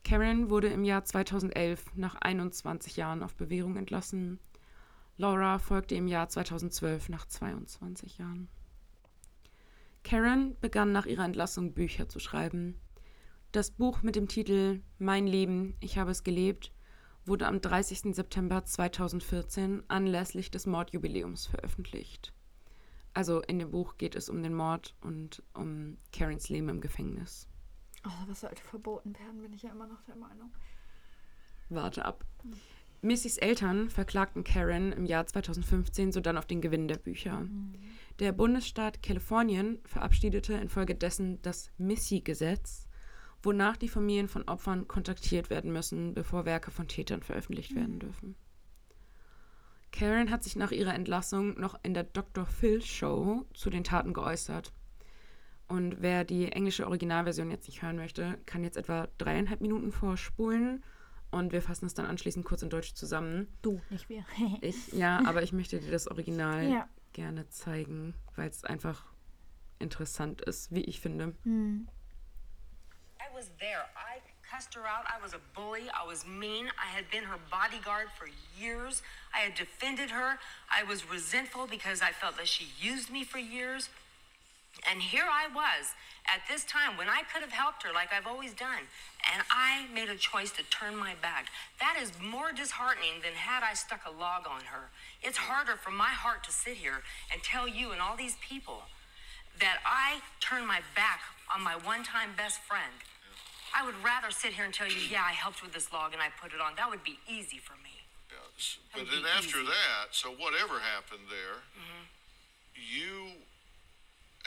Karen 0.04 0.50
wurde 0.50 0.68
im 0.68 0.84
Jahr 0.84 1.04
2011 1.04 1.96
nach 1.96 2.16
21 2.16 2.96
Jahren 2.96 3.22
auf 3.22 3.34
Bewährung 3.34 3.78
entlassen 3.78 4.40
Laura 5.16 5.58
folgte 5.58 5.94
im 5.94 6.08
Jahr 6.08 6.28
2012 6.28 7.08
nach 7.08 7.26
22 7.26 8.18
Jahren. 8.18 8.48
Karen 10.02 10.56
begann 10.60 10.92
nach 10.92 11.06
ihrer 11.06 11.24
Entlassung 11.24 11.72
Bücher 11.72 12.08
zu 12.08 12.18
schreiben. 12.18 12.80
Das 13.52 13.70
Buch 13.70 14.02
mit 14.02 14.16
dem 14.16 14.28
Titel 14.28 14.82
Mein 14.98 15.26
Leben, 15.26 15.76
ich 15.80 15.98
habe 15.98 16.10
es 16.10 16.24
gelebt 16.24 16.72
wurde 17.26 17.46
am 17.46 17.60
30. 17.60 18.14
September 18.14 18.64
2014 18.64 19.84
anlässlich 19.88 20.50
des 20.50 20.66
Mordjubiläums 20.66 21.46
veröffentlicht. 21.46 22.32
Also 23.14 23.40
in 23.42 23.58
dem 23.58 23.70
Buch 23.70 23.96
geht 23.96 24.14
es 24.14 24.28
um 24.28 24.42
den 24.42 24.54
Mord 24.54 24.94
und 25.00 25.42
um 25.54 25.96
Karens 26.12 26.48
Leben 26.48 26.68
im 26.68 26.80
Gefängnis. 26.80 27.48
Oh, 28.06 28.28
was 28.28 28.40
sollte 28.40 28.62
verboten 28.62 29.16
werden, 29.18 29.40
bin 29.40 29.52
ich 29.52 29.62
ja 29.62 29.70
immer 29.70 29.86
noch 29.86 30.02
der 30.02 30.16
Meinung. 30.16 30.52
Warte 31.70 32.04
ab. 32.04 32.24
Missys 33.04 33.36
Eltern 33.36 33.90
verklagten 33.90 34.44
Karen 34.44 34.90
im 34.92 35.04
Jahr 35.04 35.26
2015 35.26 36.10
sodann 36.10 36.38
auf 36.38 36.46
den 36.46 36.62
Gewinn 36.62 36.88
der 36.88 36.96
Bücher. 36.96 37.40
Mhm. 37.40 37.74
Der 38.18 38.32
Bundesstaat 38.32 39.02
Kalifornien 39.02 39.78
verabschiedete 39.84 40.54
infolgedessen 40.54 41.42
das 41.42 41.70
Missy-Gesetz, 41.76 42.88
wonach 43.42 43.76
die 43.76 43.90
Familien 43.90 44.26
von 44.26 44.48
Opfern 44.48 44.88
kontaktiert 44.88 45.50
werden 45.50 45.70
müssen, 45.70 46.14
bevor 46.14 46.46
Werke 46.46 46.70
von 46.70 46.88
Tätern 46.88 47.22
veröffentlicht 47.22 47.72
mhm. 47.72 47.76
werden 47.76 47.98
dürfen. 47.98 48.36
Karen 49.92 50.30
hat 50.30 50.42
sich 50.42 50.56
nach 50.56 50.72
ihrer 50.72 50.94
Entlassung 50.94 51.60
noch 51.60 51.78
in 51.82 51.92
der 51.92 52.04
Dr. 52.04 52.46
Phil 52.46 52.80
Show 52.80 53.44
zu 53.52 53.68
den 53.68 53.84
Taten 53.84 54.14
geäußert. 54.14 54.72
Und 55.68 56.00
wer 56.00 56.24
die 56.24 56.50
englische 56.52 56.86
Originalversion 56.86 57.50
jetzt 57.50 57.68
nicht 57.68 57.82
hören 57.82 57.96
möchte, 57.96 58.38
kann 58.46 58.64
jetzt 58.64 58.78
etwa 58.78 59.08
dreieinhalb 59.18 59.60
Minuten 59.60 59.92
vorspulen 59.92 60.82
und 61.34 61.52
wir 61.52 61.62
fassen 61.62 61.86
es 61.86 61.94
dann 61.94 62.06
anschließend 62.06 62.44
kurz 62.44 62.62
in 62.62 62.70
Deutsch 62.70 62.94
zusammen. 62.94 63.48
Du, 63.60 63.80
nicht 63.90 64.08
wir. 64.08 64.24
ich, 64.60 64.92
ja, 64.92 65.20
aber 65.26 65.42
ich 65.42 65.52
möchte 65.52 65.80
dir 65.80 65.90
das 65.90 66.08
Original 66.08 66.68
ja. 66.68 66.88
gerne 67.12 67.48
zeigen, 67.50 68.14
weil 68.36 68.48
es 68.48 68.64
einfach 68.64 69.04
interessant 69.78 70.40
ist, 70.42 70.72
wie 70.72 70.82
ich 70.82 71.00
finde. 71.00 71.34
Mm. 71.44 71.88
I 73.20 73.34
was 73.34 73.50
there. 73.58 73.84
I 73.96 74.20
cussed 74.48 74.74
her 74.74 74.86
out. 74.86 75.04
I 75.06 75.20
was 75.20 75.34
a 75.34 75.40
bully. 75.54 75.88
I 75.90 76.06
was 76.06 76.24
mean. 76.24 76.66
I 76.78 76.96
had 76.96 77.10
been 77.10 77.24
her 77.24 77.38
bodyguard 77.50 78.08
for 78.16 78.28
years. 78.58 79.02
I 79.32 79.44
had 79.44 79.54
defended 79.58 80.10
her. 80.10 80.38
I 80.70 80.84
was 80.88 81.04
resentful 81.10 81.66
because 81.66 82.00
I 82.00 82.12
felt 82.12 82.36
that 82.36 82.48
she 82.48 82.66
used 82.80 83.10
me 83.10 83.24
for 83.24 83.38
years. 83.38 83.90
And 84.90 85.02
here 85.02 85.26
I 85.26 85.48
was 85.54 85.94
at 86.26 86.40
this 86.48 86.64
time 86.64 86.96
when 86.96 87.08
I 87.08 87.22
could 87.32 87.42
have 87.42 87.52
helped 87.52 87.82
her 87.82 87.92
like 87.92 88.12
I've 88.12 88.26
always 88.26 88.52
done, 88.52 88.88
and 89.32 89.42
I 89.50 89.86
made 89.92 90.08
a 90.08 90.16
choice 90.16 90.50
to 90.52 90.62
turn 90.64 90.96
my 90.96 91.14
back. 91.20 91.48
That 91.80 91.96
is 92.00 92.12
more 92.20 92.52
disheartening 92.52 93.20
than 93.22 93.34
had 93.34 93.62
I 93.62 93.74
stuck 93.74 94.02
a 94.06 94.10
log 94.10 94.46
on 94.48 94.62
her. 94.72 94.90
It's 95.22 95.36
harder 95.36 95.76
for 95.76 95.90
my 95.90 96.10
heart 96.10 96.44
to 96.44 96.52
sit 96.52 96.74
here 96.74 97.02
and 97.32 97.42
tell 97.42 97.68
you 97.68 97.92
and 97.92 98.00
all 98.00 98.16
these 98.16 98.36
people 98.40 98.88
that 99.60 99.78
I 99.84 100.20
turned 100.40 100.66
my 100.66 100.80
back 100.96 101.20
on 101.54 101.62
my 101.62 101.76
one 101.76 102.02
time 102.02 102.30
best 102.36 102.60
friend. 102.60 103.04
I 103.74 103.84
would 103.84 103.98
rather 104.04 104.30
sit 104.30 104.54
here 104.54 104.64
and 104.64 104.72
tell 104.72 104.86
you, 104.86 105.02
yeah, 105.10 105.26
I 105.26 105.32
helped 105.32 105.62
with 105.62 105.74
this 105.74 105.92
log 105.92 106.12
and 106.12 106.22
I 106.22 106.30
put 106.40 106.54
it 106.54 106.60
on. 106.62 106.74
That 106.76 106.88
would 106.90 107.02
be 107.02 107.18
easy 107.26 107.58
for 107.58 107.74
me. 107.82 108.06
But 108.94 109.10
then 109.10 109.26
after 109.36 109.58
easy. 109.58 109.66
that, 109.66 110.14
so 110.14 110.30
whatever 110.30 110.78
happened 110.78 111.26
there, 111.26 111.66
mm-hmm. 111.74 112.06
you 112.78 113.34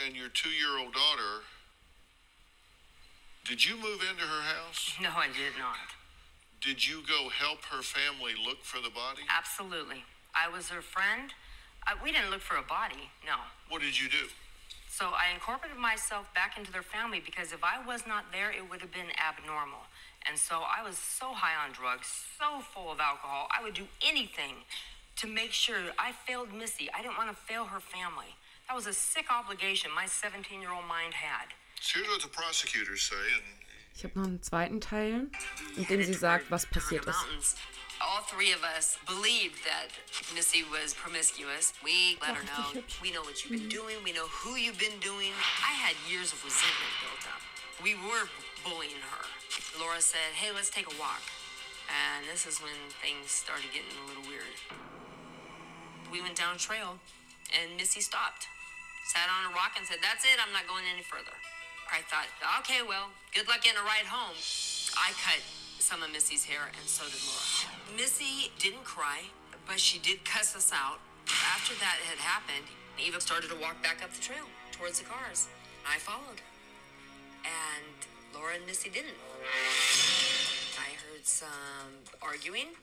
and 0.05 0.15
your 0.15 0.29
two 0.29 0.49
year 0.49 0.79
old 0.79 0.93
daughter 0.93 1.43
did 3.47 3.63
you 3.63 3.75
move 3.77 4.03
into 4.03 4.23
her 4.23 4.43
house? 4.43 4.93
No, 5.01 5.09
I 5.15 5.27
did 5.27 5.55
not. 5.57 5.95
Did 6.59 6.85
you 6.85 7.01
go 7.07 7.29
help 7.29 7.63
her 7.71 7.81
family 7.81 8.33
look 8.43 8.63
for 8.63 8.81
the 8.81 8.89
body? 8.89 9.21
Absolutely. 9.29 10.03
I 10.35 10.49
was 10.49 10.69
her 10.69 10.81
friend. 10.81 11.31
I, 11.85 11.93
we 12.03 12.11
didn't 12.11 12.31
look 12.31 12.41
for 12.41 12.57
a 12.57 12.63
body, 12.63 13.09
no. 13.25 13.37
What 13.69 13.81
did 13.81 13.99
you 13.99 14.09
do? 14.09 14.27
So 14.89 15.13
I 15.13 15.33
incorporated 15.33 15.77
myself 15.77 16.33
back 16.33 16.57
into 16.57 16.71
their 16.71 16.81
family 16.81 17.21
because 17.23 17.53
if 17.53 17.63
I 17.63 17.79
was 17.85 18.03
not 18.07 18.25
there, 18.31 18.51
it 18.51 18.67
would 18.69 18.81
have 18.81 18.91
been 18.91 19.13
abnormal. 19.15 19.85
And 20.27 20.37
so 20.37 20.63
I 20.65 20.83
was 20.83 20.97
so 20.97 21.31
high 21.31 21.55
on 21.63 21.71
drugs, 21.71 22.09
so 22.37 22.59
full 22.59 22.91
of 22.91 22.99
alcohol, 22.99 23.47
I 23.55 23.63
would 23.63 23.75
do 23.75 23.87
anything 24.01 24.65
to 25.17 25.27
make 25.27 25.53
sure 25.53 25.77
I 25.97 26.11
failed 26.11 26.51
Missy. 26.51 26.89
I 26.93 27.01
didn't 27.01 27.17
want 27.17 27.29
to 27.29 27.35
fail 27.35 27.65
her 27.65 27.79
family. 27.79 28.35
That 28.67 28.75
was 28.75 28.87
a 28.87 28.93
sick 28.93 29.31
obligation 29.31 29.91
my 29.95 30.05
17 30.05 30.59
year 30.59 30.71
old 30.71 30.85
mind 30.85 31.13
had. 31.13 31.53
Ich 33.95 34.03
habe 34.03 34.19
noch 34.19 34.25
einen 34.25 34.43
zweiten 34.43 34.81
Teil, 34.81 35.29
in 35.75 35.87
dem 35.87 36.03
sie 36.03 36.13
sagt, 36.13 36.51
was 36.51 36.65
passiert 36.65 37.05
ist. 37.05 37.57
all 38.01 38.21
three 38.21 38.51
of 38.51 38.63
us 38.63 38.97
believed 39.05 39.57
that 39.65 39.89
Missy 40.33 40.63
was 40.69 40.93
promiscuous. 40.93 41.73
We 41.83 42.17
let 42.21 42.37
her 42.37 42.45
know, 42.45 42.81
we 43.01 43.11
know 43.11 43.21
what 43.21 43.41
you've 43.41 43.57
been 43.57 43.69
doing, 43.69 43.97
we 44.03 44.13
know 44.13 44.27
who 44.29 44.55
you've 44.55 44.79
been 44.79 44.99
doing. 45.01 45.33
I 45.65 45.73
had 45.73 45.95
years 46.05 46.33
of 46.33 46.43
resentment 46.45 46.93
built 47.01 47.23
up. 47.25 47.41
We 47.81 47.95
were 47.97 48.29
bullying 48.63 49.01
her. 49.13 49.23
Laura 49.79 50.01
said, 50.01 50.33
hey, 50.37 50.53
let's 50.53 50.69
take 50.69 50.85
a 50.85 50.95
walk. 50.99 51.21
And 51.89 52.27
this 52.27 52.45
is 52.45 52.59
when 52.59 52.75
things 53.01 53.31
started 53.31 53.69
getting 53.71 53.93
a 54.03 54.05
little 54.09 54.25
weird. 54.27 54.55
We 56.11 56.21
went 56.21 56.35
down 56.35 56.55
a 56.55 56.59
trail, 56.59 56.99
and 57.53 57.75
Missy 57.77 58.01
stopped, 58.01 58.47
sat 59.07 59.27
on 59.29 59.51
a 59.51 59.55
rock, 59.55 59.75
and 59.77 59.85
said, 59.87 59.99
that's 60.03 60.23
it, 60.23 60.37
I'm 60.39 60.51
not 60.53 60.67
going 60.67 60.83
any 60.87 61.03
further. 61.03 61.35
I 61.91 62.03
thought, 62.11 62.27
okay, 62.59 62.81
well, 62.87 63.07
good 63.33 63.47
luck 63.47 63.63
getting 63.63 63.79
a 63.79 63.83
ride 63.83 64.05
home. 64.07 64.35
I 64.97 65.11
cut 65.23 65.39
some 65.79 66.03
of 66.03 66.11
Missy's 66.11 66.43
hair, 66.43 66.67
and 66.67 66.87
so 66.87 67.05
did 67.05 67.21
Laura. 67.23 67.71
Missy 67.95 68.51
didn't 68.59 68.83
cry, 68.83 69.31
but 69.65 69.79
she 69.79 69.99
did 69.99 70.25
cuss 70.25 70.55
us 70.55 70.71
out. 70.73 70.99
After 71.27 71.73
that 71.79 71.97
had 72.07 72.19
happened, 72.19 72.67
Eva 72.99 73.21
started 73.21 73.49
to 73.49 73.57
walk 73.61 73.81
back 73.83 74.03
up 74.03 74.11
the 74.11 74.21
trail 74.21 74.45
towards 74.71 74.99
the 74.99 75.05
cars. 75.05 75.47
I 75.87 75.97
followed. 75.99 76.41
And 77.45 77.97
Laura 78.33 78.55
and 78.55 78.65
Missy 78.65 78.89
didn't. 78.89 79.17
I 80.75 80.91
heard 80.99 81.25
some 81.25 82.03
arguing 82.21 82.75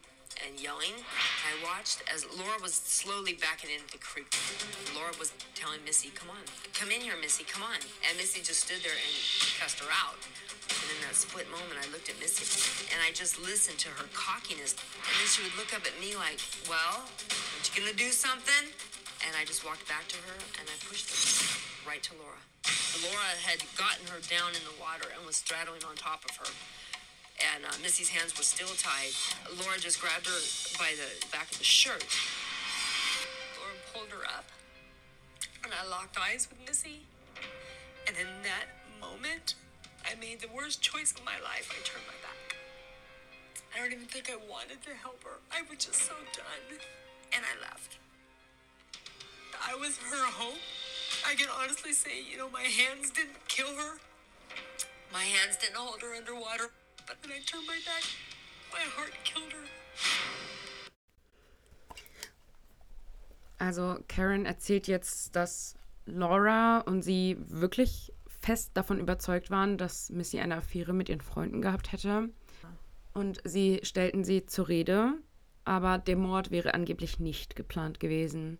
and 0.42 0.58
yelling. 0.58 0.96
I 1.46 1.52
watched 1.62 2.02
as 2.10 2.26
Laura 2.34 2.58
was 2.62 2.74
slowly 2.74 3.34
backing 3.34 3.70
into 3.70 3.86
the 3.92 4.02
creek. 4.02 4.26
Laura 4.94 5.12
was 5.18 5.30
telling 5.54 5.78
Missy, 5.84 6.10
come 6.14 6.30
on, 6.30 6.42
come 6.74 6.90
in 6.90 7.00
here, 7.00 7.14
Missy, 7.20 7.44
come 7.44 7.62
on. 7.62 7.78
And 8.08 8.16
Missy 8.18 8.42
just 8.42 8.66
stood 8.66 8.82
there 8.82 8.96
and 8.96 9.12
cussed 9.60 9.78
her 9.78 9.90
out. 9.92 10.18
And 10.70 10.88
in 10.94 10.98
that 11.06 11.14
split 11.14 11.46
moment, 11.52 11.78
I 11.78 11.86
looked 11.92 12.10
at 12.10 12.18
Missy 12.18 12.42
and 12.90 12.98
I 13.04 13.12
just 13.12 13.38
listened 13.38 13.78
to 13.86 13.90
her 13.94 14.06
cockiness. 14.16 14.74
And 14.74 15.12
then 15.20 15.28
she 15.28 15.44
would 15.44 15.56
look 15.60 15.70
up 15.76 15.86
at 15.86 15.94
me 16.02 16.16
like, 16.18 16.42
well, 16.66 17.06
aren't 17.06 17.64
you 17.68 17.72
gonna 17.76 17.94
do 17.94 18.10
something? 18.10 18.72
And 19.24 19.32
I 19.38 19.44
just 19.44 19.62
walked 19.62 19.86
back 19.86 20.08
to 20.12 20.18
her 20.28 20.36
and 20.58 20.64
I 20.66 20.76
pushed 20.88 21.08
her 21.08 21.88
right 21.88 22.02
to 22.08 22.12
Laura. 22.18 22.40
Laura 23.04 23.30
had 23.44 23.60
gotten 23.76 24.06
her 24.08 24.20
down 24.28 24.56
in 24.56 24.62
the 24.64 24.76
water 24.80 25.08
and 25.12 25.24
was 25.26 25.36
straddling 25.36 25.84
on 25.84 25.96
top 25.96 26.24
of 26.24 26.36
her 26.40 26.50
and 27.40 27.64
uh, 27.64 27.74
Missy's 27.82 28.08
hands 28.08 28.36
were 28.36 28.44
still 28.44 28.74
tied. 28.78 29.10
Laura 29.58 29.78
just 29.78 30.00
grabbed 30.00 30.26
her 30.26 30.40
by 30.78 30.94
the 30.94 31.10
back 31.32 31.50
of 31.50 31.58
the 31.58 31.64
shirt. 31.64 32.06
Laura 33.58 33.74
pulled 33.92 34.10
her 34.10 34.24
up, 34.26 34.46
and 35.64 35.72
I 35.72 35.88
locked 35.88 36.16
eyes 36.18 36.48
with 36.48 36.58
Missy. 36.66 37.06
And 38.06 38.16
in 38.16 38.28
that 38.42 38.68
moment, 39.00 39.54
I 40.04 40.14
made 40.20 40.40
the 40.40 40.48
worst 40.54 40.82
choice 40.82 41.12
of 41.12 41.24
my 41.24 41.38
life. 41.42 41.72
I 41.72 41.80
turned 41.82 42.04
my 42.06 42.18
back. 42.22 42.56
I 43.74 43.80
don't 43.80 43.92
even 43.92 44.06
think 44.06 44.30
I 44.30 44.36
wanted 44.48 44.82
to 44.84 44.94
help 44.94 45.24
her. 45.24 45.40
I 45.50 45.62
was 45.68 45.84
just 45.84 46.02
so 46.02 46.14
done. 46.32 46.78
And 47.34 47.42
I 47.42 47.60
left. 47.60 47.98
I 49.66 49.74
was 49.74 49.96
her 49.98 50.30
hope. 50.30 50.60
I 51.26 51.34
can 51.34 51.48
honestly 51.60 51.92
say, 51.92 52.22
you 52.30 52.38
know, 52.38 52.48
my 52.50 52.62
hands 52.62 53.10
didn't 53.10 53.48
kill 53.48 53.74
her. 53.74 53.98
My 55.12 55.24
hands 55.24 55.56
didn't 55.56 55.76
hold 55.76 56.02
her 56.02 56.14
underwater. 56.14 56.70
But 57.06 57.16
when 57.22 57.32
I 57.32 57.40
turned 57.44 57.66
my 57.66 57.78
back, 57.84 58.04
my 58.72 58.80
heart 58.96 59.12
killed 59.24 59.52
her. 59.52 59.68
Also 63.58 63.98
Karen 64.08 64.46
erzählt 64.46 64.88
jetzt, 64.88 65.36
dass 65.36 65.76
Laura 66.06 66.78
und 66.80 67.02
sie 67.02 67.36
wirklich 67.48 68.12
fest 68.26 68.72
davon 68.74 69.00
überzeugt 69.00 69.50
waren, 69.50 69.78
dass 69.78 70.10
Missy 70.10 70.38
eine 70.40 70.56
Affäre 70.56 70.92
mit 70.92 71.08
ihren 71.08 71.20
Freunden 71.20 71.62
gehabt 71.62 71.92
hätte. 71.92 72.30
Und 73.12 73.40
sie 73.44 73.80
stellten 73.84 74.24
sie 74.24 74.44
zur 74.44 74.68
Rede, 74.68 75.14
aber 75.64 75.98
der 75.98 76.16
Mord 76.16 76.50
wäre 76.50 76.74
angeblich 76.74 77.20
nicht 77.20 77.56
geplant 77.56 78.00
gewesen. 78.00 78.58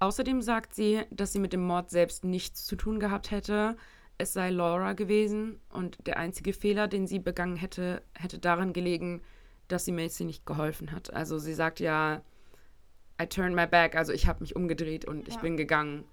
Außerdem 0.00 0.42
sagt 0.42 0.74
sie, 0.74 1.02
dass 1.10 1.32
sie 1.32 1.38
mit 1.38 1.52
dem 1.52 1.64
Mord 1.64 1.90
selbst 1.90 2.24
nichts 2.24 2.64
zu 2.66 2.76
tun 2.76 2.98
gehabt 2.98 3.30
hätte. 3.30 3.76
Es 4.16 4.32
sei 4.32 4.50
Laura 4.50 4.92
gewesen 4.92 5.60
und 5.70 5.98
der 6.06 6.18
einzige 6.18 6.52
Fehler, 6.52 6.86
den 6.88 7.06
sie 7.06 7.18
begangen 7.18 7.56
hätte, 7.56 8.02
hätte 8.14 8.38
daran 8.38 8.72
gelegen, 8.72 9.22
dass 9.68 9.84
sie 9.84 9.92
Macy 9.92 10.24
nicht 10.24 10.46
geholfen 10.46 10.92
hat. 10.92 11.12
Also 11.12 11.38
sie 11.38 11.54
sagt 11.54 11.80
ja, 11.80 12.22
I 13.20 13.26
turned 13.26 13.56
my 13.56 13.66
back, 13.66 13.96
also 13.96 14.12
ich 14.12 14.26
habe 14.26 14.40
mich 14.40 14.54
umgedreht 14.56 15.04
und 15.04 15.26
ich 15.28 15.34
Ja. 15.34 15.40
bin 15.40 15.56
gegangen. 15.56 16.04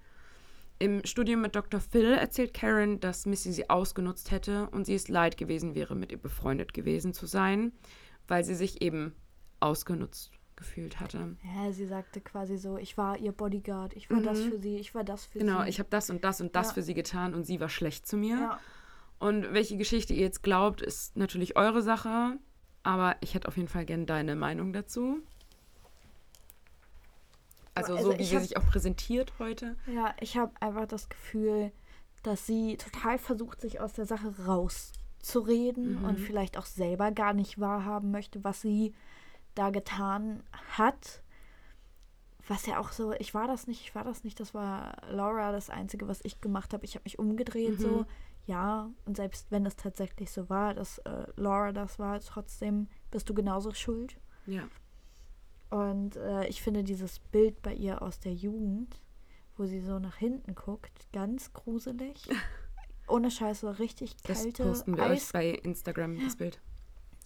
Im 0.78 1.04
Studium 1.04 1.42
mit 1.42 1.54
Dr. 1.54 1.78
Phil 1.80 2.12
erzählt 2.12 2.54
Karen, 2.54 2.98
dass 2.98 3.24
Missy 3.24 3.52
sie 3.52 3.70
ausgenutzt 3.70 4.32
hätte 4.32 4.68
und 4.70 4.84
sie 4.84 4.94
es 4.94 5.06
leid 5.06 5.36
gewesen 5.36 5.76
wäre, 5.76 5.94
mit 5.94 6.10
ihr 6.10 6.18
befreundet 6.18 6.74
gewesen 6.74 7.12
zu 7.12 7.26
sein, 7.26 7.72
weil 8.26 8.42
sie 8.44 8.56
sich 8.56 8.82
eben 8.82 9.14
ausgenutzt 9.60 10.32
gefühlt 10.62 11.00
hatte. 11.00 11.36
Ja, 11.56 11.72
sie 11.72 11.86
sagte 11.86 12.20
quasi 12.20 12.56
so, 12.56 12.76
ich 12.78 12.96
war 12.96 13.18
ihr 13.18 13.32
Bodyguard, 13.32 13.94
ich 13.94 14.08
war 14.10 14.20
das 14.20 14.38
Mhm. 14.38 14.50
für 14.50 14.58
sie, 14.58 14.76
ich 14.76 14.94
war 14.94 15.04
das 15.04 15.24
für 15.26 15.38
Genau, 15.40 15.62
sie. 15.62 15.68
ich 15.70 15.78
habe 15.78 15.88
das 15.90 16.08
und 16.10 16.22
das 16.24 16.40
und 16.40 16.54
das 16.56 16.68
Ja. 16.68 16.74
für 16.74 16.82
sie 16.82 16.94
getan 16.94 17.34
und 17.34 17.44
sie 17.44 17.60
war 17.60 17.68
schlecht 17.68 18.06
zu 18.06 18.16
mir. 18.16 18.36
ja. 18.38 18.60
Und 19.18 19.52
welche 19.52 19.76
Geschichte 19.76 20.14
ihr 20.14 20.22
jetzt 20.22 20.42
glaubt, 20.42 20.82
ist 20.82 21.16
natürlich 21.16 21.56
eure 21.56 21.80
Sache, 21.82 22.38
aber 22.82 23.14
ich 23.20 23.34
hätte 23.34 23.46
auf 23.48 23.56
jeden 23.56 23.68
Fall 23.68 23.84
gerne 23.84 24.04
deine 24.04 24.34
Meinung 24.34 24.72
dazu. 24.72 25.18
Also, 27.74 27.94
Also 27.96 28.12
so 28.12 28.18
wie 28.18 28.24
sie 28.24 28.38
sich 28.38 28.56
auch 28.56 28.66
präsentiert 28.66 29.32
heute. 29.38 29.76
Ja, 29.86 30.14
ich 30.20 30.36
habe 30.36 30.52
einfach 30.60 30.86
das 30.86 31.08
Gefühl, 31.08 31.72
dass 32.22 32.46
sie 32.46 32.76
total 32.76 33.18
versucht, 33.18 33.60
sich 33.60 33.80
aus 33.80 33.92
der 33.94 34.04
Sache 34.06 34.34
rauszureden 34.46 36.00
Mhm. 36.00 36.04
und 36.04 36.20
vielleicht 36.20 36.58
auch 36.58 36.66
selber 36.66 37.10
gar 37.12 37.32
nicht 37.32 37.58
wahrhaben 37.60 38.10
möchte, 38.10 38.44
was 38.44 38.60
sie 38.60 38.92
da 39.54 39.70
getan 39.70 40.42
hat. 40.76 41.22
Was 42.48 42.66
ja 42.66 42.80
auch 42.80 42.90
so, 42.90 43.12
ich 43.12 43.34
war 43.34 43.46
das 43.46 43.66
nicht, 43.68 43.82
ich 43.82 43.94
war 43.94 44.02
das 44.04 44.24
nicht, 44.24 44.40
das 44.40 44.52
war 44.52 44.96
Laura 45.08 45.52
das 45.52 45.70
Einzige, 45.70 46.08
was 46.08 46.20
ich 46.24 46.40
gemacht 46.40 46.72
habe. 46.74 46.84
Ich 46.84 46.94
habe 46.96 47.04
mich 47.04 47.18
umgedreht, 47.18 47.78
Mhm. 47.78 47.82
so, 47.82 48.06
ja. 48.46 48.90
Und 49.06 49.16
selbst 49.16 49.50
wenn 49.50 49.64
es 49.64 49.76
tatsächlich 49.76 50.30
so 50.32 50.48
war, 50.50 50.74
dass 50.74 50.98
äh, 50.98 51.26
Laura 51.36 51.72
das 51.72 51.98
war, 52.00 52.18
trotzdem 52.20 52.88
bist 53.12 53.28
du 53.30 53.34
genauso 53.34 53.72
schuld. 53.72 54.18
Ja. 54.46 54.64
Und 55.70 56.16
äh, 56.16 56.46
ich 56.48 56.60
finde 56.62 56.82
dieses 56.82 57.20
Bild 57.20 57.62
bei 57.62 57.72
ihr 57.74 58.02
aus 58.02 58.18
der 58.18 58.34
Jugend, 58.34 59.00
wo 59.56 59.64
sie 59.64 59.80
so 59.80 59.98
nach 60.00 60.16
hinten 60.16 60.54
guckt, 60.56 61.06
ganz 61.12 61.52
gruselig. 61.52 62.28
Ohne 63.08 63.30
Scheiße, 63.30 63.78
richtig 63.78 64.16
Das 64.24 64.42
kalte, 64.42 64.64
posten 64.64 64.96
wir 64.96 65.04
Eis, 65.04 65.26
euch 65.28 65.32
bei 65.32 65.48
Instagram, 65.50 66.18
das 66.24 66.36
Bild. 66.36 66.60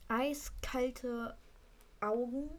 eiskalte 0.09 1.37
Augen. 2.07 2.51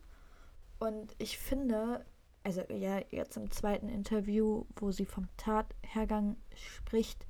Und 0.79 1.15
ich 1.17 1.37
finde, 1.39 2.05
also 2.43 2.61
ja, 2.69 3.01
jetzt 3.11 3.37
im 3.37 3.49
zweiten 3.51 3.89
Interview, 3.89 4.65
wo 4.75 4.91
sie 4.91 5.05
vom 5.05 5.27
Tathergang 5.37 6.37
spricht, 6.55 7.25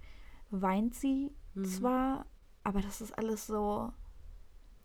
weint 0.50 0.96
sie 0.96 1.32
Mhm. 1.54 1.66
zwar, 1.66 2.26
aber 2.64 2.82
das 2.82 3.02
ist 3.02 3.18
alles 3.18 3.48
so 3.48 3.92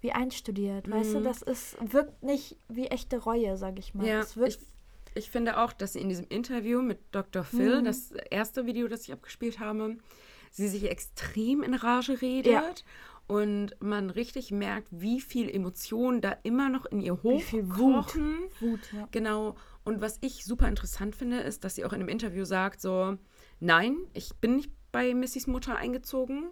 wie 0.01 0.13
einstudiert, 0.13 0.91
weißt 0.91 1.15
du? 1.15 1.19
Mhm. 1.21 1.25
Das 1.25 1.43
ist, 1.43 1.77
wirkt 1.93 2.23
nicht 2.23 2.57
wie 2.69 2.87
echte 2.87 3.19
Reue, 3.19 3.57
sag 3.57 3.79
ich 3.79 3.95
mal. 3.95 4.07
Ja, 4.07 4.25
ich, 4.45 4.59
ich 5.15 5.31
finde 5.31 5.59
auch, 5.59 5.73
dass 5.73 5.93
sie 5.93 6.01
in 6.01 6.09
diesem 6.09 6.27
Interview 6.29 6.81
mit 6.83 6.99
Dr. 7.13 7.45
Phil, 7.45 7.81
Mhm. 7.81 7.85
das 7.85 8.11
erste 8.31 8.67
Video, 8.67 8.89
das 8.89 9.03
ich 9.03 9.13
abgespielt 9.13 9.61
habe, 9.61 9.99
sie 10.51 10.69
sich 10.69 10.91
extrem 10.91 11.63
in 11.63 11.75
Rage 11.75 12.21
redet 12.21 12.85
und 13.27 13.71
man 13.81 14.11
richtig 14.11 14.51
merkt, 14.51 14.89
wie 14.91 15.21
viel 15.21 15.49
Emotionen 15.49 16.21
da 16.21 16.37
immer 16.43 16.69
noch 16.69 16.87
in 16.87 17.01
ihr 17.01 17.23
Wie 17.23 17.41
viel 17.41 17.69
Wut. 17.69 17.79
hochkochen. 17.79 18.39
Wut, 18.61 18.81
ja. 18.93 19.09
Genau. 19.11 19.57
Und 19.85 20.01
was 20.01 20.19
ich 20.21 20.45
super 20.45 20.69
interessant 20.69 21.17
finde, 21.17 21.41
ist, 21.41 21.65
dass 21.65 21.75
sie 21.75 21.85
auch 21.85 21.93
in 21.93 22.01
einem 22.01 22.09
Interview 22.09 22.45
sagt, 22.45 22.81
so, 22.81 23.17
nein, 23.61 23.97
ich 24.13 24.35
bin 24.37 24.57
nicht 24.57 24.71
bei 24.93 25.15
Missys 25.15 25.47
Mutter 25.47 25.77
eingezogen, 25.77 26.51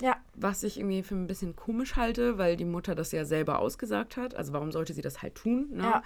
Ja, 0.00 0.16
was 0.34 0.62
ich 0.62 0.78
irgendwie 0.78 1.02
für 1.02 1.14
ein 1.16 1.26
bisschen 1.26 1.56
komisch 1.56 1.96
halte, 1.96 2.38
weil 2.38 2.56
die 2.56 2.64
Mutter 2.64 2.94
das 2.94 3.12
ja 3.12 3.24
selber 3.24 3.58
ausgesagt 3.58 4.16
hat. 4.16 4.34
Also 4.34 4.52
warum 4.52 4.70
sollte 4.72 4.94
sie 4.94 5.02
das 5.02 5.22
halt 5.22 5.34
tun? 5.34 5.68
Ne? 5.72 5.82
Ja. 5.82 6.02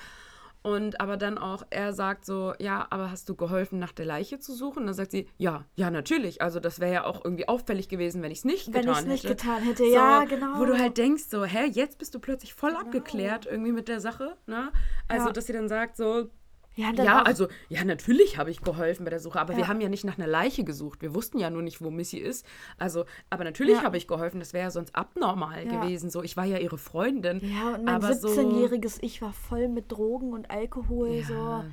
Und 0.67 0.99
aber 0.99 1.19
dann 1.19 1.37
auch, 1.37 1.63
er 1.69 1.93
sagt 1.93 2.25
so, 2.25 2.55
ja, 2.59 2.87
aber 2.89 3.11
hast 3.11 3.29
du 3.29 3.35
geholfen, 3.37 3.79
nach 3.79 3.93
der 3.93 4.07
Leiche 4.07 4.39
zu 4.39 4.55
suchen? 4.55 4.79
Und 4.81 4.87
dann 4.87 4.95
sagt 4.95 5.11
sie, 5.11 5.29
ja, 5.37 5.67
ja, 5.75 5.91
natürlich. 5.91 6.41
Also 6.41 6.59
das 6.59 6.81
wäre 6.81 6.91
ja 6.91 7.05
auch 7.05 7.23
irgendwie 7.23 7.47
auffällig 7.47 7.91
gewesen, 7.91 8.23
wenn 8.23 8.31
ich 8.31 8.39
es 8.39 8.45
nicht 8.47 8.73
wenn 8.73 8.81
ich 8.81 8.87
getan 8.87 9.03
es 9.03 9.07
nicht 9.07 9.25
hätte. 9.25 9.35
getan 9.37 9.63
hätte. 9.63 9.85
So, 9.85 9.95
ja, 9.95 10.25
genau. 10.25 10.59
Wo 10.59 10.65
du 10.65 10.79
halt 10.79 10.97
denkst, 10.97 11.25
so, 11.29 11.45
hä, 11.45 11.67
jetzt 11.71 11.99
bist 11.99 12.15
du 12.15 12.19
plötzlich 12.19 12.55
voll 12.55 12.75
abgeklärt 12.77 13.45
irgendwie 13.45 13.73
mit 13.73 13.89
der 13.89 14.01
Sache. 14.01 14.39
Ne? 14.47 14.73
Also, 15.07 15.27
Ja. 15.27 15.33
dass 15.35 15.45
sie 15.47 15.53
dann 15.53 15.69
sagt, 15.69 15.99
so, 15.99 16.31
ja, 16.77 16.93
ja, 16.93 17.23
also, 17.23 17.49
ja, 17.69 17.85
natürlich 17.85 18.37
habe 18.39 18.51
ich 18.51 18.61
geholfen 18.61 19.05
bei 19.05 19.11
der 19.11 19.21
Suche, 19.21 19.41
aber 19.41 19.55
wir 19.55 19.63
Ja. 19.63 19.69
haben 19.69 19.81
ja 19.81 19.89
nicht 19.89 20.05
nach 20.05 20.19
einer 20.19 20.27
Leiche 20.27 20.65
gesucht. 20.65 21.03
Wir 21.03 21.15
wussten 21.15 21.39
ja 21.39 21.51
nur 21.51 21.63
nicht, 21.63 21.81
wo 21.81 21.91
Missy 21.91 22.19
ist. 22.19 22.45
Also, 22.79 23.05
aber 23.31 23.45
natürlich 23.45 23.77
Ja. 23.77 23.83
habe 23.83 23.97
ich 23.97 24.09
geholfen. 24.09 24.41
Das 24.41 24.53
wäre 24.53 24.65
ja 24.65 24.71
sonst 24.71 24.95
abnormal 24.97 25.65
gewesen. 25.67 26.11
So, 26.11 26.23
ich 26.23 26.37
war 26.37 26.45
ja 26.45 26.59
ihre 26.59 26.79
Freundin. 26.79 27.41
Ja, 27.43 27.75
und 27.75 27.85
mein 27.85 27.95
aber 27.97 28.15
so- 28.15 28.29
17-jähriges 28.29 28.99
Ich 29.03 29.23
war 29.23 29.33
voll 29.33 29.69
mit 29.69 29.93
Drogen 29.93 30.33
und 30.33 30.51
Alkohol. 30.51 31.23
So, 31.23 31.65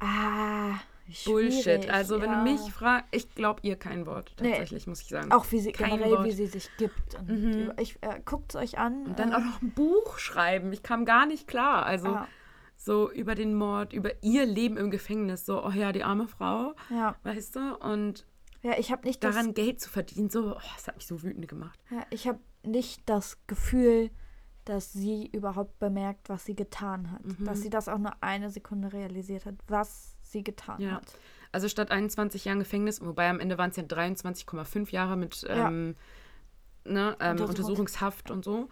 ah, 0.00 0.74
Bullshit. 1.24 1.62
schwierig, 1.62 1.92
Also, 1.92 2.20
wenn 2.20 2.30
ja. 2.30 2.44
du 2.44 2.50
mich 2.50 2.60
fragst, 2.72 3.06
ich 3.12 3.32
glaube 3.34 3.60
ihr 3.62 3.76
kein 3.76 4.06
Wort, 4.06 4.34
Nee. 4.40 4.50
tatsächlich, 4.50 4.86
muss 4.86 5.00
ich 5.02 5.08
sagen. 5.08 5.30
Auch 5.32 5.46
wie 5.52 5.60
sie, 5.60 5.72
Kein 5.72 5.90
generell, 5.90 6.12
Wort. 6.12 6.24
wie 6.26 6.32
sie 6.32 6.46
sich 6.46 6.68
gibt. 6.78 7.16
Mhm. 7.26 7.72
ich, 7.78 7.96
äh, 8.02 8.20
Guckt 8.24 8.50
es 8.54 8.56
euch 8.56 8.78
an. 8.78 9.06
Und 9.06 9.18
dann 9.18 9.30
äh, 9.32 9.36
auch 9.36 9.40
noch 9.40 9.62
ein 9.62 9.70
Buch 9.70 10.18
schreiben. 10.18 10.72
Ich 10.72 10.82
kam 10.82 11.04
gar 11.04 11.26
nicht 11.26 11.46
klar. 11.46 11.86
Also, 11.86 12.08
Ja. 12.08 12.28
So 12.86 13.10
über 13.10 13.34
den 13.34 13.54
Mord, 13.54 13.92
über 13.92 14.12
ihr 14.22 14.46
Leben 14.46 14.76
im 14.76 14.90
Gefängnis. 14.90 15.44
So, 15.44 15.62
oh 15.64 15.70
ja, 15.70 15.92
die 15.92 16.04
arme 16.04 16.28
Frau, 16.28 16.74
Ja, 16.88 17.16
weißt 17.24 17.56
du? 17.56 17.76
Und 17.78 18.26
ja 18.62 18.78
ich 18.78 18.90
habe 18.92 19.06
nicht 19.06 19.22
das 19.22 19.34
daran 19.34 19.52
Geld 19.54 19.80
zu 19.80 19.90
verdienen, 19.90 20.30
so, 20.30 20.54
oh, 20.56 20.60
das 20.76 20.86
hat 20.86 20.94
mich 20.96 21.06
so 21.06 21.22
wütend 21.22 21.48
gemacht. 21.48 21.78
Ja, 21.90 22.06
ich 22.10 22.26
habe 22.26 22.38
nicht 22.62 23.02
das 23.06 23.38
Gefühl, 23.46 24.10
dass 24.64 24.92
sie 24.92 25.26
überhaupt 25.26 25.78
bemerkt, 25.78 26.28
was 26.28 26.44
sie 26.44 26.54
getan 26.54 27.10
hat. 27.10 27.24
Mhm. 27.24 27.44
Dass 27.44 27.60
sie 27.60 27.70
das 27.70 27.88
auch 27.88 27.98
nur 27.98 28.12
eine 28.20 28.50
Sekunde 28.50 28.92
realisiert 28.92 29.46
hat, 29.46 29.56
was 29.68 30.16
sie 30.22 30.42
getan 30.42 30.80
Ja. 30.80 30.92
hat. 30.92 31.12
Also 31.52 31.68
statt 31.68 31.90
21 31.90 32.44
Jahren 32.44 32.58
Gefängnis, 32.60 33.00
wobei 33.00 33.28
am 33.28 33.40
Ende 33.40 33.58
waren 33.58 33.70
es 33.70 33.76
ja 33.76 33.82
23,5 33.84 34.90
Jahre 34.92 35.16
mit 35.16 35.44
ähm, 35.48 35.94
ne, 36.84 37.16
ähm, 37.20 37.36
Untersuchungs- 37.36 37.48
Untersuchungshaft 37.48 38.30
und 38.30 38.44
so. 38.44 38.68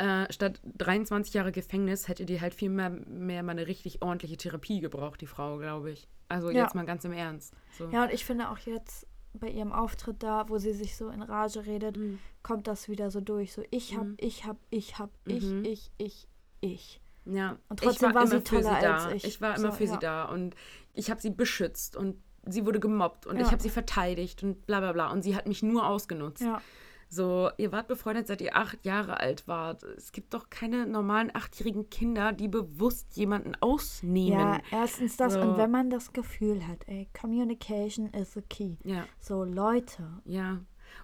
Äh, 0.00 0.32
statt 0.32 0.60
23 0.78 1.34
Jahre 1.34 1.52
Gefängnis 1.52 2.08
hätte 2.08 2.24
die 2.24 2.40
halt 2.40 2.54
viel 2.54 2.70
mehr, 2.70 2.88
mehr 2.88 3.42
mal 3.42 3.52
eine 3.52 3.66
richtig 3.66 4.00
ordentliche 4.02 4.36
Therapie 4.38 4.80
gebraucht, 4.80 5.20
die 5.20 5.26
Frau, 5.26 5.58
glaube 5.58 5.90
ich. 5.90 6.08
Also 6.28 6.50
Ja. 6.50 6.62
jetzt 6.62 6.74
mal 6.74 6.86
ganz 6.86 7.04
im 7.04 7.12
Ernst. 7.12 7.52
So. 7.76 7.88
Ja, 7.90 8.04
und 8.04 8.12
ich 8.12 8.24
finde 8.24 8.48
auch 8.50 8.58
jetzt 8.58 9.06
bei 9.34 9.48
ihrem 9.48 9.72
Auftritt 9.72 10.22
da, 10.22 10.48
wo 10.48 10.56
sie 10.58 10.72
sich 10.72 10.96
so 10.96 11.08
in 11.10 11.20
Rage 11.22 11.66
redet, 11.66 11.96
Mhm. 11.98 12.18
kommt 12.42 12.66
das 12.66 12.88
wieder 12.88 13.10
so 13.10 13.20
durch. 13.20 13.52
So, 13.52 13.62
ich 13.70 13.96
hab, 13.96 14.04
Mhm. 14.04 14.16
ich 14.18 14.44
hab, 14.46 14.56
ich 14.70 14.98
hab, 14.98 15.10
ich, 15.26 15.44
Mhm. 15.44 15.64
ich, 15.64 15.90
ich, 15.98 16.28
ich. 16.60 17.00
Ja, 17.26 17.58
Und 17.68 17.80
ich 17.82 17.86
trotzdem 17.88 18.08
war, 18.08 18.14
war 18.22 18.26
sie 18.26 18.36
immer 18.36 18.46
für 18.46 18.56
toller 18.62 18.74
sie 18.76 18.80
da. 18.82 19.04
als 19.04 19.14
ich. 19.14 19.24
Ich 19.24 19.40
war 19.42 19.56
immer 19.56 19.70
So, 19.70 19.76
für 19.76 19.84
ja. 19.84 19.92
sie 19.92 19.98
da 19.98 20.24
und 20.24 20.54
ich 20.94 21.10
habe 21.10 21.20
sie 21.20 21.30
beschützt 21.30 21.94
und 21.96 22.16
sie 22.46 22.64
wurde 22.64 22.80
gemobbt 22.80 23.26
und 23.26 23.36
Ja. 23.36 23.42
ich 23.44 23.52
habe 23.52 23.62
sie 23.62 23.68
verteidigt 23.70 24.42
und 24.42 24.66
bla 24.66 24.80
bla 24.80 24.92
bla 24.92 25.12
und 25.12 25.22
sie 25.22 25.36
hat 25.36 25.46
mich 25.46 25.62
nur 25.62 25.86
ausgenutzt. 25.86 26.40
Ja, 26.42 26.62
So, 27.12 27.50
ihr 27.58 27.72
wart 27.72 27.88
befreundet, 27.88 28.28
seit 28.28 28.40
ihr 28.40 28.56
acht 28.56 28.84
Jahre 28.86 29.18
alt 29.18 29.48
wart. 29.48 29.82
Es 29.82 30.12
gibt 30.12 30.32
doch 30.32 30.48
keine 30.48 30.86
normalen 30.86 31.34
achtjährigen 31.34 31.90
Kinder, 31.90 32.32
die 32.32 32.46
bewusst 32.46 33.16
jemanden 33.16 33.54
ausnehmen. 33.60 34.38
ja 34.38 34.60
erstens 34.70 35.16
das. 35.16 35.32
So. 35.34 35.40
Und 35.40 35.56
wenn 35.58 35.72
man 35.72 35.90
das 35.90 36.12
Gefühl 36.12 36.66
hat, 36.68 36.86
ey, 36.86 37.08
Communication 37.20 38.06
is 38.14 38.32
the 38.34 38.42
key. 38.42 38.76
ja. 38.84 39.04
So, 39.18 39.42
Leute, 39.44 40.08
ja. 40.24 40.60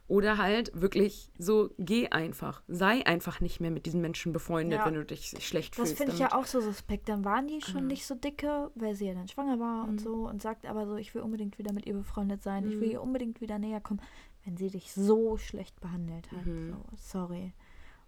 Oder 0.09 0.39
halt 0.39 0.71
wirklich 0.81 1.31
so, 1.39 1.71
geh 1.79 2.09
einfach. 2.09 2.63
Sei 2.69 3.05
einfach 3.07 3.41
nicht 3.41 3.61
mehr 3.61 3.71
mit 3.71 3.87
diesen 3.87 4.01
Menschen 4.01 4.33
befreundet, 4.33 4.81
Ja. 4.81 4.87
wenn 4.87 4.95
du 4.95 5.05
dich 5.05 5.35
schlecht 5.41 5.79
Das 5.79 5.89
fühlst. 5.91 5.97
finde 5.99 6.13
ich 6.13 6.19
ja 6.19 6.33
auch 6.35 6.45
so 6.47 6.61
suspekt. 6.61 7.09
Dann 7.09 7.25
waren 7.25 7.47
die 7.49 7.61
schon 7.61 7.83
Mhm. 7.83 7.89
nicht 7.89 8.07
so 8.07 8.15
dicke, 8.17 8.71
weil 8.75 8.95
sie 8.95 9.07
ja 9.07 9.15
dann 9.15 9.29
schwanger 9.29 9.59
war 9.61 9.89
und 9.89 10.01
so 10.01 10.29
und 10.29 10.43
sagt 10.43 10.67
aber 10.67 10.87
so, 10.87 10.97
ich 10.97 11.15
will 11.15 11.23
unbedingt 11.23 11.59
wieder 11.59 11.73
mit 11.73 11.87
ihr 11.87 11.95
befreundet 11.95 12.43
sein, 12.43 12.65
ich 12.67 12.79
will 12.81 12.87
Mhm. 12.89 12.93
ihr 12.95 13.03
unbedingt 13.03 13.41
wieder 13.41 13.59
näher 13.61 13.81
kommen, 13.81 14.01
wenn 14.47 14.57
sie 14.57 14.71
dich 14.71 14.93
so 14.93 15.37
schlecht 15.37 15.79
behandelt 15.81 16.31
hat. 16.33 16.47
Mhm. 16.47 16.71
So, 16.73 16.85
sorry. 16.97 17.53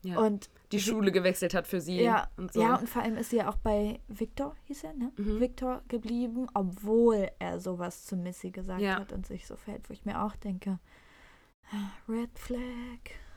Ja. 0.02 0.18
Und 0.20 0.48
die 0.70 0.78
Schule 0.80 1.10
gewechselt 1.10 1.52
hat 1.54 1.66
für 1.66 1.80
sie. 1.80 2.00
ja, 2.00 2.28
und 2.36 2.52
so. 2.52 2.62
ja, 2.62 2.76
und 2.76 2.88
vor 2.88 3.02
allem 3.02 3.16
ist 3.16 3.30
sie 3.30 3.36
ja 3.38 3.48
auch 3.50 3.56
bei 3.56 3.98
Victor, 4.06 4.54
hieß 4.66 4.84
er, 4.84 4.94
ne? 4.94 5.10
Mhm. 5.16 5.40
Victor 5.40 5.82
geblieben, 5.88 6.46
obwohl 6.54 7.28
er 7.40 7.58
sowas 7.58 8.04
zu 8.06 8.16
Missy 8.16 8.50
gesagt 8.52 8.80
Ja. 8.80 9.00
hat 9.00 9.12
und 9.12 9.26
sich 9.26 9.46
so 9.46 9.56
verhält, 9.56 9.88
wo 9.90 9.92
ich 9.92 10.04
mir 10.04 10.22
auch 10.22 10.36
denke, 10.36 10.78
ah, 11.72 11.90
Red 12.08 12.38
Flag. 12.38 12.60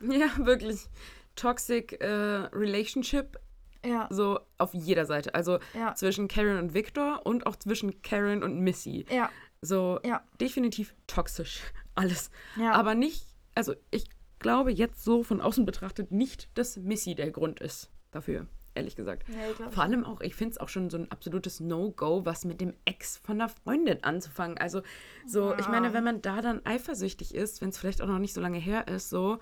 ja, 0.00 0.28
wirklich. 0.46 0.86
Toxic 1.34 2.00
äh, 2.00 2.06
Relationship, 2.52 3.38
Ja, 3.84 4.06
so 4.10 4.38
auf 4.58 4.72
jeder 4.72 5.04
Seite. 5.06 5.34
Also 5.34 5.58
ja, 5.74 5.94
zwischen 5.96 6.28
Karen 6.28 6.58
und 6.58 6.74
Victor 6.74 7.22
und 7.24 7.44
auch 7.48 7.56
zwischen 7.56 8.02
Karen 8.02 8.44
und 8.44 8.60
Missy. 8.60 9.04
ja, 9.10 9.30
So 9.62 9.98
definitiv 10.40 10.94
toxisch. 11.08 11.62
Alles. 11.94 12.30
ja. 12.56 12.72
Aber 12.72 12.94
nicht, 12.94 13.26
also 13.54 13.74
ich 13.90 14.06
glaube 14.38 14.72
jetzt 14.72 15.04
so 15.04 15.22
von 15.22 15.40
außen 15.40 15.64
betrachtet 15.64 16.10
nicht, 16.12 16.48
dass 16.54 16.76
Missy 16.76 17.14
der 17.14 17.30
Grund 17.30 17.60
ist 17.60 17.90
dafür, 18.10 18.46
ehrlich 18.74 18.96
gesagt. 18.96 19.24
Ich 19.28 19.74
Vor 19.74 19.82
allem 19.82 20.04
auch, 20.04 20.20
ich 20.20 20.34
finde 20.34 20.52
es 20.52 20.58
auch 20.58 20.68
schon 20.68 20.90
so 20.90 20.98
ein 20.98 21.10
absolutes 21.10 21.60
No-Go, 21.60 22.24
was 22.24 22.44
mit 22.44 22.60
dem 22.60 22.74
Ex 22.84 23.18
von 23.18 23.38
der 23.38 23.48
Freundin 23.48 24.02
anzufangen. 24.04 24.58
Also 24.58 24.82
so, 25.26 25.54
ich 25.56 25.68
meine, 25.68 25.92
wenn 25.92 26.04
man 26.04 26.22
da 26.22 26.42
dann 26.42 26.64
eifersüchtig 26.64 27.34
ist, 27.34 27.60
wenn 27.60 27.70
es 27.70 27.78
vielleicht 27.78 28.02
auch 28.02 28.08
noch 28.08 28.18
nicht 28.18 28.34
so 28.34 28.40
lange 28.40 28.58
her 28.58 28.88
ist, 28.88 29.10
so, 29.10 29.38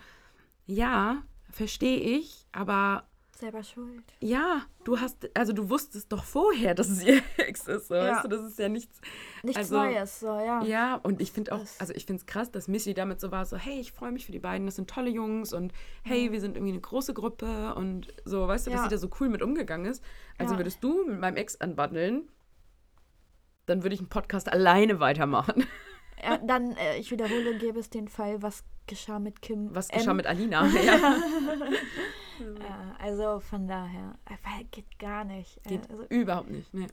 ja, 0.67 1.23
verstehe 1.51 1.99
ich, 1.99 2.47
aber 2.53 3.10
selber 3.41 3.63
schuld. 3.63 4.05
ja, 4.21 4.63
du 4.85 5.01
hast, 5.01 5.29
also 5.37 5.53
du 5.53 5.69
wusstest 5.71 6.13
doch 6.13 6.23
vorher, 6.25 6.75
dass 6.75 6.89
es 6.89 7.03
ihr 7.07 7.21
Ex 7.39 7.67
ist, 7.67 7.89
so, 7.89 7.95
Ja. 7.95 8.13
weißt 8.17 8.25
du, 8.25 8.29
das 8.29 8.43
ist 8.45 8.59
ja 8.59 8.69
nichts. 8.69 9.01
Nichts 9.43 9.59
Also, 9.59 9.77
Neues, 9.79 10.21
so, 10.21 10.27
ja. 10.27 10.63
Ja, 10.63 10.95
und 10.97 11.21
ich 11.21 11.33
finde 11.33 11.53
auch, 11.55 11.65
also 11.79 11.93
ich 11.95 12.07
finde 12.07 12.21
es 12.21 12.27
krass, 12.27 12.51
dass 12.51 12.69
Missy 12.69 12.95
damit 12.95 13.21
so 13.21 13.31
war, 13.33 13.45
so, 13.47 13.57
hey, 13.57 13.81
ich 13.81 13.93
freue 13.93 14.13
mich 14.13 14.27
für 14.27 14.33
die 14.33 14.39
beiden, 14.39 14.67
das 14.67 14.77
sind 14.77 14.89
tolle 14.91 15.11
Jungs 15.11 15.53
und 15.53 15.73
hey, 16.05 16.31
wir 16.33 16.41
sind 16.41 16.57
irgendwie 16.57 16.73
eine 16.73 16.81
große 16.81 17.15
Gruppe 17.15 17.75
und 17.75 18.09
so, 18.25 18.47
weißt 18.47 18.67
du, 18.67 18.71
dass 18.71 18.81
Ja. 18.81 18.85
sie 18.85 18.91
da 18.91 18.99
so 18.99 19.09
cool 19.21 19.29
mit 19.29 19.43
umgegangen 19.43 19.91
ist. 19.91 20.03
Also 20.39 20.53
Ja. 20.55 20.59
würdest 20.61 20.85
du 20.85 21.05
mit 21.07 21.19
meinem 21.21 21.37
Ex 21.37 21.57
anbandeln, 21.61 22.29
dann 23.67 23.83
würde 23.83 23.95
ich 23.95 24.01
einen 24.01 24.09
Podcast 24.09 24.51
alleine 24.53 25.01
weitermachen. 25.01 25.65
Ja, 26.23 26.37
dann, 26.39 26.73
äh, 26.77 26.99
ich 26.99 27.11
wiederhole, 27.11 27.57
gäbe 27.57 27.79
es 27.79 27.89
den 27.89 28.09
Fall, 28.09 28.43
was 28.43 28.63
geschah 28.87 29.19
mit 29.19 29.41
Kim. 29.41 29.75
Was 29.75 29.89
M. 29.89 29.99
geschah 29.99 30.13
mit 30.13 30.27
Alina? 30.27 30.67
ja, 30.85 30.99
Ja, 32.41 32.97
also 32.99 33.41
von 33.41 33.67
daher, 33.69 34.19
äh, 34.27 34.37
weil 34.45 34.65
geht 34.65 34.99
gar 34.99 35.25
nicht. 35.25 35.59
Äh, 35.67 35.71
geht 35.71 35.91
Also 35.91 36.05
überhaupt 36.09 36.51
nicht. 36.51 36.73
Nee. 36.75 36.87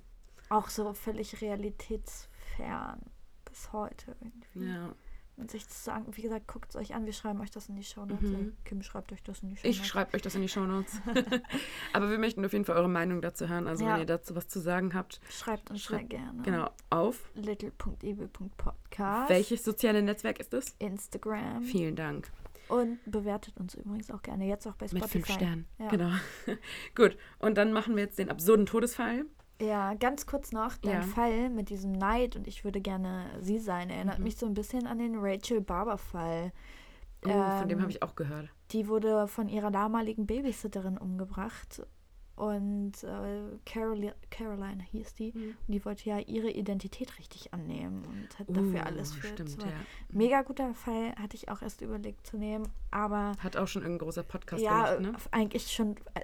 auch 0.49 0.69
so 0.69 0.93
völlig 0.93 1.41
realitätsfern 1.41 3.01
bis 3.45 3.71
heute 3.73 4.15
irgendwie. 4.21 4.71
Ja. 4.73 4.93
Und 5.39 5.51
sich 5.51 5.67
zu 5.69 5.77
sagen, 5.79 6.05
wie 6.17 6.23
gesagt, 6.23 6.47
guckt 6.47 6.71
es 6.71 6.75
euch 6.75 6.95
an, 6.95 7.05
wir 7.05 7.13
schreiben 7.13 7.39
euch 7.41 7.51
das 7.51 7.69
in 7.69 7.75
die 7.75 7.83
Show 7.83 8.05
Notes. 8.05 8.27
Mhm. 8.27 8.57
Kim 8.65 8.81
schreibt 8.81 9.11
euch 9.11 9.21
das 9.21 9.43
in 9.43 9.49
die 9.49 9.55
Show 9.55 9.67
Notes. 9.67 9.79
Ich 9.81 9.85
schreibe 9.87 10.15
euch 10.15 10.21
das 10.23 10.33
in 10.33 10.41
die 10.41 10.49
Shownotes. 10.49 10.99
Aber 11.93 12.09
wir 12.09 12.17
möchten 12.17 12.43
auf 12.43 12.53
jeden 12.53 12.65
Fall 12.65 12.75
eure 12.75 12.89
Meinung 12.89 13.21
dazu 13.21 13.47
hören. 13.47 13.67
Also 13.67 13.85
Ja. 13.85 13.93
wenn 13.93 13.99
ihr 13.99 14.05
dazu 14.07 14.35
was 14.35 14.47
zu 14.47 14.59
sagen 14.59 14.95
habt, 14.95 15.21
Schreibt 15.29 15.69
uns 15.69 15.85
sehr 15.85 15.99
Schreibt- 15.99 16.09
gerne. 16.09 16.41
genau, 16.41 16.71
auf. 16.89 17.29
Little.ebe.podcast. 17.35 19.29
Welches 19.29 19.63
soziale 19.63 20.01
Netzwerk 20.01 20.39
ist 20.39 20.53
das? 20.53 20.75
Instagram. 20.79 21.61
Vielen 21.61 21.95
Dank. 21.95 22.31
Und 22.69 22.99
bewertet 23.05 23.57
uns 23.57 23.75
übrigens 23.75 24.11
auch 24.11 24.21
gerne. 24.21 24.45
Jetzt 24.45 24.67
auch 24.67 24.75
bei 24.75 24.87
Spotify. 24.87 25.17
Mit 25.17 25.25
fünf 25.27 25.27
Sternen. 25.37 25.67
Ja. 25.79 25.87
Genau. 25.87 26.11
Gut. 26.95 27.17
Und 27.39 27.57
dann 27.57 27.71
machen 27.73 27.95
wir 27.95 28.03
jetzt 28.03 28.19
den 28.19 28.29
absurden 28.29 28.65
Todesfall. 28.65 29.25
Ja, 29.61 29.95
ganz 29.95 30.25
kurz 30.27 30.51
noch, 30.51 30.77
dein 30.77 30.91
Ja. 30.93 31.01
Fall 31.01 31.49
mit 31.49 31.69
diesem 31.69 31.91
Neid 31.91 32.35
und 32.35 32.47
ich 32.47 32.63
würde 32.63 32.79
gerne 32.79 33.25
sie 33.41 33.57
sein, 33.57 33.89
erinnert 33.89 34.19
Mhm. 34.19 34.25
mich 34.25 34.37
so 34.37 34.45
ein 34.45 34.53
bisschen 34.53 34.85
an 34.85 34.99
den 34.99 35.15
Rachel 35.17 35.61
Barber-Fall. 35.61 36.51
Oh, 37.25 37.29
von 37.29 37.67
dem 37.67 37.79
Ähm, 37.79 37.81
habe 37.81 37.91
ich 37.91 38.03
auch 38.03 38.15
gehört. 38.15 38.49
Die 38.71 38.87
wurde 38.87 39.27
von 39.27 39.49
ihrer 39.49 39.71
damaligen 39.71 40.27
Babysitterin 40.27 40.97
umgebracht 40.99 41.81
und 42.37 43.03
äh, 43.03 43.57
Caroli 43.65 44.11
Caroline 44.29 44.81
hieß 44.83 45.15
die. 45.15 45.33
Mhm. 45.35 45.57
Und 45.67 45.73
die 45.73 45.83
wollte 45.83 46.07
ja 46.09 46.19
ihre 46.19 46.49
Identität 46.51 47.17
richtig 47.19 47.53
annehmen 47.53 48.05
und 48.05 48.39
hat 48.39 48.47
dafür 48.49 48.81
Uh, 48.81 48.85
alles 48.85 49.13
für 49.13 49.27
Stimmt, 49.27 49.61
ja. 49.63 49.71
Mega 50.11 50.43
guter 50.43 50.73
Fall, 50.73 51.13
hatte 51.15 51.35
ich 51.35 51.49
auch 51.49 51.61
erst 51.61 51.81
überlegt 51.81 52.25
zu 52.25 52.37
nehmen, 52.37 52.67
aber 52.91 53.33
Hat 53.39 53.57
auch 53.57 53.67
schon 53.67 53.81
irgendein 53.81 54.05
großer 54.05 54.23
Podcast 54.23 54.61
ja, 54.63 54.95
gemacht, 54.95 55.13
ne? 55.13 55.19
eigentlich 55.31 55.71
schon, 55.71 55.95
äh, 56.13 56.21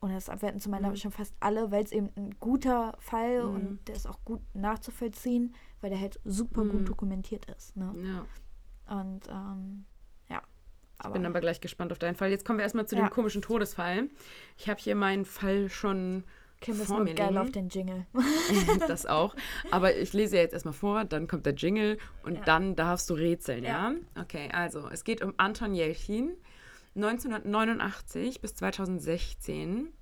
ohne 0.00 0.14
das 0.14 0.28
abwerten 0.28 0.60
zu 0.60 0.70
meinen, 0.70 0.88
Mhm. 0.90 0.96
schon 0.96 1.10
fast 1.12 1.34
alle, 1.40 1.70
weil 1.72 1.82
es 1.84 1.92
eben 1.92 2.10
ein 2.16 2.36
guter 2.38 2.94
Fall 3.00 3.44
Mhm. 3.44 3.54
und 3.54 3.88
der 3.88 3.96
ist 3.96 4.06
auch 4.06 4.18
gut 4.24 4.40
nachzuvollziehen, 4.54 5.54
weil 5.80 5.90
der 5.90 6.00
halt 6.00 6.20
super 6.24 6.62
Mhm. 6.64 6.70
gut 6.70 6.88
dokumentiert 6.88 7.46
ist. 7.46 7.76
Ne? 7.76 7.92
Ja. 7.96 9.00
Und 9.00 9.28
ähm. 9.28 9.84
Aber, 11.02 11.14
Bin 11.14 11.26
aber 11.26 11.40
gleich 11.40 11.60
gespannt 11.60 11.90
auf 11.92 11.98
deinen 11.98 12.14
Fall. 12.14 12.30
Jetzt 12.30 12.44
kommen 12.44 12.58
wir 12.58 12.62
erstmal 12.64 12.86
zu 12.86 12.94
Ja. 12.96 13.02
dem 13.02 13.10
komischen 13.10 13.42
Todesfall. 13.42 14.08
Ich 14.56 14.68
habe 14.68 14.80
hier 14.80 14.94
meinen 14.94 15.24
Fall 15.24 15.68
schon 15.68 16.24
Kim 16.60 16.74
ist 16.80 16.86
vor 16.86 16.98
nur 16.98 17.06
mir 17.06 17.14
geil 17.14 17.36
auf 17.38 17.50
den 17.50 17.68
Jingle. 17.68 18.06
das 18.86 19.04
auch. 19.06 19.34
Aber 19.72 19.96
ich 19.96 20.12
lese 20.12 20.36
ja 20.36 20.42
jetzt 20.42 20.52
erstmal 20.52 20.74
vor, 20.74 21.04
dann 21.04 21.26
kommt 21.26 21.44
der 21.44 21.54
Jingle 21.54 21.98
und 22.22 22.36
Ja. 22.36 22.40
dann 22.44 22.76
darfst 22.76 23.10
du 23.10 23.14
rätseln, 23.14 23.64
ja? 23.64 23.90
Ja. 23.90 24.22
Okay, 24.22 24.48
also 24.52 24.88
es 24.92 25.02
geht 25.02 25.22
um 25.22 25.34
Anton 25.38 25.74
Jelchin, 25.74 26.34
1989 26.94 28.40
bis 28.40 28.54
2016. 28.54 29.92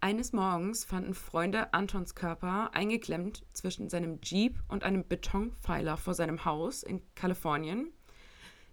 Eines 0.00 0.32
Morgens 0.32 0.84
fanden 0.84 1.14
Freunde 1.14 1.72
Antons 1.74 2.14
Körper 2.14 2.70
eingeklemmt 2.74 3.44
zwischen 3.52 3.88
seinem 3.88 4.18
Jeep 4.22 4.58
und 4.68 4.82
einem 4.84 5.06
Betonpfeiler 5.06 5.96
vor 5.96 6.14
seinem 6.14 6.44
Haus 6.44 6.82
in 6.82 7.02
Kalifornien. 7.14 7.92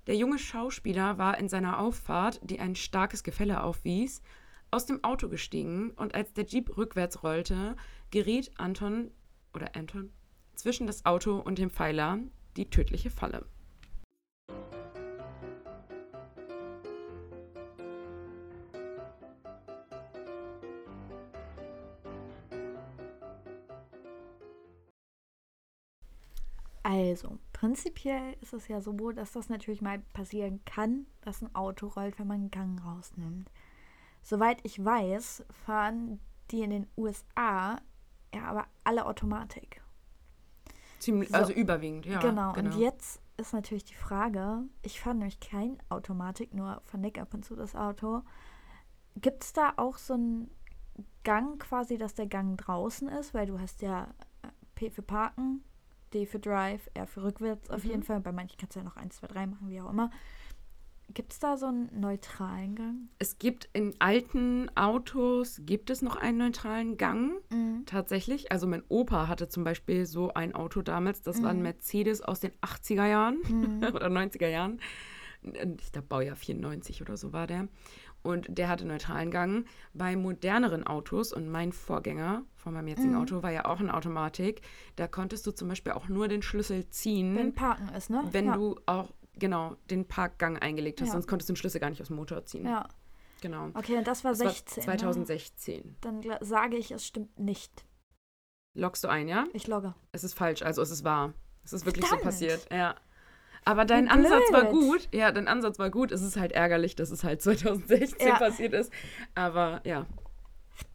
Der 0.09 0.17
junge 0.17 0.39
Schauspieler 0.39 1.19
war 1.19 1.37
in 1.37 1.49
seiner 1.49 1.79
Auffahrt, 1.79 2.39
die 2.41 2.59
ein 2.59 2.73
starkes 2.73 3.23
Gefälle 3.23 3.61
aufwies, 3.61 4.23
aus 4.71 4.87
dem 4.87 5.03
Auto 5.03 5.29
gestiegen 5.29 5.91
und 5.91 6.15
als 6.15 6.33
der 6.33 6.47
Jeep 6.47 6.75
rückwärts 6.77 7.21
rollte, 7.21 7.75
geriet 8.09 8.49
Anton 8.57 9.11
oder 9.53 9.75
Anton 9.75 10.11
zwischen 10.55 10.87
das 10.87 11.05
Auto 11.05 11.37
und 11.37 11.59
dem 11.59 11.69
Pfeiler, 11.69 12.17
die 12.57 12.71
tödliche 12.71 13.11
Falle. 13.11 13.45
Also, 26.81 27.37
prinzipiell 27.59 28.37
ist 28.39 28.53
es 28.53 28.69
ja 28.69 28.79
so, 28.79 29.11
dass 29.11 29.33
das 29.33 29.49
natürlich 29.49 29.81
mal 29.81 29.99
passieren 30.13 30.61
kann, 30.63 31.07
dass 31.19 31.41
ein 31.41 31.53
Auto 31.53 31.87
rollt, 31.87 32.17
wenn 32.17 32.27
man 32.27 32.37
einen 32.37 32.51
Gang 32.51 32.81
rausnimmt. 32.85 33.51
Soweit 34.21 34.59
ich 34.63 34.83
weiß, 34.83 35.43
fahren 35.65 36.21
die 36.51 36.61
in 36.61 36.69
den 36.69 36.87
USA 36.95 37.81
ja 38.33 38.43
aber 38.45 38.65
alle 38.85 39.05
Automatik. 39.05 39.81
Ziemlich, 40.99 41.29
So. 41.29 41.35
also 41.35 41.51
überwiegend, 41.51 42.05
ja. 42.05 42.21
genau. 42.21 42.53
Und 42.53 42.75
jetzt 42.75 43.21
ist 43.35 43.51
natürlich 43.51 43.83
die 43.83 43.95
Frage, 43.95 44.63
ich 44.81 45.01
fahre 45.01 45.17
nämlich 45.17 45.41
kein 45.41 45.79
Automatik, 45.89 46.53
nur 46.53 46.81
vernick 46.85 47.19
ab 47.19 47.33
und 47.33 47.43
zu 47.43 47.57
das 47.57 47.75
Auto. 47.75 48.21
Gibt 49.17 49.43
es 49.43 49.51
da 49.51 49.73
auch 49.75 49.97
so 49.97 50.13
einen 50.13 50.49
Gang 51.25 51.61
quasi, 51.61 51.97
dass 51.97 52.13
der 52.13 52.27
Gang 52.27 52.57
draußen 52.57 53.09
ist? 53.09 53.33
Weil 53.33 53.47
du 53.47 53.59
hast 53.59 53.81
ja 53.81 54.05
äh, 54.43 54.47
P 54.75 54.89
für 54.89 55.01
Parken, 55.01 55.61
D 56.13 56.25
für 56.25 56.39
Drive, 56.39 56.89
R 56.93 57.07
für 57.07 57.23
rückwärts 57.23 57.69
auf 57.69 57.83
Mhm. 57.83 57.89
jeden 57.89 58.03
Fall. 58.03 58.19
Bei 58.21 58.31
manchen 58.31 58.57
kannst 58.57 58.75
du 58.75 58.79
ja 58.79 58.85
noch 58.85 58.95
1, 58.97 59.15
2, 59.17 59.27
3 59.27 59.47
machen, 59.47 59.69
wie 59.69 59.81
auch 59.81 59.89
immer. 59.89 60.11
Gibt 61.11 61.33
es 61.33 61.39
da 61.39 61.57
so 61.57 61.65
einen 61.65 61.89
neutralen 61.99 62.75
Gang? 62.75 63.09
Es 63.17 63.39
gibt 63.39 63.67
in 63.73 63.95
alten 63.97 64.69
Autos, 64.75 65.59
gibt 65.65 65.89
es 65.89 66.03
noch 66.03 66.15
einen 66.15 66.37
neutralen 66.37 66.97
Gang, 66.97 67.31
Mhm. 67.51 67.83
tatsächlich. 67.87 68.51
Also 68.51 68.67
mein 68.67 68.83
Opa 68.89 69.27
hatte 69.27 69.47
zum 69.47 69.63
Beispiel 69.63 70.05
so 70.05 70.31
ein 70.35 70.53
Auto 70.53 70.83
damals, 70.83 71.23
das 71.23 71.41
war 71.41 71.49
ein 71.49 71.57
Mhm. 71.57 71.63
Mercedes 71.63 72.21
aus 72.21 72.41
den 72.41 72.51
80er 72.61 73.07
Jahren 73.07 73.37
Mhm. 73.49 73.81
oder 73.95 74.09
90er 74.09 74.49
Jahren. 74.49 74.79
Ich 75.41 75.91
glaube, 75.93 76.07
Baujahr 76.09 76.35
94 76.35 77.01
oder 77.01 77.17
so 77.17 77.33
war 77.33 77.47
der. 77.47 77.69
Und 78.21 78.45
der 78.49 78.67
hatte 78.67 78.85
neutralen 78.85 79.31
Gang. 79.31 79.65
Bei 79.93 80.15
moderneren 80.15 80.85
Autos 80.85 81.31
und 81.31 81.47
mein 81.49 81.71
Vorgänger 81.71 82.43
von 82.55 82.73
meinem 82.73 82.87
jetzigen 82.89 83.11
Mhm. 83.13 83.21
Auto 83.21 83.43
war 83.43 83.51
ja 83.51 83.65
auch 83.65 83.79
eine 83.79 83.93
Automatik. 83.93 84.61
Da 84.97 85.07
konntest 85.07 85.47
du 85.47 85.51
zum 85.51 85.69
Beispiel 85.69 85.93
auch 85.93 86.09
nur 86.09 86.27
den 86.27 86.41
Schlüssel 86.41 86.89
ziehen, 86.89 87.35
Wenn 87.35 87.55
Parken 87.55 87.89
ist, 87.89 88.09
ne? 88.09 88.23
wenn 88.31 88.45
ja. 88.47 88.53
du 88.55 88.75
auch 88.85 89.13
genau 89.37 89.77
den 89.89 90.05
Parkgang 90.05 90.57
eingelegt 90.57 90.99
hast. 90.99 91.07
Ja. 91.07 91.13
Sonst 91.13 91.27
konntest 91.27 91.47
du 91.49 91.53
den 91.53 91.57
Schlüssel 91.57 91.79
gar 91.79 91.89
nicht 91.89 92.01
aus 92.01 92.07
dem 92.07 92.17
Motor 92.17 92.45
ziehen. 92.45 92.65
Ja. 92.65 92.87
Genau. 93.41 93.69
Okay, 93.73 93.97
und 93.97 94.05
das 94.05 94.25
war 94.25 94.31
Das 94.31 94.41
war 94.41 94.49
16. 94.51 94.81
Ne? 94.81 94.85
2016. 94.85 95.95
Dann 96.01 96.19
gla- 96.21 96.43
sage 96.43 96.75
ich, 96.75 96.91
es 96.91 97.07
stimmt 97.07 97.39
nicht. 97.39 97.85
Loggst 98.75 99.03
du 99.05 99.07
ein, 99.07 99.29
ja? 99.29 99.45
Ich 99.53 99.67
logge. 99.67 99.95
Es 100.11 100.25
ist 100.25 100.33
falsch, 100.33 100.61
also 100.61 100.81
es 100.81 100.91
ist 100.91 101.05
wahr. 101.05 101.33
Es 101.63 101.71
ist 101.73 101.85
wirklich 101.85 102.05
Verdammt. 102.05 102.21
so 102.23 102.25
passiert, 102.25 102.67
ja. 102.71 102.95
Aber 103.65 103.85
dein 103.85 104.05
Wie 104.05 104.09
Ansatz 104.09 104.51
war 104.51 104.65
gut. 104.65 105.07
Ja, 105.13 105.31
dein 105.31 105.47
Ansatz 105.47 105.79
war 105.79 105.89
gut. 105.89 106.11
Es 106.11 106.21
ist 106.21 106.37
halt 106.37 106.51
ärgerlich, 106.53 106.95
dass 106.95 107.11
es 107.11 107.23
halt 107.23 107.41
2016 107.43 108.27
Ja. 108.27 108.35
passiert 108.37 108.73
ist. 108.73 108.91
Aber 109.35 109.81
ja, 109.83 110.05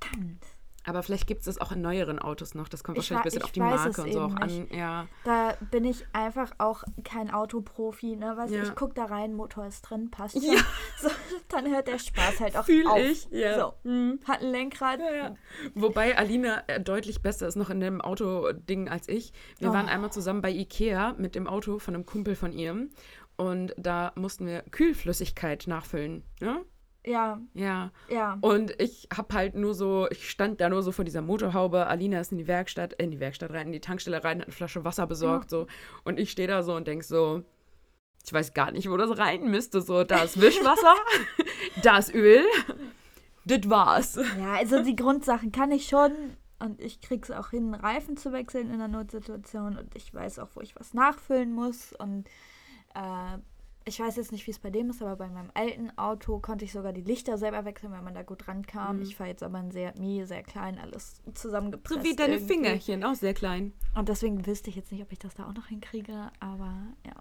Verdammt. 0.01 0.43
Aber 0.87 1.03
vielleicht 1.03 1.27
gibt 1.27 1.41
es 1.41 1.47
das 1.47 1.59
auch 1.59 1.73
in 1.73 1.81
neueren 1.81 2.19
Autos 2.19 2.55
noch. 2.55 2.69
Das 2.69 2.85
kommt 2.85 2.99
Ich 2.99 3.11
wahrscheinlich 3.11 3.21
ein 3.21 3.25
bisschen 3.25 3.43
auf 3.43 3.53
die 3.53 3.61
Marke 3.61 4.03
und 4.03 4.13
so 4.13 4.21
auch 4.21 4.37
an. 4.37 4.47
nicht. 4.49 4.75
Ja. 4.75 5.07
Da 5.25 5.55
bin 5.71 5.85
ich 5.85 6.05
einfach 6.13 6.53
auch 6.59 6.85
kein 7.05 7.31
Autoprofi, 7.33 8.17
ne? 8.17 8.35
Weißt 8.37 8.53
Ja. 8.53 8.63
ich 8.65 8.75
gucke 8.75 8.93
da 8.95 9.07
rein, 9.07 9.35
Motor 9.35 9.67
ist 9.67 9.83
drin, 9.83 10.11
passt 10.11 10.35
Ja. 10.37 10.61
So, 11.01 11.09
dann 11.49 11.71
hört 11.71 11.89
der 11.89 11.99
Spaß 11.99 12.41
halt 12.41 12.57
auch 12.57 12.65
Fühl 12.67 12.87
auf. 12.87 12.99
ich, 12.99 13.27
ja. 13.31 13.59
So, 13.59 13.75
Hm. 13.85 14.21
hat 14.29 14.43
ein 14.43 14.49
Lenkrad. 14.51 15.01
Ja. 15.01 15.35
Wobei 15.75 16.17
Alina 16.19 16.63
äh, 16.67 16.81
deutlich 16.81 17.23
besser 17.23 17.47
ist 17.49 17.57
noch 17.57 17.71
in 17.71 17.81
dem 17.81 18.01
Autoding 18.01 18.89
als 18.89 19.09
ich. 19.09 19.33
Wir 19.59 19.73
waren 19.73 19.87
Oh. 19.87 19.91
einmal 19.91 20.13
zusammen 20.13 20.43
bei 20.43 20.51
Ikea 20.51 21.15
mit 21.19 21.35
dem 21.35 21.47
Auto 21.47 21.79
von 21.79 21.95
einem 21.95 22.05
Kumpel 22.07 22.35
von 22.37 22.53
ihr. 22.53 22.89
Und 23.37 23.75
da 23.77 24.13
mussten 24.17 24.47
wir 24.47 24.63
Kühlflüssigkeit 24.71 25.65
nachfüllen. 25.67 26.23
Ja? 26.41 26.61
Ja, 27.07 27.41
Ja. 27.53 27.91
ja. 28.09 28.39
Und 28.41 28.81
ich 28.81 29.09
hab 29.15 29.33
halt 29.35 29.55
nur 29.55 29.75
so, 29.75 30.09
ich 30.11 30.31
stand 30.31 30.61
da 30.61 30.69
nur 30.69 30.83
so 30.83 30.91
vor 30.91 31.05
dieser 31.05 31.21
Motorhaube. 31.23 31.87
Alina 31.87 32.21
ist 32.21 32.33
in 32.33 32.39
die 32.39 32.47
Werkstatt, 32.47 32.95
in 32.95 33.11
die 33.11 33.21
Werkstatt 33.21 33.51
rein, 33.51 33.67
in 33.67 33.73
die 33.73 33.81
Tankstelle 33.81 34.25
rein, 34.25 34.39
hat 34.39 34.47
eine 34.47 34.53
Flasche 34.53 34.85
Wasser 34.85 35.07
besorgt, 35.07 35.51
so. 35.51 35.67
Und 36.05 36.19
ich 36.19 36.31
stehe 36.31 36.49
da 36.49 36.63
so 36.63 36.75
und 36.75 36.87
denk 36.89 37.05
so, 37.05 37.43
ich 38.25 38.33
weiß 38.33 38.55
gar 38.55 38.71
nicht, 38.71 38.91
wo 38.91 38.97
das 38.97 39.19
rein 39.19 39.51
müsste. 39.51 39.83
So, 39.83 40.03
da 40.05 40.23
ist 40.23 40.41
Wischwasser, 40.41 40.95
da 41.83 41.99
ist 41.99 42.15
Öl. 42.15 42.43
Das 43.45 43.69
war's. 43.69 44.19
Ja, 44.39 44.55
also 44.55 44.83
die 44.83 44.97
Grundsachen 44.97 45.53
kann 45.53 45.71
ich 45.71 45.87
schon. 45.87 46.13
Und 46.59 46.81
ich 46.81 47.03
krieg's 47.03 47.31
auch 47.31 47.51
hin, 47.51 47.75
Reifen 47.75 48.17
zu 48.17 48.33
wechseln 48.33 48.69
in 48.69 48.81
einer 48.81 48.89
Notsituation. 48.89 49.77
Und 49.77 49.95
ich 49.95 50.15
weiß 50.15 50.39
auch, 50.39 50.49
wo 50.55 50.63
ich 50.63 50.75
was 50.77 50.95
nachfüllen 50.95 51.53
muss. 51.53 51.93
Und 51.93 52.27
äh, 52.95 53.39
ich 53.87 54.01
weiß 54.01 54.17
jetzt 54.17 54.33
nicht, 54.33 54.47
wie 54.47 54.51
es 54.51 54.59
bei 54.59 54.71
dem 54.71 54.91
ist, 54.91 55.03
aber 55.03 55.17
bei 55.17 55.29
meinem 55.29 55.51
alten 55.55 55.97
Auto 55.99 56.39
konnte 56.39 56.65
ich 56.65 56.73
sogar 56.73 56.93
die 56.93 57.03
Lichter 57.03 57.37
selber 57.37 57.65
wechseln, 57.65 57.93
weil 57.93 58.03
man 58.03 58.15
da 58.15 58.23
gut 58.23 58.49
rankam. 58.49 59.03
Ich 59.03 59.17
fahre 59.17 59.31
jetzt 59.31 59.43
aber 59.43 59.59
ein 59.59 59.71
sehr 59.71 59.93
Mi, 59.99 60.25
sehr 60.25 60.43
klein, 60.43 60.79
alles 60.79 61.21
zusammengepresst. 61.35 61.97
Mhm. 61.97 62.03
So 62.03 62.09
wie 62.09 62.17
deine 62.17 62.35
irgendwie. 62.35 62.55
Fingerchen, 62.55 63.05
auch 63.05 63.15
sehr 63.15 63.35
klein. 63.35 63.73
Und 63.95 64.09
deswegen 64.09 64.47
wüsste 64.47 64.71
ich 64.71 64.77
jetzt 64.77 64.91
nicht, 64.91 65.03
ob 65.03 65.13
ich 65.13 65.19
das 65.19 65.35
da 65.35 65.47
auch 65.47 65.55
noch 65.55 65.67
hinkriege. 65.67 66.31
Aber 66.41 66.87
ja. 67.05 67.15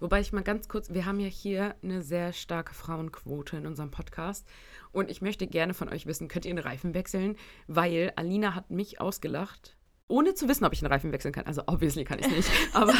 Wobei 0.00 0.20
ich 0.20 0.32
mal 0.32 0.42
ganz 0.42 0.68
kurz, 0.68 0.92
wir 0.92 1.06
haben 1.06 1.18
ja 1.18 1.28
hier 1.28 1.74
eine 1.82 2.02
sehr 2.02 2.32
starke 2.32 2.74
Frauenquote 2.74 3.56
in 3.56 3.66
unserem 3.66 3.90
Podcast. 3.90 4.46
Und 4.92 5.10
ich 5.10 5.20
möchte 5.20 5.46
gerne 5.46 5.74
von 5.74 5.88
euch 5.88 6.06
wissen, 6.06 6.28
könnt 6.28 6.44
ihr 6.44 6.50
einen 6.50 6.58
Reifen 6.58 6.94
wechseln? 6.94 7.36
Weil 7.66 8.12
Alina 8.16 8.54
hat 8.54 8.70
mich 8.70 9.00
ausgelacht, 9.00 9.76
ohne 10.06 10.34
zu 10.34 10.48
wissen, 10.48 10.64
ob 10.64 10.72
ich 10.72 10.82
einen 10.82 10.92
Reifen 10.92 11.12
wechseln 11.12 11.32
kann. 11.32 11.46
Also 11.46 11.62
obviously 11.66 12.04
kann 12.04 12.18
ich 12.18 12.28
nicht. 12.28 12.50
Aber 12.72 12.94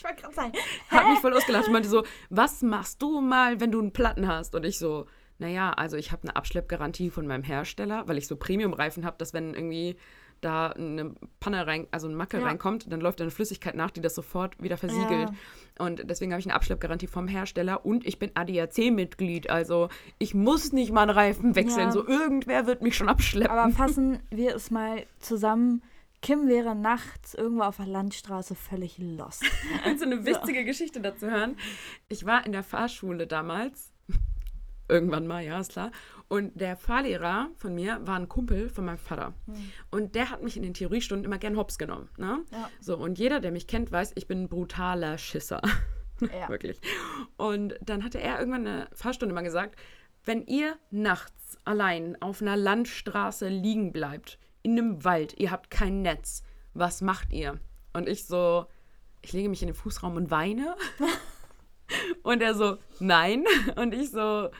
Ich 0.00 0.04
wollte 0.04 0.22
gerade 0.22 0.34
sagen, 0.34 0.52
hat 0.88 1.08
mich 1.10 1.18
voll 1.18 1.34
ausgelacht 1.36 1.66
und 1.66 1.74
meinte 1.74 1.90
so, 1.90 2.04
was 2.30 2.62
machst 2.62 3.02
du 3.02 3.20
mal, 3.20 3.60
wenn 3.60 3.70
du 3.70 3.80
einen 3.80 3.92
Platten 3.92 4.26
hast? 4.26 4.54
Und 4.54 4.64
ich 4.64 4.78
so, 4.78 5.04
naja, 5.38 5.72
also 5.72 5.98
ich 5.98 6.10
habe 6.10 6.22
eine 6.22 6.36
Abschleppgarantie 6.36 7.10
von 7.10 7.26
meinem 7.26 7.42
Hersteller, 7.44 8.08
weil 8.08 8.16
ich 8.16 8.26
so 8.26 8.36
Premium-Reifen 8.36 9.04
habe, 9.04 9.16
dass 9.18 9.34
wenn 9.34 9.52
irgendwie 9.52 9.96
da 10.40 10.68
eine 10.70 11.14
Panne 11.38 11.66
rein, 11.66 11.86
also 11.90 12.08
ein 12.08 12.14
Mackel 12.14 12.40
Ja. 12.40 12.46
reinkommt, 12.46 12.90
dann 12.90 13.02
läuft 13.02 13.20
da 13.20 13.24
eine 13.24 13.30
Flüssigkeit 13.30 13.74
nach, 13.74 13.90
die 13.90 14.00
das 14.00 14.14
sofort 14.14 14.58
wieder 14.62 14.78
versiegelt. 14.78 15.28
Und 15.78 16.08
deswegen 16.08 16.32
habe 16.32 16.40
ich 16.40 16.46
eine 16.46 16.54
Abschleppgarantie 16.54 17.06
vom 17.08 17.28
Hersteller 17.28 17.84
und 17.84 18.06
ich 18.06 18.18
bin 18.18 18.30
ADAC-Mitglied. 18.34 19.50
Also 19.50 19.90
ich 20.18 20.32
muss 20.34 20.72
nicht 20.72 20.92
mal 20.92 21.02
einen 21.02 21.10
Reifen 21.10 21.56
wechseln. 21.56 21.88
Ja. 21.88 21.92
So 21.92 22.06
irgendwer 22.06 22.66
wird 22.66 22.80
mich 22.80 22.96
schon 22.96 23.10
abschleppen. 23.10 23.50
aber 23.54 23.70
fassen 23.74 24.20
wir 24.30 24.54
es 24.56 24.70
mal 24.70 25.04
zusammen. 25.18 25.82
Kim 26.22 26.48
wäre 26.48 26.74
nachts 26.74 27.34
irgendwo 27.34 27.62
auf 27.62 27.76
der 27.76 27.86
Landstraße 27.86 28.54
völlig 28.54 28.98
lost. 28.98 29.44
Also 29.84 30.04
eine 30.04 30.26
witzige 30.26 30.64
Geschichte 30.64 31.00
dazu 31.00 31.30
hören. 31.30 31.56
Ich 32.08 32.26
war 32.26 32.44
in 32.44 32.52
der 32.52 32.62
Fahrschule 32.62 33.26
damals. 33.26 33.92
Irgendwann 34.88 35.26
mal, 35.26 35.42
ja, 35.42 35.60
ist 35.60 35.72
klar. 35.72 35.92
Und 36.28 36.60
der 36.60 36.76
Fahrlehrer 36.76 37.48
von 37.56 37.74
mir 37.74 38.00
war 38.06 38.16
ein 38.16 38.28
Kumpel 38.28 38.68
von 38.68 38.84
meinem 38.84 38.98
Vater. 38.98 39.34
Und 39.90 40.14
der 40.14 40.30
hat 40.30 40.42
mich 40.42 40.56
in 40.56 40.62
den 40.62 40.74
Theoriestunden 40.74 41.24
immer 41.24 41.38
gern 41.38 41.56
hops 41.56 41.78
genommen. 41.78 42.08
Ne? 42.16 42.44
Ja. 42.50 42.68
So, 42.80 42.96
und 42.96 43.18
jeder, 43.18 43.40
der 43.40 43.52
mich 43.52 43.66
kennt, 43.66 43.90
weiß, 43.90 44.12
ich 44.16 44.26
bin 44.26 44.42
ein 44.42 44.48
brutaler 44.48 45.18
Schisser. 45.18 45.62
Ja. 46.38 46.50
Wirklich. 46.50 46.78
Und 47.38 47.76
dann 47.80 48.04
hatte 48.04 48.20
er 48.20 48.38
irgendwann 48.38 48.66
eine 48.66 48.88
Fahrstunde 48.92 49.34
mal 49.34 49.40
gesagt, 49.40 49.76
wenn 50.26 50.44
ihr 50.44 50.76
nachts 50.90 51.56
allein 51.64 52.20
auf 52.20 52.42
einer 52.42 52.58
Landstraße 52.58 53.48
liegen 53.48 53.90
bleibt, 53.90 54.38
in 54.62 54.72
einem 54.72 55.04
Wald, 55.04 55.34
ihr 55.38 55.50
habt 55.50 55.70
kein 55.70 56.02
Netz, 56.02 56.42
was 56.74 57.00
macht 57.00 57.32
ihr? 57.32 57.58
Und 57.92 58.08
ich 58.08 58.26
so, 58.26 58.66
ich 59.22 59.32
lege 59.32 59.48
mich 59.48 59.62
in 59.62 59.68
den 59.68 59.74
Fußraum 59.74 60.16
und 60.16 60.30
weine. 60.30 60.76
und 62.22 62.42
er 62.42 62.54
so, 62.54 62.78
nein. 63.00 63.44
Und 63.76 63.94
ich 63.94 64.10
so, 64.10 64.50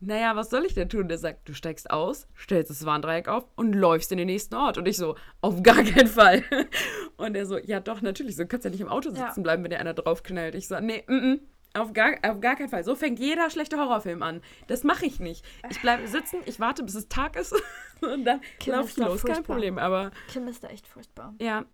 naja, 0.00 0.36
was 0.36 0.50
soll 0.50 0.64
ich 0.64 0.74
denn 0.74 0.88
tun? 0.88 1.08
Der 1.08 1.18
sagt, 1.18 1.48
du 1.48 1.54
steigst 1.54 1.90
aus, 1.90 2.28
stellst 2.36 2.70
das 2.70 2.86
Warndreieck 2.86 3.26
auf 3.28 3.44
und 3.56 3.72
läufst 3.72 4.12
in 4.12 4.18
den 4.18 4.26
nächsten 4.26 4.54
Ort. 4.54 4.78
Und 4.78 4.86
ich 4.86 4.96
so, 4.96 5.16
auf 5.40 5.62
gar 5.62 5.82
keinen 5.82 6.06
Fall. 6.06 6.44
Und 7.16 7.34
er 7.34 7.46
so, 7.46 7.58
ja 7.58 7.80
doch, 7.80 8.00
natürlich, 8.00 8.36
so 8.36 8.46
kannst 8.46 8.64
ja 8.64 8.70
nicht 8.70 8.80
im 8.80 8.88
Auto 8.88 9.10
sitzen 9.10 9.22
Ja. 9.38 9.42
bleiben, 9.42 9.64
wenn 9.64 9.70
dir 9.70 9.80
einer 9.80 9.92
draufknallt. 9.94 10.54
Ich 10.54 10.68
so, 10.68 10.78
nee, 10.78 11.02
mm, 11.08 11.12
mm, 11.14 11.40
auf, 11.78 11.92
gar, 11.92 12.12
auf 12.22 12.40
gar 12.40 12.56
keinen 12.56 12.68
Fall. 12.68 12.84
So 12.84 12.94
fängt 12.94 13.18
jeder 13.18 13.50
schlechte 13.50 13.78
Horrorfilm 13.78 14.22
an. 14.22 14.42
Das 14.66 14.84
mache 14.84 15.06
ich 15.06 15.20
nicht. 15.20 15.44
Ich 15.70 15.80
bleibe 15.80 16.06
sitzen, 16.06 16.40
ich 16.46 16.60
warte, 16.60 16.82
bis 16.82 16.94
es 16.94 17.08
Tag 17.08 17.36
ist 17.36 17.54
und 18.00 18.24
dann 18.24 18.40
Kim 18.58 18.74
lauf 18.74 18.86
ist 18.86 18.98
ich 18.98 19.04
los. 19.04 19.22
Kein 19.22 19.34
furchtbar. 19.34 19.42
Problem, 19.54 19.78
aber 19.78 20.10
Kim 20.32 20.46
ist 20.48 20.64
da 20.64 20.68
echt 20.68 20.86
furchtbar. 20.86 21.34
ja. 21.40 21.64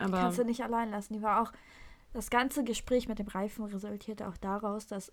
Aber 0.00 0.16
Kannst 0.16 0.38
du 0.38 0.44
nicht 0.44 0.62
allein 0.62 0.92
lassen. 0.92 1.14
Die 1.14 1.22
war 1.22 1.42
auch. 1.42 1.52
Das 2.12 2.30
ganze 2.30 2.62
Gespräch 2.62 3.08
mit 3.08 3.18
dem 3.18 3.26
Reifen 3.26 3.64
resultierte 3.64 4.28
auch 4.28 4.36
daraus, 4.36 4.86
dass 4.86 5.12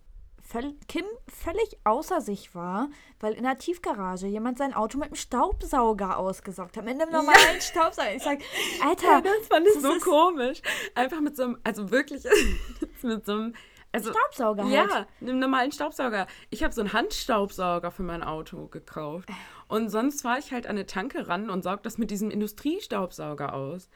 Kim 0.87 1.05
völlig 1.27 1.77
außer 1.83 2.21
sich 2.21 2.53
war, 2.53 2.89
weil 3.19 3.33
in 3.33 3.43
der 3.43 3.57
Tiefgarage 3.57 4.27
jemand 4.27 4.59
sein 4.59 4.73
Auto 4.75 4.97
mit 4.99 5.07
einem 5.07 5.15
Staubsauger 5.15 6.17
ausgesaugt 6.17 6.77
hat. 6.77 6.85
Mit 6.85 7.01
einem 7.01 7.11
normalen 7.11 7.59
Staubsauger. 7.59 8.13
Ich 8.15 8.21
sag, 8.23 8.39
Alter, 8.85 9.07
Ja, 9.07 9.21
das 9.21 9.47
fand 9.47 9.67
ich 9.67 9.73
das 9.73 9.81
so 9.83 9.99
komisch. 9.99 10.61
Einfach 10.93 11.19
mit 11.19 11.35
so 11.35 11.43
einem, 11.43 11.57
also 11.63 11.89
wirklich 11.89 12.23
mit 13.01 13.25
so 13.25 13.31
einem, 13.33 13.55
also 13.95 14.11
Staubsauger 14.11 14.63
halt. 14.63 14.73
ja, 14.73 15.07
einem 15.21 15.39
normalen 15.39 15.71
Staubsauger. 15.71 16.27
Ich 16.49 16.63
habe 16.63 16.73
so 16.73 16.81
einen 16.81 16.93
Handstaubsauger 16.93 17.91
für 17.91 18.03
mein 18.03 18.23
Auto 18.23 18.67
gekauft. 18.67 19.29
Und 19.67 19.89
sonst 19.89 20.21
fahre 20.21 20.39
ich 20.39 20.51
halt 20.51 20.65
an 20.67 20.71
eine 20.71 20.85
Tanke 20.85 21.27
ran 21.27 21.49
und 21.49 21.63
saug 21.63 21.83
das 21.83 21.97
mit 21.97 22.11
diesem 22.11 22.29
Industriestaubsauger 22.29 23.53
aus. 23.53 23.89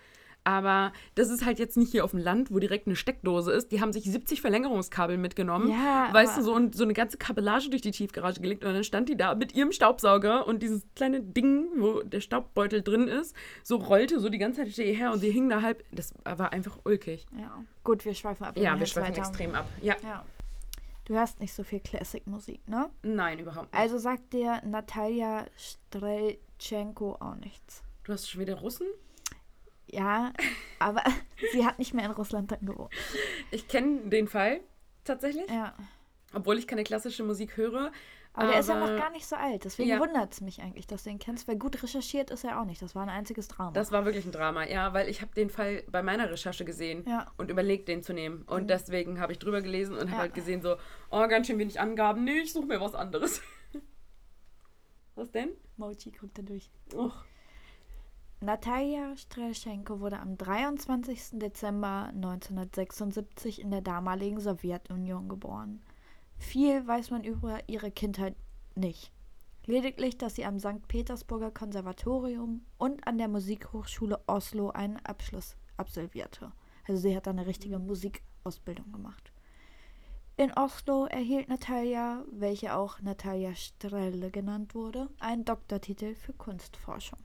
Aber 0.50 0.93
das 1.14 1.30
ist 1.30 1.45
halt 1.45 1.60
jetzt 1.60 1.78
nicht 1.78 1.91
hier 1.91 2.04
auf 2.04 2.10
dem 2.10 2.20
Land, 2.20 2.52
wo 2.52 2.58
direkt 2.58 2.88
eine 2.88 2.95
Steckdose 2.95 3.52
ist. 3.52 3.72
Die 3.72 3.82
haben 3.82 3.93
sich 3.93 4.06
70 4.06 4.41
Verlängerungskabel 4.41 5.16
mitgenommen. 5.16 5.70
Ja, 5.70 6.10
weißt 6.12 6.39
du, 6.39 6.41
so, 6.41 6.56
und 6.56 6.76
so 6.76 6.84
eine 6.86 6.93
ganze 6.93 7.18
Kabellage 7.18 7.70
durch 7.70 7.84
die 7.84 7.91
Tiefgarage 7.91 8.41
gelegt. 8.41 8.66
Und 8.66 8.74
dann 8.74 8.84
stand 8.84 9.10
die 9.10 9.16
da 9.16 9.36
mit 9.36 9.54
ihrem 9.54 9.72
Staubsauger 9.72 10.47
und 10.47 10.64
dieses 10.64 10.88
kleine 10.95 11.22
Ding, 11.22 11.68
wo 11.78 12.02
der 12.02 12.20
Staubbeutel 12.20 12.82
drin 12.82 13.08
ist, 13.08 13.36
so 13.62 13.76
rollte 13.76 14.20
so 14.20 14.30
die 14.30 14.39
ganze 14.39 14.66
Zeit 14.66 14.76
her 14.78 15.12
und 15.12 15.20
sie 15.20 15.30
hing 15.30 15.50
da 15.50 15.62
halb. 15.62 15.84
Das 15.91 16.16
war 16.26 16.52
einfach 16.52 16.80
ulkig. 16.84 17.28
Ja. 17.39 17.64
Gut, 17.84 18.04
wir 18.06 18.16
schweifen 18.16 18.43
ab. 18.43 18.58
Ja, 18.58 18.80
wir 18.80 18.88
schweifen 18.88 19.10
weiter. 19.10 19.20
extrem 19.20 19.54
ab. 19.54 19.68
Ja. 19.84 19.97
Ja. 20.02 20.26
Du 21.06 21.14
hörst 21.14 21.39
nicht 21.39 21.54
so 21.54 21.64
viel 21.64 21.80
Classic-Musik, 21.80 22.68
ne? 22.68 22.89
Nein, 23.04 23.38
überhaupt 23.38 23.72
nicht. 23.72 23.80
Also 23.80 24.00
sagt 24.00 24.34
dir 24.34 24.62
Natalia 24.66 25.45
Strelchenko 25.58 27.18
auch 27.20 27.36
nichts. 27.36 27.84
Du 28.04 28.14
hast 28.14 28.28
schon 28.28 28.41
wieder 28.41 28.56
Russen? 28.56 28.88
Ja, 29.92 30.34
aber 30.80 31.04
sie 31.52 31.66
hat 31.66 31.80
nicht 31.80 31.94
mehr 31.94 32.06
in 32.06 32.12
Russland 32.12 32.52
dann 32.52 32.66
gewohnt. 32.66 32.92
Ich 33.52 33.68
kenne 33.68 34.02
den 34.10 34.28
Fall 34.28 34.60
tatsächlich, 35.04 35.50
Ja. 35.50 35.74
obwohl 36.34 36.58
ich 36.58 36.68
keine 36.68 36.84
klassische 36.84 37.24
Musik 37.24 37.58
höre. 37.58 37.92
Aber, 38.34 38.52
der 38.52 38.60
ist 38.60 38.70
ja 38.70 38.76
aber 38.80 38.92
noch 38.92 39.00
gar 39.00 39.10
nicht 39.10 39.26
so 39.26 39.36
alt. 39.36 39.66
Deswegen 39.66 39.90
Ja. 39.90 40.00
wundert 40.00 40.32
es 40.32 40.40
mich 40.42 40.62
eigentlich, 40.62 40.86
dass 40.86 41.04
du 41.04 41.10
ihn 41.10 41.18
kennst, 41.18 41.48
weil 41.48 41.58
gut 41.58 41.82
recherchiert 41.82 42.30
ist 42.30 42.44
er 42.44 42.62
auch 42.62 42.66
nicht. 42.66 42.80
Das 42.82 42.94
war 42.94 43.02
ein 43.02 43.10
einziges 43.10 43.48
Drama. 43.48 43.72
Das 43.72 43.92
war 43.92 44.06
wirklich 44.06 44.24
ein 44.26 44.32
Drama, 44.32 44.66
ja, 44.68 44.94
weil 44.94 45.10
ich 45.10 45.22
habe 45.22 45.34
den 45.34 45.50
Fall 45.50 45.84
bei 45.90 46.04
meiner 46.04 46.30
Recherche 46.30 46.64
gesehen 46.64 47.04
Ja. 47.08 47.32
und 47.38 47.50
überlegt, 47.50 47.88
den 47.88 48.04
zu 48.04 48.14
nehmen. 48.14 48.44
Und 48.44 48.70
deswegen 48.70 49.20
habe 49.20 49.32
ich 49.34 49.40
drüber 49.40 49.62
gelesen 49.64 49.94
und 49.96 50.02
habe 50.02 50.12
Ja. 50.12 50.18
halt 50.20 50.36
gesehen 50.36 50.62
so, 50.62 50.76
oh, 51.10 51.28
ganz 51.28 51.48
schön 51.48 51.58
wenig 51.58 51.80
Angaben. 51.82 52.24
Nee, 52.24 52.42
ich 52.42 52.54
suche 52.54 52.68
mir 52.68 52.80
was 52.80 52.94
anderes. 52.94 53.42
was 55.16 55.32
denn? 55.32 55.50
Mochi 55.78 56.12
guckt 56.12 56.38
da 56.38 56.44
durch. 56.44 56.70
Och. 56.94 57.26
Natalia 58.42 59.18
Strelchenko 59.18 60.00
wurde 60.00 60.18
am 60.18 60.38
23. 60.38 61.40
Dezember 61.40 62.06
1976 62.16 63.60
in 63.60 63.70
der 63.70 63.82
damaligen 63.82 64.40
Sowjetunion 64.40 65.28
geboren. 65.28 65.82
Viel 66.38 66.88
weiß 66.88 67.12
man 67.12 67.26
über 67.26 67.60
ihre 67.68 67.92
Kindheit 67.92 68.38
nicht. 68.76 69.12
Lediglich, 69.66 70.18
dass 70.18 70.36
sie 70.36 70.46
am 70.46 70.58
St. 70.58 70.88
Petersburger 70.88 71.52
Konservatorium 71.52 72.62
und 72.78 73.06
an 73.06 73.18
der 73.18 73.28
Musikhochschule 73.28 74.22
Oslo 74.26 74.70
einen 74.70 75.06
Abschluss 75.06 75.58
absolvierte. 75.76 76.54
Also 76.88 77.02
sie 77.02 77.18
hat 77.18 77.28
eine 77.28 77.46
richtige 77.46 77.78
Musikausbildung 77.78 78.94
gemacht. 78.94 79.34
In 80.38 80.54
Oslo 80.54 81.08
erhielt 81.08 81.50
Natalia, 81.50 82.24
welche 82.32 82.74
auch 82.74 83.02
Natalia 83.02 83.54
Strelle 83.54 84.32
genannt 84.32 84.76
wurde, 84.76 85.10
einen 85.20 85.44
Doktortitel 85.44 86.16
für 86.16 86.32
Kunstforschung. 86.32 87.20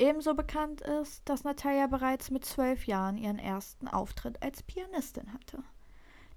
Ebenso 0.00 0.32
bekannt 0.32 0.80
ist, 0.80 1.28
dass 1.28 1.44
Natalia 1.44 1.86
bereits 1.86 2.30
mit 2.30 2.46
zwölf 2.46 2.86
Jahren 2.86 3.18
ihren 3.18 3.38
ersten 3.38 3.86
Auftritt 3.86 4.42
als 4.42 4.62
Pianistin 4.62 5.30
hatte. 5.34 5.62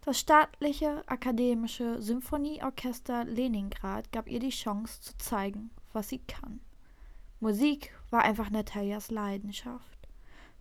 Das 0.01 0.19
staatliche 0.19 1.01
akademische 1.07 2.01
Symphonieorchester 2.01 3.23
Leningrad 3.23 4.11
gab 4.11 4.27
ihr 4.27 4.41
die 4.41 4.49
Chance 4.49 4.99
zu 4.99 5.17
zeigen, 5.17 5.69
was 5.93 6.09
sie 6.09 6.19
kann. 6.19 6.59
Musik 7.39 7.95
war 8.09 8.23
einfach 8.23 8.49
Natalias 8.49 9.11
Leidenschaft. 9.11 10.09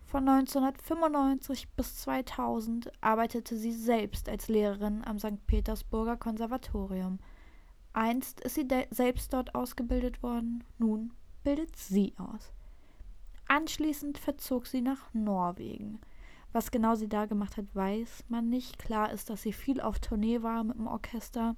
Von 0.05 0.25
1995 0.29 1.71
bis 1.71 1.97
2000 1.97 2.89
arbeitete 3.01 3.57
sie 3.57 3.73
selbst 3.73 4.29
als 4.29 4.47
Lehrerin 4.47 5.03
am 5.03 5.19
St. 5.19 5.45
Petersburger 5.45 6.15
Konservatorium. 6.15 7.19
Einst 7.91 8.39
ist 8.39 8.55
sie 8.55 8.65
selbst 8.91 9.33
dort 9.33 9.55
ausgebildet 9.55 10.23
worden, 10.23 10.63
nun 10.77 11.11
bildet 11.43 11.75
sie 11.75 12.13
aus. 12.17 12.53
Anschließend 13.53 14.17
verzog 14.17 14.65
sie 14.65 14.81
nach 14.81 15.13
Norwegen. 15.13 16.01
Was 16.53 16.71
genau 16.71 16.95
sie 16.95 17.07
da 17.07 17.27
gemacht 17.27 17.55
hat, 17.55 17.67
weiß 17.75 18.25
man 18.27 18.49
nicht. 18.49 18.79
Klar 18.79 19.11
ist, 19.11 19.29
dass 19.29 19.43
sie 19.43 19.53
viel 19.53 19.79
auf 19.79 19.99
Tournee 19.99 20.41
war 20.41 20.63
mit 20.63 20.75
dem 20.75 20.87
Orchester. 20.87 21.55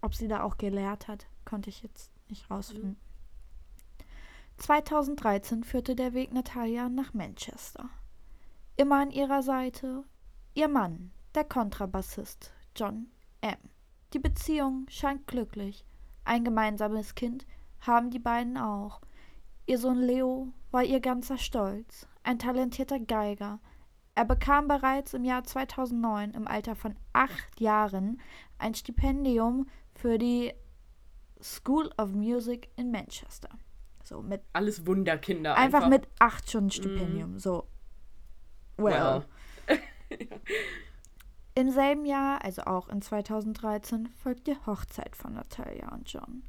Ob 0.00 0.12
sie 0.12 0.26
da 0.26 0.42
auch 0.42 0.58
gelehrt 0.58 1.06
hat, 1.06 1.28
konnte 1.44 1.70
ich 1.70 1.84
jetzt 1.84 2.10
nicht 2.28 2.50
rausfinden. 2.50 2.96
2013 4.56 5.62
führte 5.62 5.94
der 5.94 6.14
Weg 6.14 6.32
Natalia 6.32 6.88
nach 6.88 7.14
Manchester. 7.14 7.88
Immer 8.76 9.00
an 9.00 9.12
ihrer 9.12 9.44
Seite 9.44 10.02
ihr 10.54 10.66
Mann, 10.66 11.12
der 11.36 11.44
Kontrabassist 11.44 12.52
John 12.74 13.06
M. 13.40 13.56
Die 14.14 14.18
Beziehung 14.18 14.86
scheint 14.88 15.28
glücklich. 15.28 15.84
Ein 16.24 16.42
gemeinsames 16.42 17.14
Kind 17.14 17.46
haben 17.78 18.10
die 18.10 18.18
beiden 18.18 18.58
auch. 18.58 19.00
Ihr 19.66 19.78
Sohn 19.78 20.00
Leo 20.00 20.52
war 20.70 20.84
ihr 20.84 21.00
ganzer 21.00 21.38
Stolz, 21.38 22.06
ein 22.22 22.38
talentierter 22.38 23.00
Geiger. 23.00 23.60
Er 24.14 24.24
bekam 24.24 24.68
bereits 24.68 25.14
im 25.14 25.24
Jahr 25.24 25.44
2009 25.44 26.32
im 26.32 26.46
Alter 26.46 26.74
von 26.74 26.96
acht 27.12 27.60
Jahren 27.60 28.20
ein 28.58 28.74
Stipendium 28.74 29.68
für 29.94 30.18
die 30.18 30.52
School 31.42 31.90
of 31.96 32.12
Music 32.12 32.68
in 32.76 32.90
Manchester. 32.90 33.48
So 34.02 34.22
mit 34.22 34.42
alles 34.52 34.86
Wunderkinder. 34.86 35.56
Einfach, 35.56 35.84
einfach. 35.84 35.88
mit 35.88 36.08
acht 36.18 36.50
schon 36.50 36.66
ein 36.66 36.70
Stipendium. 36.70 37.34
Mm. 37.34 37.38
So. 37.38 37.66
Well. 38.76 39.24
well. 39.68 39.78
Im 41.54 41.70
selben 41.70 42.04
Jahr, 42.04 42.44
also 42.44 42.62
auch 42.62 42.88
in 42.88 43.02
2013, 43.02 44.08
folgt 44.22 44.46
die 44.46 44.56
Hochzeit 44.66 45.16
von 45.16 45.34
Natalia 45.34 45.92
und 45.92 46.10
John. 46.10 46.42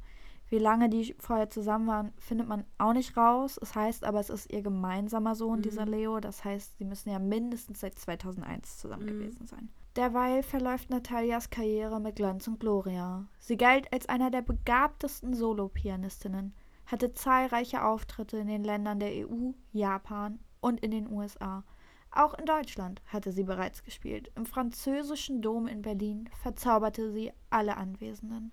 Wie 0.52 0.58
lange 0.58 0.90
die 0.90 1.16
vorher 1.18 1.48
zusammen 1.48 1.86
waren, 1.86 2.12
findet 2.18 2.46
man 2.46 2.66
auch 2.76 2.92
nicht 2.92 3.16
raus. 3.16 3.58
Es 3.62 3.74
heißt 3.74 4.04
aber, 4.04 4.20
es 4.20 4.28
ist 4.28 4.52
ihr 4.52 4.60
gemeinsamer 4.60 5.34
Sohn, 5.34 5.60
mhm. 5.60 5.62
dieser 5.62 5.86
Leo. 5.86 6.20
Das 6.20 6.44
heißt, 6.44 6.76
sie 6.76 6.84
müssen 6.84 7.08
ja 7.08 7.18
mindestens 7.18 7.80
seit 7.80 7.98
2001 7.98 8.76
zusammen 8.76 9.04
mhm. 9.04 9.08
gewesen 9.08 9.46
sein. 9.46 9.70
Derweil 9.96 10.42
verläuft 10.42 10.90
Natalias 10.90 11.48
Karriere 11.48 12.00
mit 12.00 12.16
Glanz 12.16 12.48
und 12.48 12.60
Gloria. 12.60 13.26
Sie 13.38 13.56
galt 13.56 13.90
als 13.94 14.10
einer 14.10 14.30
der 14.30 14.42
begabtesten 14.42 15.32
Solopianistinnen, 15.32 16.52
hatte 16.84 17.14
zahlreiche 17.14 17.82
Auftritte 17.82 18.36
in 18.36 18.48
den 18.48 18.62
Ländern 18.62 19.00
der 19.00 19.26
EU, 19.26 19.52
Japan 19.72 20.38
und 20.60 20.80
in 20.80 20.90
den 20.90 21.10
USA. 21.10 21.64
Auch 22.10 22.34
in 22.34 22.44
Deutschland 22.44 23.00
hatte 23.06 23.32
sie 23.32 23.44
bereits 23.44 23.84
gespielt. 23.84 24.30
Im 24.34 24.44
französischen 24.44 25.40
Dom 25.40 25.66
in 25.66 25.80
Berlin 25.80 26.28
verzauberte 26.42 27.10
sie 27.10 27.32
alle 27.48 27.78
Anwesenden. 27.78 28.52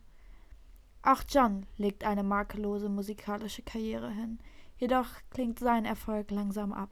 Auch 1.01 1.23
John 1.27 1.65
legt 1.77 2.03
eine 2.03 2.23
makellose 2.23 2.89
musikalische 2.89 3.61
Karriere 3.61 4.11
hin, 4.11 4.39
jedoch 4.77 5.07
klingt 5.29 5.59
sein 5.59 5.85
Erfolg 5.85 6.31
langsam 6.31 6.73
ab. 6.73 6.89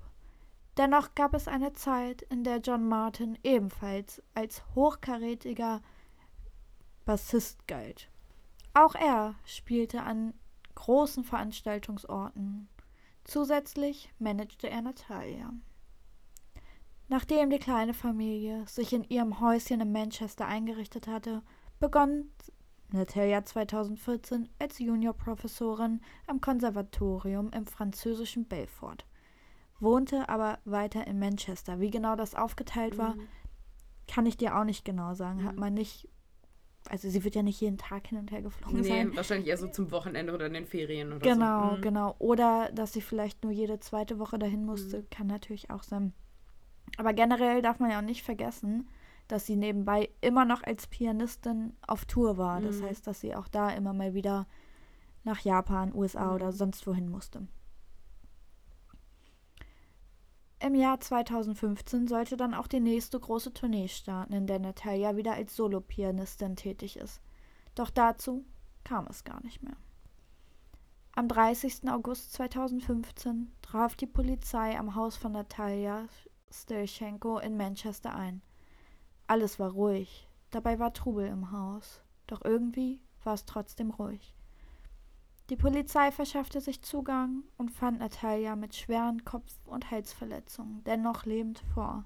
Dennoch 0.78 1.16
gab 1.16 1.34
es 1.34 1.48
eine 1.48 1.74
Zeit, 1.74 2.22
in 2.24 2.44
der 2.44 2.58
John 2.58 2.88
Martin 2.88 3.38
ebenfalls 3.44 4.22
als 4.36 4.64
hochkarätiger 4.76 5.82
Bassist 7.06 7.68
galt. 7.68 8.10
Auch 8.74 8.94
er 8.94 9.36
spielte 9.44 10.04
an 10.04 10.34
großen 10.76 11.24
Veranstaltungsorten. 11.24 12.70
Zusätzlich 13.24 14.14
managte 14.20 14.70
er 14.70 14.84
Natalia. 14.84 15.52
Nachdem 17.08 17.50
die 17.50 17.60
kleine 17.60 17.94
Familie 17.94 18.68
sich 18.68 18.94
in 18.94 19.04
ihrem 19.04 19.40
Häuschen 19.40 19.82
in 19.82 19.92
Manchester 19.92 20.46
eingerichtet 20.46 21.08
hatte, 21.08 21.42
begann 21.80 22.30
Natalia 22.92 23.44
2014 23.44 24.48
als 24.60 24.80
Juniorprofessorin 24.80 26.02
am 26.26 26.40
Konservatorium 26.40 27.52
im 27.52 27.66
französischen 27.66 28.46
Belfort, 28.46 29.06
wohnte 29.80 30.30
aber 30.30 30.60
weiter 30.66 31.06
in 31.06 31.20
Manchester. 31.20 31.80
Wie 31.80 31.92
genau 31.92 32.16
das 32.16 32.34
aufgeteilt 32.34 32.98
war, 32.98 33.16
mhm. 33.16 33.28
kann 34.08 34.26
ich 34.26 34.38
dir 34.38 34.58
auch 34.58 34.64
nicht 34.64 34.86
genau 34.86 35.14
sagen. 35.14 35.42
Mhm. 35.42 35.46
Hat 35.46 35.58
man 35.58 35.74
nicht, 35.74 36.08
also 36.90 37.10
sie 37.10 37.24
wird 37.26 37.36
ja 37.36 37.44
nicht 37.44 37.60
jeden 37.60 37.78
Tag 37.78 38.08
hin 38.08 38.18
und 38.18 38.32
her 38.32 38.42
geflogen 38.42 38.80
nee, 38.80 38.88
sein. 38.88 39.16
wahrscheinlich 39.16 39.50
eher 39.50 39.58
so 39.58 39.68
zum 39.68 39.92
Wochenende 39.92 40.34
oder 40.34 40.48
in 40.48 40.54
den 40.54 40.66
Ferien 40.66 41.12
oder 41.12 41.20
genau, 41.20 41.36
so. 41.64 41.76
Genau, 41.76 41.82
genau. 41.82 42.16
Oder 42.20 42.72
dass 42.72 42.94
sie 42.94 43.02
vielleicht 43.02 43.44
nur 43.44 43.52
jede 43.52 43.80
zweite 43.80 44.18
Woche 44.18 44.40
dahin 44.40 44.66
musste, 44.66 45.00
mhm. 45.00 45.10
kann 45.10 45.28
natürlich 45.28 45.70
auch 45.72 45.84
sein. 45.84 46.14
Aber 46.96 47.12
generell 47.12 47.62
darf 47.62 47.80
man 47.80 47.92
ja 47.92 47.98
auch 47.98 48.04
nicht 48.04 48.24
vergessen, 48.24 48.88
dass 49.28 49.46
sie 49.46 49.56
nebenbei 49.56 50.10
immer 50.22 50.46
noch 50.46 50.64
als 50.64 50.88
Pianistin 50.88 51.76
auf 51.86 52.06
Tour 52.06 52.38
war. 52.38 52.62
Das 52.62 52.78
mhm. 52.78 52.86
heißt, 52.86 53.08
dass 53.08 53.20
sie 53.20 53.36
auch 53.36 53.48
da 53.48 53.70
immer 53.70 53.94
mal 53.94 54.14
wieder 54.14 54.48
nach 55.24 55.42
Japan, 55.42 55.94
USA 55.94 56.28
mhm. 56.28 56.36
oder 56.36 56.52
sonst 56.52 56.88
wohin 56.88 57.10
musste. 57.10 57.48
Im 60.60 60.74
Jahr 60.74 61.00
2015 61.00 62.08
sollte 62.08 62.36
dann 62.36 62.56
auch 62.56 62.66
die 62.66 62.80
nächste 62.80 63.20
große 63.20 63.54
Tournee 63.54 63.88
starten, 63.88 64.34
in 64.34 64.48
der 64.48 64.58
Natalia 64.58 65.16
wieder 65.16 65.34
als 65.34 65.56
Solopianistin 65.56 66.56
tätig 66.56 66.98
ist. 66.98 67.22
Doch 67.76 67.92
dazu 67.92 68.44
kam 68.84 69.06
es 69.08 69.24
gar 69.24 69.42
nicht 69.44 69.62
mehr. 69.62 69.78
Am 71.14 71.28
30. 71.28 71.90
August 71.90 72.34
2015 72.34 73.52
traf 73.62 73.96
die 73.96 74.08
Polizei 74.08 74.78
am 74.78 74.96
Haus 74.96 75.16
von 75.16 75.32
Natalia 75.34 76.08
Stelchenko 76.52 77.40
in 77.40 77.58
Manchester 77.58 78.16
ein. 78.16 78.42
Alles 79.28 79.60
war 79.60 79.72
ruhig, 79.72 80.30
dabei 80.52 80.80
war 80.80 80.94
Trubel 80.94 81.28
im 81.28 81.52
Haus, 81.52 82.02
doch 82.28 82.44
irgendwie 82.46 83.02
war 83.24 83.34
es 83.34 83.46
trotzdem 83.46 83.92
ruhig. 83.92 84.34
Die 85.50 85.58
Polizei 85.58 86.12
verschaffte 86.12 86.62
sich 86.62 86.82
Zugang 86.82 87.44
und 87.58 87.72
fand 87.72 88.00
Natalia 88.00 88.56
mit 88.56 88.76
schweren 88.76 89.26
Kopf- 89.26 89.66
und 89.66 89.92
Halsverletzungen, 89.92 90.84
dennoch 90.86 91.26
lebend 91.26 91.62
vor. 91.74 92.06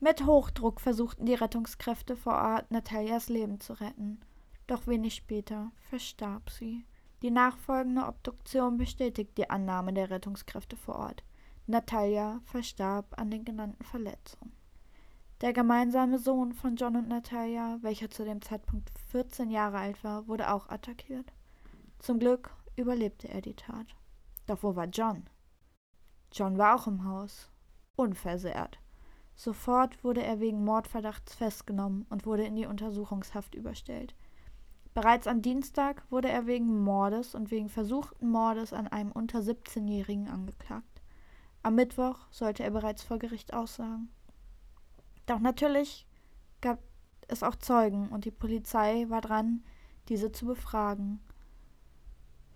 Mit 0.00 0.26
Hochdruck 0.26 0.80
versuchten 0.80 1.24
die 1.24 1.34
Rettungskräfte 1.34 2.16
vor 2.16 2.34
Ort, 2.34 2.70
Natalias 2.70 3.30
Leben 3.30 3.60
zu 3.60 3.74
retten. 3.74 4.20
Doch 4.66 4.86
wenig 4.86 5.14
später 5.14 5.72
verstarb 5.88 6.50
sie. 6.50 6.84
Die 7.22 7.30
nachfolgende 7.30 8.06
Obduktion 8.06 8.76
bestätigt 8.76 9.38
die 9.38 9.48
Annahme 9.48 9.94
der 9.94 10.10
Rettungskräfte 10.10 10.76
vor 10.76 10.96
Ort. 10.96 11.24
Natalia 11.66 12.40
verstarb 12.44 13.18
an 13.18 13.30
den 13.30 13.44
genannten 13.44 13.84
Verletzungen. 13.84 14.52
Der 15.42 15.52
gemeinsame 15.52 16.18
Sohn 16.18 16.54
von 16.54 16.76
John 16.76 16.96
und 16.96 17.08
Natalia, 17.08 17.76
welcher 17.82 18.10
zu 18.10 18.24
dem 18.24 18.40
Zeitpunkt 18.40 18.88
14 19.10 19.50
Jahre 19.50 19.76
alt 19.76 20.02
war, 20.02 20.26
wurde 20.28 20.50
auch 20.50 20.70
attackiert. 20.70 21.30
Zum 21.98 22.18
Glück 22.18 22.50
überlebte 22.74 23.28
er 23.28 23.42
die 23.42 23.54
Tat. 23.54 23.86
Doch 24.46 24.62
wo 24.62 24.76
war 24.76 24.86
John? 24.86 25.24
John 26.32 26.56
war 26.56 26.74
auch 26.74 26.86
im 26.86 27.04
Haus, 27.04 27.50
unversehrt. 27.96 28.78
Sofort 29.34 30.02
wurde 30.02 30.22
er 30.22 30.40
wegen 30.40 30.64
Mordverdachts 30.64 31.34
festgenommen 31.34 32.06
und 32.08 32.24
wurde 32.24 32.46
in 32.46 32.56
die 32.56 32.64
Untersuchungshaft 32.64 33.54
überstellt. 33.54 34.14
Bereits 34.94 35.26
am 35.26 35.42
Dienstag 35.42 36.10
wurde 36.10 36.30
er 36.30 36.46
wegen 36.46 36.82
Mordes 36.82 37.34
und 37.34 37.50
wegen 37.50 37.68
versuchten 37.68 38.30
Mordes 38.30 38.72
an 38.72 38.88
einem 38.88 39.12
unter 39.12 39.40
17-Jährigen 39.40 40.28
angeklagt. 40.28 41.02
Am 41.62 41.74
Mittwoch 41.74 42.20
sollte 42.30 42.62
er 42.62 42.70
bereits 42.70 43.02
vor 43.02 43.18
Gericht 43.18 43.52
aussagen. 43.52 44.08
Doch 45.26 45.40
natürlich 45.40 46.06
gab 46.60 46.78
es 47.28 47.42
auch 47.42 47.56
Zeugen 47.56 48.08
und 48.08 48.24
die 48.24 48.30
Polizei 48.30 49.06
war 49.08 49.20
dran, 49.20 49.64
diese 50.08 50.32
zu 50.32 50.46
befragen. 50.46 51.20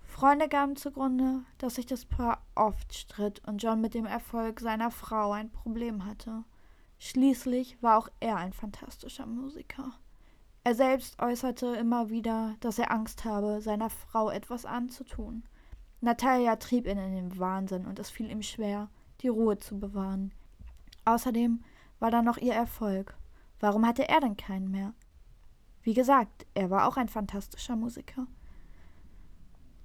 Freunde 0.01 0.49
gaben 0.49 0.77
zugrunde, 0.77 1.43
dass 1.59 1.77
sich 1.77 1.87
das 1.87 2.05
Paar 2.05 2.45
oft 2.55 2.95
stritt 2.95 3.47
und 3.47 3.63
John 3.63 3.81
mit 3.81 3.95
dem 3.95 4.07
Erfolg 4.07 4.61
seiner 4.61 4.91
Frau 4.91 5.33
ein 5.33 5.51
Problem 5.51 6.05
hatte. 6.05 6.45
Schließlich 6.99 7.83
war 7.83 7.99
auch 7.99 8.09
er 8.21 8.37
ein 8.37 8.53
fantastischer 8.53 9.27
Musiker. 9.27 9.93
Er 10.63 10.75
selbst 10.75 11.21
äußerte 11.23 11.69
immer 11.69 12.11
wieder, 12.11 12.57
dass 12.61 12.79
er 12.79 12.93
Angst 12.93 13.25
habe, 13.25 13.63
seiner 13.63 13.89
Frau 13.89 14.29
etwas 14.29 14.67
anzutun. 14.67 15.45
Natalia 16.03 16.57
trieb 16.57 16.87
ihn 16.87 16.99
in 16.99 17.15
den 17.15 17.39
Wahnsinn 17.39 17.87
und 17.87 17.99
es 17.99 18.11
fiel 18.11 18.31
ihm 18.31 18.43
schwer, 18.43 18.91
die 19.23 19.29
Ruhe 19.29 19.59
zu 19.59 19.79
bewahren. 19.79 20.33
Außerdem 21.07 21.65
war 22.01 22.11
da 22.11 22.23
noch 22.23 22.39
ihr 22.39 22.55
Erfolg. 22.55 23.17
Warum 23.61 23.87
hatte 23.87 24.09
er 24.09 24.21
denn 24.21 24.37
keinen 24.37 24.71
mehr? 24.71 24.95
Wie 25.83 25.95
gesagt, 25.95 26.47
er 26.55 26.71
war 26.71 26.89
auch 26.89 26.97
ein 26.97 27.09
fantastischer 27.09 27.77
Musiker. 27.77 28.27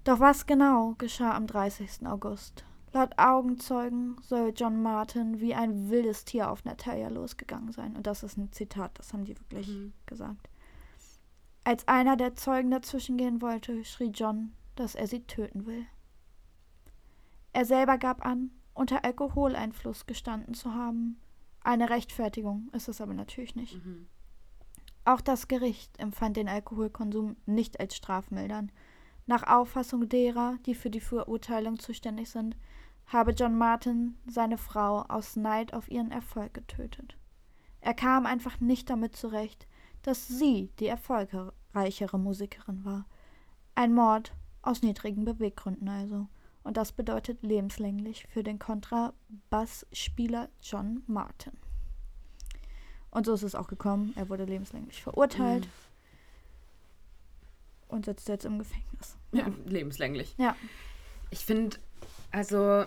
Doch 0.03 0.19
was 0.19 0.45
genau 0.45 0.95
geschah 0.97 1.35
am 1.35 1.47
30. 1.47 2.05
August? 2.05 2.65
Laut 2.93 3.17
Augenzeugen 3.17 4.15
soll 4.21 4.53
John 4.55 4.81
Martin 4.81 5.41
wie 5.41 5.53
ein 5.53 5.89
wildes 5.89 6.23
Tier 6.23 6.49
auf 6.49 6.63
Natalia 6.63 7.09
losgegangen 7.09 7.71
sein. 7.71 7.95
Und 7.95 8.07
das 8.07 8.23
ist 8.23 8.37
ein 8.37 8.51
Zitat, 8.51 8.97
das 8.97 9.11
haben 9.11 9.25
die 9.25 9.37
wirklich 9.37 9.67
mhm. 9.67 9.93
gesagt. 10.05 10.49
Als 11.65 11.87
einer 11.87 12.15
der 12.15 12.35
Zeugen 12.35 12.71
dazwischen 12.71 13.17
gehen 13.17 13.41
wollte, 13.41 13.83
schrie 13.83 14.11
John, 14.11 14.53
dass 14.75 14.95
er 14.95 15.07
sie 15.07 15.21
töten 15.21 15.65
will. 15.65 15.85
Er 17.51 17.65
selber 17.65 17.97
gab 17.97 18.25
an, 18.25 18.51
unter 18.73 19.03
Alkoholeinfluss 19.03 20.05
gestanden 20.05 20.53
zu 20.53 20.73
haben. 20.73 21.19
Eine 21.65 21.89
Rechtfertigung 21.89 22.69
ist 22.73 22.87
es 22.89 23.01
aber 23.01 23.15
natürlich 23.15 23.55
nicht. 23.55 23.83
Mhm. 23.83 24.05
Auch 25.03 25.19
das 25.19 25.47
Gericht 25.47 25.99
empfand 25.99 26.37
den 26.37 26.47
Alkoholkonsum 26.47 27.37
nicht 27.47 27.79
als 27.79 27.95
strafmildern. 27.95 28.71
Nach 29.25 29.41
Auffassung 29.41 30.07
derer, 30.07 30.59
die 30.67 30.75
für 30.75 30.91
die 30.91 30.99
Verurteilung 30.99 31.79
zuständig 31.79 32.29
sind, 32.29 32.55
habe 33.07 33.31
John 33.31 33.57
Martin 33.57 34.15
seine 34.27 34.59
Frau 34.59 35.05
aus 35.07 35.35
Neid 35.37 35.73
auf 35.73 35.89
ihren 35.89 36.11
Erfolg 36.11 36.53
getötet. 36.53 37.17
Er 37.81 37.95
kam 37.95 38.27
einfach 38.27 38.59
nicht 38.59 38.91
damit 38.91 39.15
zurecht, 39.15 39.67
dass 40.03 40.27
sie 40.27 40.69
die 40.79 40.85
erfolgreichere 40.87 42.19
Musikerin 42.19 42.85
war. 42.85 43.07
Ein 43.73 43.95
Mord 43.95 44.35
aus 44.61 44.83
niedrigen 44.83 45.25
Beweggründen 45.25 45.89
also. 45.89 46.27
Und 46.65 46.77
das 46.77 46.91
bedeutet 46.91 47.43
lebenslänglich 47.43 48.25
für 48.27 48.41
den 48.43 48.57
Kontrabassspieler 48.59 50.49
John 50.63 51.03
Martin. 51.05 51.53
Und 53.11 53.27
so 53.27 53.33
ist 53.33 53.43
es 53.43 53.53
auch 53.55 53.67
gekommen. 53.67 54.13
Er 54.17 54.29
wurde 54.29 54.45
lebenslänglich 54.45 55.01
verurteilt 55.03 55.65
Mhm. 55.65 55.69
und 57.87 58.05
sitzt 58.05 58.27
jetzt 58.27 58.45
im 58.45 58.57
Gefängnis. 58.57 59.15
Ja, 59.31 59.47
lebenslänglich. 59.65 60.33
Ja. 60.39 60.55
Ich 61.29 61.45
finde, 61.45 61.77
also, 62.31 62.85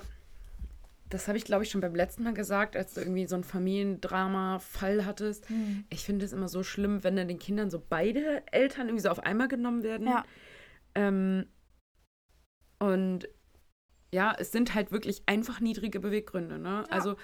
das 1.08 1.28
habe 1.28 1.38
ich, 1.38 1.44
glaube 1.44 1.62
ich, 1.62 1.70
schon 1.70 1.80
beim 1.80 1.94
letzten 1.94 2.24
Mal 2.24 2.34
gesagt, 2.34 2.76
als 2.76 2.94
du 2.94 3.00
irgendwie 3.00 3.26
so 3.26 3.36
einen 3.36 3.44
Familiendrama-Fall 3.44 5.06
hattest. 5.06 5.48
Mhm. 5.50 5.84
Ich 5.88 6.04
finde 6.04 6.24
es 6.24 6.32
immer 6.32 6.48
so 6.48 6.64
schlimm, 6.64 7.04
wenn 7.04 7.14
dann 7.14 7.28
den 7.28 7.38
Kindern 7.38 7.70
so 7.70 7.80
beide 7.88 8.42
Eltern 8.52 8.88
irgendwie 8.88 9.02
so 9.04 9.10
auf 9.10 9.20
einmal 9.20 9.46
genommen 9.48 9.84
werden. 9.84 10.08
Ja. 10.08 10.24
Ähm, 10.96 11.46
und 12.80 13.28
ja, 14.12 14.34
es 14.38 14.52
sind 14.52 14.74
halt 14.74 14.92
wirklich 14.92 15.22
einfach 15.26 15.60
niedrige 15.60 16.00
Beweggründe. 16.00 16.58
Ne? 16.58 16.84
Also, 16.90 17.16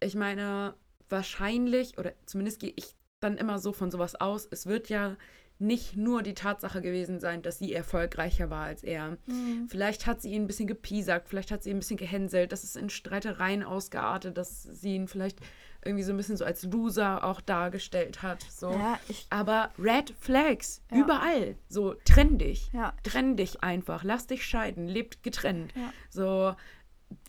ich 0.00 0.14
meine, 0.14 0.74
wahrscheinlich, 1.08 1.98
oder 1.98 2.12
zumindest 2.26 2.60
gehe 2.60 2.72
ich 2.76 2.94
dann 3.20 3.36
immer 3.36 3.58
so 3.58 3.72
von 3.72 3.90
sowas 3.90 4.20
aus, 4.20 4.48
es 4.50 4.66
wird 4.66 4.88
ja 4.88 5.16
nicht 5.58 5.96
nur 5.96 6.22
die 6.22 6.34
Tatsache 6.34 6.82
gewesen 6.82 7.20
sein, 7.20 7.40
dass 7.40 7.58
sie 7.58 7.72
erfolgreicher 7.72 8.50
war 8.50 8.64
als 8.64 8.82
er. 8.82 9.16
Mhm. 9.26 9.68
Vielleicht 9.68 10.06
hat 10.06 10.20
sie 10.20 10.32
ihn 10.32 10.42
ein 10.42 10.46
bisschen 10.48 10.66
gepiesackt, 10.66 11.28
vielleicht 11.28 11.52
hat 11.52 11.62
sie 11.62 11.70
ihn 11.70 11.76
ein 11.76 11.80
bisschen 11.80 11.96
gehänselt, 11.96 12.50
das 12.50 12.64
ist 12.64 12.76
in 12.76 12.90
Streitereien 12.90 13.62
ausgeartet, 13.62 14.36
dass 14.36 14.64
sie 14.64 14.96
ihn 14.96 15.06
vielleicht 15.06 15.38
irgendwie 15.84 16.04
so 16.04 16.12
ein 16.12 16.16
bisschen 16.16 16.36
so 16.36 16.44
als 16.44 16.62
Loser 16.64 17.24
auch 17.24 17.40
dargestellt 17.40 18.22
hat. 18.22 18.42
So. 18.50 18.70
Ja, 18.70 18.98
Aber 19.30 19.70
Red 19.78 20.14
Flags, 20.20 20.82
Ja. 20.90 20.98
überall. 20.98 21.56
So, 21.68 21.94
trenn 22.04 22.38
dich. 22.38 22.70
ja, 22.72 22.92
Trenn 23.02 23.36
dich 23.36 23.62
einfach. 23.62 24.04
Lass 24.04 24.26
dich 24.26 24.46
scheiden. 24.46 24.86
Lebt 24.86 25.22
getrennt. 25.22 25.72
Ja. 25.74 25.92
So, 26.10 26.54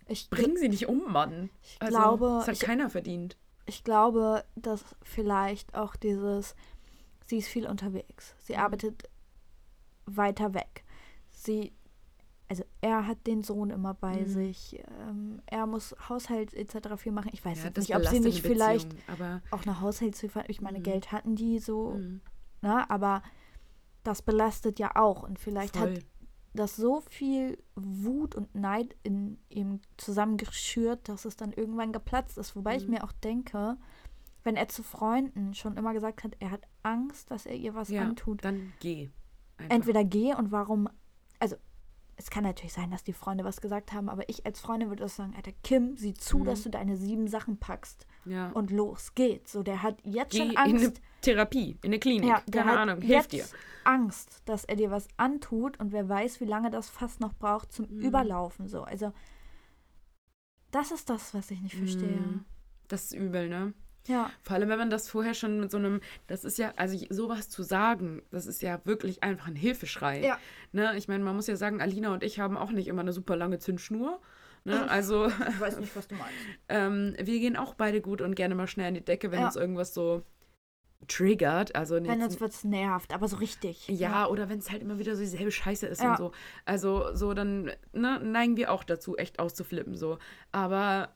ich, 0.08 0.30
bring 0.30 0.56
sie 0.58 0.70
nicht 0.70 0.88
um, 0.88 1.12
Mann. 1.12 1.50
ich 1.64 1.78
Also, 1.82 1.98
glaube, 1.98 2.26
Das 2.40 2.48
hat 2.48 2.56
ich, 2.56 2.60
keiner 2.62 2.90
verdient. 2.90 3.38
ich 3.66 3.84
glaube, 3.84 4.44
dass 4.56 4.84
vielleicht 5.02 5.74
auch 5.76 5.96
dieses, 5.96 6.56
sie 7.26 7.38
ist 7.40 7.48
viel 7.48 7.68
unterwegs. 7.68 8.36
Sie 8.40 8.54
Mhm. 8.54 8.60
arbeitet 8.60 9.10
weiter 10.06 10.54
weg. 10.54 10.84
Sie, 11.32 11.74
also 12.50 12.64
er 12.82 13.08
hat 13.08 13.26
den 13.26 13.42
Sohn 13.42 13.70
immer 13.70 13.94
bei 13.94 14.22
Mhm. 14.22 14.28
sich. 14.28 14.84
Ähm, 15.00 15.42
er 15.46 15.66
muss 15.66 15.96
Haushalt 16.10 16.54
etc. 16.54 16.98
viel 16.98 17.12
machen. 17.12 17.30
Ich 17.34 17.44
weiß 17.44 17.64
Ja, 17.64 17.70
nicht, 17.76 17.96
ob 17.96 18.06
sie 18.06 18.20
nicht 18.20 18.42
vielleicht 18.42 18.94
auch 19.52 19.64
eine 19.66 19.82
Haushaltshilfe, 19.82 20.44
ich 20.48 20.62
meine, 20.62 20.80
Mhm. 20.80 20.84
Geld 20.84 21.12
hatten 21.12 21.36
die 21.36 21.60
so, 21.60 21.92
mh, 21.92 22.20
ne? 22.62 22.90
Aber 22.90 23.24
das 24.04 24.22
belastet 24.22 24.80
ja 24.80 24.96
auch. 24.96 25.24
Und 25.24 25.40
vielleicht 25.40 25.80
hat 25.80 25.90
voll. 25.90 26.00
das 26.54 26.76
so 26.76 27.02
viel 27.10 27.58
Wut 27.76 28.36
und 28.36 28.54
Neid 28.54 28.96
in 29.04 29.40
ihm 29.50 29.80
zusammengeschürt, 29.98 31.08
dass 31.10 31.26
es 31.26 31.36
dann 31.36 31.54
irgendwann 31.54 31.92
geplatzt 31.94 32.38
ist. 32.38 32.56
Wobei 32.56 32.76
ich 32.76 32.86
Mhm. 32.88 32.96
mir 32.96 33.04
auch 33.04 33.12
denke, 33.14 33.78
wenn 34.44 34.56
er 34.58 34.68
zu 34.68 34.84
Freunden 34.84 35.54
schon 35.54 35.78
immer 35.78 35.94
gesagt 35.94 36.24
hat, 36.26 36.36
er 36.40 36.52
hat 36.52 36.68
Angst, 36.84 37.32
dass 37.32 37.46
er 37.46 37.56
ihr 37.56 37.74
was 37.74 37.90
ja, 37.90 38.02
antut, 38.02 38.44
dann 38.44 38.74
geh. 38.82 39.10
Einfach. 39.58 39.76
entweder 39.76 40.04
geh 40.04 40.36
und 40.36 40.52
warum, 40.52 40.90
also 41.40 41.56
es 42.16 42.30
kann 42.30 42.44
natürlich 42.44 42.74
sein, 42.74 42.92
dass 42.92 43.04
die 43.04 43.14
Freunde 43.14 43.44
was 43.44 43.60
gesagt 43.62 43.92
haben, 43.92 44.08
aber 44.10 44.28
ich 44.30 44.46
als 44.46 44.60
Freundin 44.60 44.90
würde 44.90 45.06
auch 45.06 45.10
sagen, 45.10 45.34
Alter, 45.36 45.52
Kim, 45.64 45.98
sieh 45.98 46.14
zu, 46.14 46.40
Mhm. 46.40 46.46
dass 46.46 46.64
du 46.64 46.70
deine 46.70 46.96
sieben 46.96 47.28
Sachen 47.28 47.58
packst 47.58 48.06
ja. 48.26 48.50
und 48.52 48.70
los 48.72 49.14
geht's. 49.16 49.52
So, 49.52 49.64
der 49.64 49.82
hat 49.84 49.98
jetzt 50.04 50.32
Geh 50.32 50.38
schon 50.40 50.52
in 50.52 50.58
eine 50.58 50.74
Angst. 50.86 51.02
Therapie, 51.22 51.78
in 51.82 51.90
eine 51.90 52.00
Klinik. 52.00 52.30
Ja, 52.30 52.42
der 52.48 52.62
Keine 52.64 52.72
hat 52.74 52.80
Ahnung, 52.90 53.02
hilft 53.02 53.32
dir. 53.32 53.46
Angst, 53.86 54.42
dass 54.46 54.64
er 54.66 54.76
dir 54.76 54.92
was 54.92 55.08
antut 55.18 55.80
und 55.80 55.92
wer 55.92 56.08
weiß, 56.08 56.40
wie 56.40 56.46
lange 56.46 56.70
das 56.70 56.90
fast 56.90 57.20
noch 57.20 57.34
braucht 57.34 57.72
zum 57.72 57.86
Mhm. 57.90 58.00
Überlaufen. 58.02 58.68
So, 58.68 58.84
also 58.84 59.12
das 60.72 60.92
ist 60.92 61.10
das, 61.10 61.34
was 61.34 61.52
ich 61.52 61.62
nicht 61.62 61.76
verstehe. 61.76 62.20
Mhm. 62.20 62.46
Das 62.88 63.06
ist 63.06 63.14
übel, 63.14 63.50
ne? 63.50 63.74
Ja, 64.08 64.30
Vor 64.42 64.56
allem, 64.56 64.70
wenn 64.70 64.78
man 64.80 64.90
das 64.90 65.10
vorher 65.10 65.34
schon 65.34 65.60
mit 65.60 65.72
so 65.72 65.78
einem, 65.78 66.02
das 66.28 66.44
ist 66.44 66.58
ja, 66.58 66.74
also 66.76 66.98
sowas 67.10 67.50
zu 67.50 67.64
sagen, 67.64 68.22
das 68.32 68.48
ist 68.48 68.62
ja 68.62 68.82
wirklich 68.84 69.24
einfach 69.24 69.48
ein 69.48 69.56
Hilfeschrei. 69.56 70.22
Ja. 70.22 70.38
Ne? 70.74 70.96
Ich 70.98 71.08
meine, 71.08 71.24
man 71.24 71.36
muss 71.36 71.48
ja 71.48 71.56
sagen, 71.56 71.82
Alina 71.82 72.14
und 72.14 72.24
ich 72.24 72.40
haben 72.40 72.58
auch 72.58 72.72
nicht 72.72 72.88
immer 72.88 73.02
eine 73.02 73.14
super 73.14 73.36
lange 73.38 73.60
Zündschnur. 73.60 74.20
Ne? 74.66 74.90
Also 74.90 75.28
ich 75.28 75.60
weiß 75.60 75.80
nicht, 75.80 75.96
was 75.96 76.08
du 76.08 76.16
meinst. 76.16 76.34
ähm, 76.70 77.16
wir 77.18 77.40
gehen 77.40 77.56
auch 77.56 77.76
beide 77.76 78.02
gut 78.02 78.22
und 78.22 78.36
gerne 78.36 78.56
mal 78.56 78.68
schnell 78.68 78.88
an 78.90 78.94
die 78.94 79.04
Decke, 79.06 79.32
wenn 79.32 79.40
Ja. 79.40 79.46
uns 79.48 79.56
irgendwas 79.56 79.94
so 79.94 80.24
triggert. 81.08 81.76
Also 81.76 81.96
Wenn 81.96 82.22
uns 82.22 82.40
wird's 82.40 82.64
nervt, 82.64 83.14
aber 83.14 83.28
so 83.28 83.38
richtig. 83.38 83.88
ja, 83.90 84.28
oder 84.28 84.50
wenn 84.50 84.60
es 84.60 84.72
halt 84.72 84.82
immer 84.82 85.00
wieder 85.00 85.16
so 85.16 85.22
dieselbe 85.22 85.52
Scheiße 85.52 85.86
ist 85.88 86.02
Ja. 86.02 86.12
und 86.12 86.18
so. 86.18 86.32
Also 86.66 87.14
so, 87.14 87.34
dann 87.34 87.72
ne, 87.92 88.20
neigen 88.24 88.58
wir 88.58 88.72
auch 88.72 88.84
dazu, 88.84 89.18
echt 89.18 89.40
auszuflippen. 89.40 89.96
So. 89.96 90.18
Aber 90.52 91.10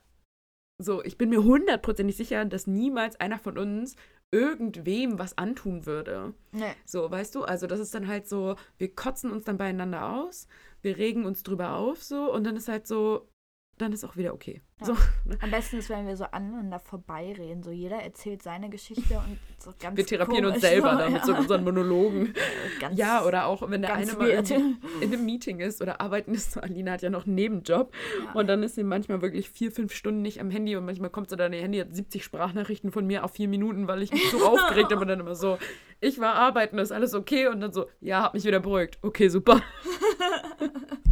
so, 0.79 1.03
ich 1.03 1.17
bin 1.17 1.29
mir 1.29 1.43
hundertprozentig 1.43 2.15
sicher, 2.15 2.45
dass 2.45 2.67
niemals 2.67 3.19
einer 3.19 3.39
von 3.39 3.57
uns 3.57 3.95
irgendwem 4.31 5.19
was 5.19 5.37
antun 5.37 5.85
würde. 5.85 6.33
Nee. 6.51 6.73
So, 6.85 7.09
weißt 7.09 7.33
du? 7.35 7.43
Also 7.43 7.65
das 7.65 7.79
ist 7.79 7.95
dann 7.95 8.07
halt 8.07 8.27
so, 8.27 8.55
wir 8.77 8.93
kotzen 8.93 9.31
uns 9.31 9.45
dann 9.45 9.57
beieinander 9.57 10.09
aus, 10.09 10.47
wir 10.81 10.97
regen 10.97 11.25
uns 11.25 11.43
drüber 11.43 11.75
auf, 11.75 12.03
so, 12.03 12.31
und 12.33 12.43
dann 12.43 12.55
ist 12.55 12.67
halt 12.67 12.87
so, 12.87 13.29
dann 13.77 13.93
ist 13.93 14.03
auch 14.03 14.15
wieder 14.15 14.33
okay. 14.33 14.61
Ja. 14.79 14.87
So, 14.87 14.93
ne? 15.25 15.37
Am 15.41 15.51
besten 15.51 15.77
ist, 15.77 15.89
wenn 15.89 16.07
wir 16.07 16.17
so 16.17 16.25
aneinander 16.25 16.79
vorbeireden. 16.79 17.63
So 17.63 17.71
jeder 17.71 17.97
erzählt 17.97 18.41
seine 18.41 18.69
Geschichte 18.69 19.15
und 19.15 19.37
so 19.59 19.71
ganz 19.79 19.97
Wir 19.97 20.05
therapieren 20.05 20.45
uns 20.45 20.55
komisch, 20.55 20.69
selber 20.69 20.91
so, 20.91 20.97
dann 20.97 21.13
mit 21.13 21.25
so 21.25 21.31
ja. 21.33 21.39
unseren 21.39 21.63
Monologen. 21.63 22.33
ganz, 22.79 22.97
Ja, 22.97 23.23
oder 23.23 23.45
auch 23.45 23.69
wenn 23.69 23.81
der 23.81 23.93
eine 23.93 24.13
mal 24.13 24.29
irgendwie 24.29 24.77
in 25.01 25.13
einem 25.13 25.25
Meeting 25.25 25.59
ist 25.59 25.81
oder 25.81 26.01
arbeiten 26.01 26.33
ist. 26.33 26.53
So, 26.53 26.59
Alina 26.59 26.93
hat 26.93 27.01
ja 27.01 27.09
noch 27.09 27.25
einen 27.25 27.35
Nebenjob 27.35 27.93
Ja. 28.25 28.31
und 28.33 28.47
dann 28.47 28.63
ist 28.63 28.75
sie 28.75 28.83
manchmal 28.83 29.21
wirklich 29.21 29.49
vier, 29.49 29.71
fünf 29.71 29.93
Stunden 29.93 30.21
nicht 30.21 30.39
am 30.39 30.49
Handy 30.49 30.75
und 30.75 30.85
manchmal 30.85 31.09
kommt 31.09 31.29
sie 31.29 31.37
dann, 31.37 31.53
ihr 31.53 31.61
Handy 31.61 31.79
hat 31.79 31.95
70 31.95 32.23
Sprachnachrichten 32.23 32.91
von 32.91 33.05
mir 33.05 33.23
auf 33.23 33.33
vier 33.33 33.47
Minuten, 33.47 33.87
weil 33.87 34.01
ich 34.01 34.11
mich 34.11 34.29
so 34.31 34.45
aufgeregt 34.45 34.91
habe 34.91 35.01
und 35.01 35.07
dann 35.07 35.19
immer 35.19 35.35
so, 35.35 35.57
ich 35.99 36.19
war 36.19 36.35
arbeiten, 36.35 36.77
ist 36.77 36.91
alles 36.91 37.13
okay 37.13 37.47
und 37.47 37.61
dann 37.61 37.73
so, 37.73 37.87
ja, 38.01 38.21
hab 38.21 38.33
mich 38.33 38.43
wieder 38.43 38.59
beruhigt. 38.59 38.99
Okay, 39.01 39.29
super. 39.29 39.61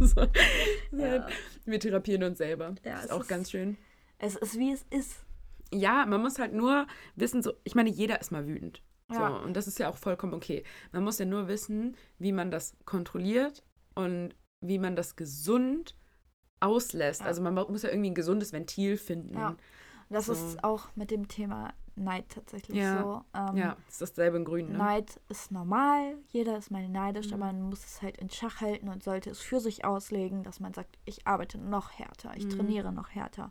so, 0.00 0.26
Ja. 0.92 1.26
Wir 1.64 1.80
therapieren 1.80 2.22
uns 2.24 2.38
selber. 2.38 2.74
Ja, 2.84 3.00
ist 3.00 3.10
auch 3.12 3.22
ist- 3.22 3.28
ganz 3.28 3.50
schön. 3.50 3.76
Es 4.18 4.34
ist, 4.36 4.58
wie 4.58 4.72
es 4.72 4.84
ist. 4.90 5.16
Ja, 5.72 6.06
man 6.06 6.22
muss 6.22 6.38
halt 6.38 6.52
nur 6.54 6.86
wissen, 7.16 7.42
so, 7.42 7.52
ich 7.64 7.74
meine, 7.74 7.90
jeder 7.90 8.20
ist 8.20 8.30
mal 8.30 8.46
wütend. 8.46 8.82
Ja. 9.12 9.28
So, 9.30 9.44
und 9.44 9.54
das 9.54 9.66
ist 9.68 9.78
ja 9.78 9.88
auch 9.90 9.96
vollkommen 9.96 10.32
okay. 10.34 10.64
Man 10.92 11.04
muss 11.04 11.18
ja 11.18 11.26
nur 11.26 11.48
wissen, 11.48 11.96
wie 12.18 12.32
man 12.32 12.50
das 12.50 12.76
kontrolliert 12.86 13.62
und 13.94 14.34
wie 14.60 14.78
man 14.78 14.96
das 14.96 15.16
gesund 15.16 15.96
auslässt. 16.60 17.20
Ja. 17.20 17.26
Also 17.26 17.42
man 17.42 17.54
muss 17.54 17.82
ja 17.82 17.90
irgendwie 17.90 18.10
ein 18.10 18.14
gesundes 18.14 18.52
Ventil 18.52 18.96
finden. 18.96 19.34
Ja. 19.34 19.56
Das 20.08 20.26
So. 20.26 20.32
ist 20.32 20.62
auch 20.64 20.88
mit 20.96 21.10
dem 21.10 21.28
Thema 21.28 21.74
Neid 21.96 22.28
tatsächlich 22.28 22.78
Ja. 22.78 23.02
so. 23.02 23.24
Ähm, 23.34 23.56
Ja, 23.56 23.76
ist 23.88 24.00
dasselbe 24.02 24.36
in 24.36 24.44
Grün, 24.44 24.68
ne? 24.72 24.78
Neid 24.78 25.20
ist 25.28 25.50
normal, 25.50 26.18
jeder 26.28 26.58
ist 26.58 26.70
mal 26.70 26.86
neidisch, 26.88 27.28
Mhm. 27.28 27.34
aber 27.34 27.46
man 27.46 27.62
muss 27.62 27.84
es 27.84 28.02
halt 28.02 28.18
in 28.18 28.30
Schach 28.30 28.60
halten 28.60 28.88
und 28.88 29.02
sollte 29.02 29.30
es 29.30 29.40
für 29.40 29.60
sich 29.60 29.84
auslegen, 29.84 30.42
dass 30.42 30.60
man 30.60 30.74
sagt, 30.74 30.98
ich 31.04 31.26
arbeite 31.26 31.58
noch 31.58 31.92
härter, 31.92 32.32
ich 32.36 32.44
Mhm. 32.44 32.50
trainiere 32.50 32.92
noch 32.92 33.10
härter. 33.10 33.50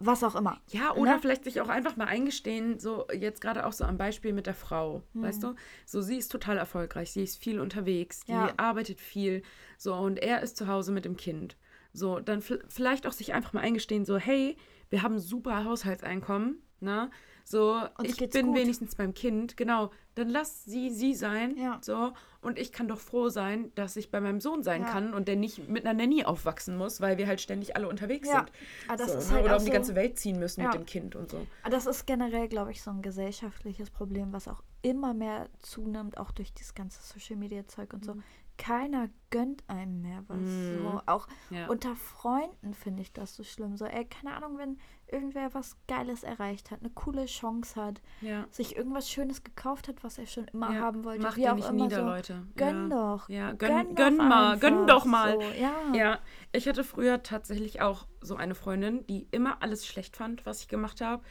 Was 0.00 0.22
auch 0.22 0.36
immer. 0.36 0.60
Ja, 0.68 0.94
oder 0.94 1.14
Ne? 1.14 1.18
vielleicht 1.20 1.42
sich 1.44 1.60
auch 1.60 1.68
einfach 1.68 1.96
mal 1.96 2.06
eingestehen, 2.06 2.78
so 2.78 3.06
jetzt 3.12 3.40
gerade 3.40 3.66
auch 3.66 3.72
so 3.72 3.84
am 3.84 3.98
Beispiel 3.98 4.32
mit 4.32 4.46
der 4.46 4.54
Frau, 4.54 5.02
Mhm. 5.12 5.22
weißt 5.24 5.42
du? 5.42 5.54
So, 5.86 6.00
sie 6.00 6.16
ist 6.18 6.30
total 6.30 6.56
erfolgreich, 6.56 7.10
sie 7.12 7.22
ist 7.24 7.38
viel 7.42 7.58
unterwegs, 7.58 8.20
die 8.20 8.32
Ja. 8.32 8.54
arbeitet 8.56 9.00
viel, 9.00 9.42
so, 9.76 9.94
und 9.94 10.18
er 10.18 10.40
ist 10.42 10.56
zu 10.56 10.68
Hause 10.68 10.92
mit 10.92 11.04
dem 11.04 11.16
Kind. 11.16 11.56
So, 11.92 12.20
dann 12.20 12.42
vielleicht 12.42 13.06
auch 13.08 13.12
sich 13.12 13.34
einfach 13.34 13.52
mal 13.52 13.60
eingestehen, 13.62 14.04
so, 14.04 14.18
hey, 14.18 14.56
wir 14.88 15.02
haben 15.02 15.18
super 15.18 15.64
Haushaltseinkommen, 15.64 16.62
ne? 16.80 17.10
So, 17.44 17.80
Uns 17.96 18.08
ich 18.10 18.30
bin 18.30 18.48
gut. 18.48 18.56
wenigstens 18.56 18.94
beim 18.94 19.14
Kind, 19.14 19.56
genau, 19.56 19.90
dann 20.16 20.28
lass 20.28 20.66
sie 20.66 20.90
sie 20.90 21.14
sein. 21.14 21.56
Ja. 21.56 21.78
So. 21.80 22.12
Und 22.42 22.58
ich 22.58 22.72
kann 22.72 22.88
doch 22.88 22.98
froh 22.98 23.30
sein, 23.30 23.72
dass 23.74 23.96
ich 23.96 24.10
bei 24.10 24.20
meinem 24.20 24.38
Sohn 24.40 24.62
sein 24.62 24.82
Ja. 24.82 24.90
kann 24.90 25.14
und 25.14 25.28
der 25.28 25.36
nicht 25.36 25.66
mit 25.66 25.86
einer 25.86 25.94
Nanny 25.98 26.24
aufwachsen 26.24 26.76
muss, 26.76 27.00
weil 27.00 27.16
wir 27.16 27.26
halt 27.26 27.40
ständig 27.40 27.74
alle 27.74 27.88
unterwegs 27.88 28.28
Ja. 28.28 28.40
sind. 28.88 28.98
Das 28.98 29.12
so, 29.12 29.18
ist 29.18 29.28
ne? 29.30 29.36
halt 29.36 29.44
Oder 29.46 29.54
um 29.56 29.60
die 29.60 29.66
so- 29.68 29.72
ganze 29.72 29.94
Welt 29.94 30.18
ziehen 30.18 30.38
müssen 30.38 30.62
mit 30.62 30.74
dem 30.74 30.84
Kind 30.84 31.16
und 31.16 31.30
so. 31.30 31.46
Aber 31.62 31.70
Das 31.70 31.86
ist 31.86 32.06
generell, 32.06 32.48
glaube 32.48 32.70
ich, 32.70 32.82
so 32.82 32.90
ein 32.90 33.00
gesellschaftliches 33.00 33.88
Problem, 33.90 34.32
was 34.34 34.46
auch 34.46 34.62
immer 34.82 35.14
mehr 35.14 35.48
zunimmt, 35.60 36.18
auch 36.18 36.32
durch 36.32 36.52
dieses 36.52 36.74
ganze 36.74 37.00
Social 37.02 37.36
Media 37.36 37.66
Zeug 37.66 37.94
und 37.94 38.04
so. 38.04 38.14
Mhm. 38.16 38.22
Keiner 38.58 39.08
gönnt 39.30 39.62
einem 39.68 40.02
mehr 40.02 40.24
was. 40.26 40.38
So. 40.42 41.00
Auch 41.06 41.28
unter 41.68 41.94
Freunden 41.94 42.74
finde 42.74 43.02
ich 43.02 43.12
das 43.12 43.34
so 43.36 43.44
schlimm. 43.44 43.76
So, 43.76 43.84
ey, 43.84 44.04
keine 44.04 44.34
Ahnung, 44.36 44.58
wenn 44.58 44.78
irgendwer 45.10 45.52
was 45.54 45.76
Geiles 45.86 46.22
erreicht 46.22 46.70
hat, 46.70 46.80
eine 46.80 46.90
coole 46.90 47.26
Chance 47.26 47.80
hat, 47.82 48.00
Ja. 48.20 48.46
sich 48.50 48.76
irgendwas 48.76 49.10
Schönes 49.10 49.42
gekauft 49.44 49.88
hat, 49.88 50.02
was 50.04 50.18
er 50.18 50.26
schon 50.26 50.46
immer 50.48 50.72
Ja, 50.72 50.80
haben 50.80 51.04
wollte. 51.04 51.22
Macht 51.22 51.36
wie 51.36 51.48
auch 51.48 51.54
nicht 51.54 51.68
immer 51.68 51.84
nieder, 51.84 51.96
so. 51.96 52.02
Leute. 52.04 52.46
Gönn 52.56 52.90
ja. 52.90 52.96
doch. 52.96 53.28
Ja, 53.28 53.52
Gönn 53.52 53.86
gönn, 53.86 53.94
gönn, 53.94 54.16
mal, 54.16 54.52
einfach. 54.52 54.60
gönn 54.60 54.86
doch 54.86 55.04
mal. 55.04 55.34
So, 55.34 55.42
ja. 55.60 55.72
Ja, 55.94 56.18
ich 56.52 56.68
hatte 56.68 56.84
früher 56.84 57.22
tatsächlich 57.22 57.80
auch 57.80 58.06
so 58.20 58.36
eine 58.36 58.54
Freundin, 58.54 59.06
die 59.06 59.26
immer 59.30 59.62
alles 59.62 59.86
schlecht 59.86 60.16
fand, 60.16 60.44
was 60.46 60.60
ich 60.62 60.68
gemacht 60.68 61.00
habe. 61.00 61.22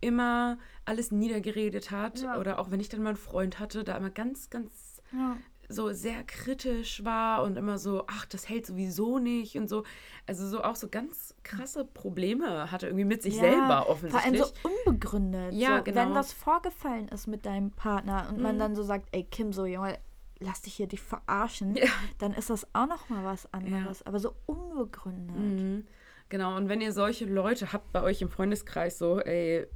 Immer 0.00 0.58
alles 0.84 1.12
niedergeredet 1.12 1.90
hat. 1.92 2.24
Oder 2.38 2.58
auch 2.58 2.70
wenn 2.70 2.80
ich 2.80 2.88
dann 2.88 3.02
mal 3.02 3.10
einen 3.10 3.16
Freund 3.16 3.58
hatte, 3.60 3.84
da 3.84 3.96
immer 3.96 4.10
ganz, 4.10 4.50
ganz 4.50 5.00
Ja. 5.12 5.36
So 5.72 5.92
sehr 5.92 6.22
kritisch 6.24 7.04
war 7.04 7.42
und 7.42 7.56
immer 7.56 7.78
so, 7.78 8.04
ach, 8.06 8.26
das 8.26 8.48
hält 8.48 8.66
sowieso 8.66 9.18
nicht 9.18 9.56
und 9.56 9.68
so. 9.68 9.84
Also 10.26 10.46
so 10.46 10.62
auch 10.62 10.76
so 10.76 10.88
ganz 10.88 11.34
krasse 11.42 11.84
Probleme 11.84 12.70
hatte 12.70 12.86
irgendwie 12.86 13.04
mit 13.04 13.22
sich 13.22 13.34
Ja, 13.36 13.40
selber 13.40 13.66
Vor 13.66 13.70
allem 13.74 13.88
offensichtlich. 13.88 14.42
so 14.42 14.52
unbegründet. 14.86 15.54
Ja, 15.54 15.78
so, 15.78 15.84
genau. 15.84 16.00
Wenn 16.00 16.14
was 16.14 16.32
vorgefallen 16.32 17.08
ist 17.08 17.26
mit 17.26 17.44
deinem 17.46 17.70
Partner 17.70 18.26
und 18.28 18.36
Mhm. 18.36 18.42
man 18.42 18.58
dann 18.58 18.74
so 18.76 18.82
sagt, 18.82 19.08
ey 19.12 19.24
Kim, 19.24 19.52
so 19.52 19.64
Junge, 19.66 19.98
lass 20.38 20.62
dich 20.62 20.74
hier 20.74 20.86
dich 20.88 21.00
verarschen, 21.00 21.74
Ja. 21.76 21.86
dann 22.18 22.32
ist 22.34 22.50
das 22.50 22.66
auch 22.74 22.86
noch 22.86 23.08
mal 23.08 23.24
was 23.24 23.52
anderes. 23.52 24.04
Aber 24.06 24.18
so 24.18 24.34
unbegründet. 24.46 25.36
Mhm. 25.36 25.86
Genau, 26.28 26.56
und 26.56 26.68
wenn 26.68 26.80
ihr 26.80 26.92
solche 26.92 27.26
Leute 27.26 27.72
habt 27.72 27.92
bei 27.92 28.02
euch 28.02 28.22
im 28.22 28.30
Freundeskreis, 28.30 28.98
so, 28.98 29.20
ey, 29.20 29.66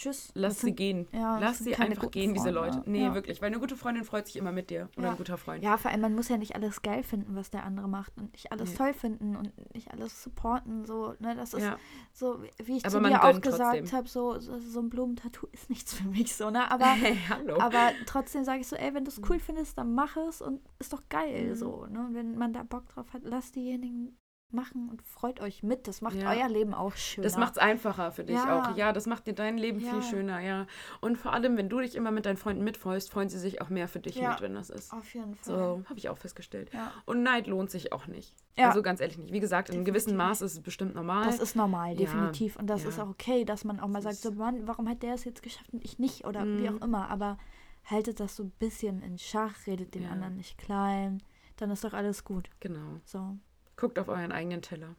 Tschüss. 0.00 0.30
Lass 0.34 0.60
sie 0.60 0.72
gehen. 0.72 1.06
ja, 1.12 1.38
Lass 1.38 1.58
sie 1.58 1.76
einfach 1.76 2.10
gehen, 2.10 2.32
diese 2.32 2.52
Freunde. 2.52 2.76
Leute. 2.76 2.90
Nee, 2.90 3.02
Ja. 3.04 3.14
wirklich. 3.14 3.42
Weil 3.42 3.48
eine 3.48 3.58
gute 3.60 3.76
Freundin 3.76 4.04
freut 4.04 4.26
sich 4.26 4.36
immer 4.36 4.50
mit 4.50 4.70
dir. 4.70 4.88
Oder 4.96 5.06
Ja. 5.06 5.10
ein 5.12 5.16
guter 5.18 5.36
Freund. 5.36 5.62
Ja, 5.62 5.76
vor 5.76 5.90
allem, 5.90 6.00
man 6.00 6.14
muss 6.14 6.28
ja 6.28 6.38
nicht 6.38 6.54
alles 6.54 6.80
geil 6.80 7.02
finden, 7.02 7.36
was 7.36 7.50
der 7.50 7.64
andere 7.64 7.86
macht 7.88 8.16
und 8.16 8.32
nicht 8.32 8.50
alles 8.50 8.70
Nee. 8.70 8.76
toll 8.76 8.94
finden 8.94 9.36
und 9.36 9.52
nicht 9.74 9.90
alles 9.92 10.22
supporten. 10.22 10.86
So, 10.86 11.14
ne, 11.18 11.34
das 11.36 11.52
ist 11.52 11.62
Ja. 11.64 11.76
so, 12.12 12.42
wie 12.64 12.78
ich 12.78 12.84
Aber 12.86 12.92
zu 12.92 13.00
dir 13.08 13.22
auch 13.24 13.40
gesagt 13.42 13.92
habe, 13.92 14.08
so, 14.08 14.38
so, 14.38 14.58
so 14.58 14.80
ein 14.80 14.88
Blumentattoo 14.88 15.46
ist 15.52 15.68
nichts 15.68 15.92
für 15.94 16.08
mich, 16.08 16.34
so, 16.34 16.50
ne? 16.50 16.70
Aber, 16.70 16.84
Hey, 17.00 17.18
hallo. 17.28 17.58
aber 17.60 17.90
trotzdem 18.06 18.44
sage 18.44 18.60
ich 18.60 18.68
so, 18.68 18.76
ey, 18.76 18.94
wenn 18.94 19.04
du 19.04 19.10
es 19.10 19.18
Mhm. 19.20 19.24
cool 19.28 19.38
findest, 19.38 19.76
dann 19.76 19.94
mach 19.94 20.16
es 20.16 20.40
und 20.40 20.60
ist 20.78 20.92
doch 20.94 21.02
geil, 21.10 21.54
so, 21.56 21.86
ne? 21.86 22.00
Und 22.06 22.14
wenn 22.14 22.38
man 22.38 22.52
da 22.54 22.62
Bock 22.62 22.88
drauf 22.88 23.12
hat, 23.12 23.22
lasst 23.24 23.54
diejenigen 23.56 24.16
machen 24.52 24.88
und 24.88 25.02
freut 25.02 25.40
euch 25.40 25.62
mit. 25.62 25.86
Das 25.88 26.00
macht 26.00 26.16
Ja. 26.16 26.30
euer 26.30 26.48
Leben 26.48 26.74
auch 26.74 26.94
schöner. 26.96 27.24
Das 27.24 27.36
macht 27.36 27.52
es 27.52 27.58
einfacher 27.58 28.12
für 28.12 28.24
dich 28.24 28.36
Ja. 28.36 28.70
auch. 28.70 28.76
Ja, 28.76 28.92
das 28.92 29.06
macht 29.06 29.26
dir 29.26 29.32
dein 29.34 29.56
Leben 29.58 29.80
Ja. 29.80 29.90
viel 29.92 30.02
schöner, 30.02 30.40
ja. 30.40 30.66
Und 31.00 31.16
vor 31.18 31.32
allem, 31.32 31.56
wenn 31.56 31.68
du 31.68 31.80
dich 31.80 31.94
immer 31.94 32.10
mit 32.10 32.26
deinen 32.26 32.36
Freunden 32.36 32.64
mitfreust, 32.64 33.10
freuen 33.10 33.28
sie 33.28 33.38
sich 33.38 33.60
auch 33.60 33.68
mehr 33.68 33.88
für 33.88 34.00
dich 34.00 34.20
mit, 34.20 34.40
wenn 34.40 34.54
das 34.54 34.70
ist. 34.70 34.92
Auf 34.92 35.12
jeden 35.14 35.34
Fall. 35.34 35.56
So, 35.56 35.82
habe 35.88 35.98
ich 35.98 36.08
auch 36.08 36.18
festgestellt. 36.18 36.72
Ja. 36.72 36.92
Und 37.06 37.22
Neid 37.22 37.46
lohnt 37.46 37.70
sich 37.70 37.92
auch 37.92 38.06
nicht. 38.06 38.34
Ja. 38.58 38.68
Also 38.68 38.82
ganz 38.82 39.00
ehrlich 39.00 39.16
nicht. 39.18 39.32
Wie 39.32 39.40
gesagt, 39.40 39.68
in 39.70 39.76
einem 39.76 39.84
gewissen 39.84 40.10
Definitiv. 40.10 40.28
Maß 40.28 40.42
ist 40.42 40.52
es 40.54 40.60
bestimmt 40.60 40.94
normal. 40.94 41.24
Das 41.24 41.38
ist 41.38 41.56
normal, 41.56 41.94
definitiv. 41.96 42.56
Und 42.56 42.66
das 42.68 42.84
ist 42.84 42.98
auch 42.98 43.08
okay, 43.08 43.44
dass 43.44 43.64
man 43.64 43.80
auch 43.80 43.88
mal 43.88 44.02
sagt, 44.02 44.16
so, 44.16 44.32
Mann, 44.32 44.66
warum 44.66 44.88
hat 44.88 45.02
der 45.02 45.14
es 45.14 45.24
jetzt 45.24 45.42
geschafft 45.42 45.72
und 45.72 45.84
ich 45.84 45.98
nicht? 45.98 46.24
Oder 46.26 46.44
wie 46.44 46.68
Mhm. 46.68 46.76
auch 46.78 46.84
immer. 46.84 47.08
Aber 47.10 47.38
haltet 47.86 48.20
das 48.20 48.36
so 48.36 48.42
ein 48.44 48.50
bisschen 48.58 49.02
in 49.02 49.16
Schach, 49.18 49.54
redet 49.66 49.94
den 49.94 50.06
anderen 50.06 50.36
nicht 50.36 50.58
klein. 50.58 51.22
Dann 51.56 51.70
ist 51.70 51.84
doch 51.84 51.92
alles 51.94 52.24
gut. 52.24 52.50
genau. 52.60 53.00
So. 53.04 53.36
Guckt 53.80 53.98
auf 53.98 54.08
euren 54.08 54.30
eigenen 54.30 54.60
Teller. 54.60 54.94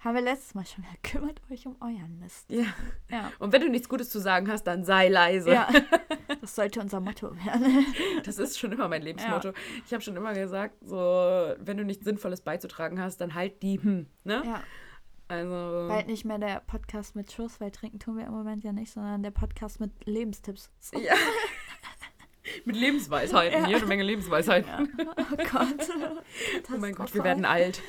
Haben 0.00 0.16
wir 0.16 0.22
letztes 0.22 0.54
Mal 0.54 0.66
schon 0.66 0.84
gesagt, 0.84 1.02
kümmert 1.04 1.40
euch 1.50 1.66
um 1.66 1.76
euren 1.80 2.18
Mist. 2.18 2.50
Ja. 2.50 2.66
Ja. 3.08 3.32
Und 3.38 3.52
wenn 3.52 3.62
du 3.62 3.68
nichts 3.68 3.88
Gutes 3.88 4.10
zu 4.10 4.18
sagen 4.18 4.50
hast, 4.50 4.64
dann 4.64 4.84
sei 4.84 5.08
leise. 5.08 5.52
ja. 5.52 5.68
Das 6.40 6.54
sollte 6.54 6.80
unser 6.80 7.00
Motto 7.00 7.34
werden. 7.34 7.86
Das 8.24 8.38
ist 8.38 8.58
schon 8.58 8.70
immer 8.70 8.88
mein 8.88 9.02
Lebensmotto. 9.02 9.52
Ich 9.84 9.92
habe 9.92 10.02
schon 10.02 10.16
immer 10.16 10.32
gesagt, 10.32 10.76
so, 10.80 10.96
wenn 11.58 11.76
du 11.76 11.84
nichts 11.84 12.04
Sinnvolles 12.04 12.40
beizutragen 12.40 13.00
hast, 13.00 13.20
dann 13.20 13.34
halt 13.34 13.62
die, 13.62 13.80
hm, 13.80 14.06
ne? 14.24 14.42
ja. 14.44 14.62
Also, 15.28 15.88
Bald 15.88 16.06
nicht 16.06 16.24
mehr 16.24 16.38
der 16.38 16.60
Podcast 16.60 17.16
mit 17.16 17.32
Schuss, 17.32 17.60
weil 17.60 17.72
trinken 17.72 17.98
tun 17.98 18.16
wir 18.16 18.26
im 18.26 18.32
Moment 18.32 18.62
ja 18.62 18.72
nicht, 18.72 18.92
sondern 18.92 19.22
der 19.22 19.32
Podcast 19.32 19.80
mit 19.80 20.06
Lebenstipps. 20.06 20.70
Ja. 20.92 21.14
Mit 22.64 22.76
Lebensweisheiten, 22.76 23.62
Ja. 23.62 23.68
jede 23.68 23.86
Menge 23.86 24.02
Lebensweisheiten. 24.02 24.70
Oh 24.98 25.36
Gott. 25.50 25.66
Oh 26.74 26.78
mein 26.78 26.94
Gott, 26.94 27.14
wir 27.14 27.24
werden 27.24 27.44
alt. 27.44 27.80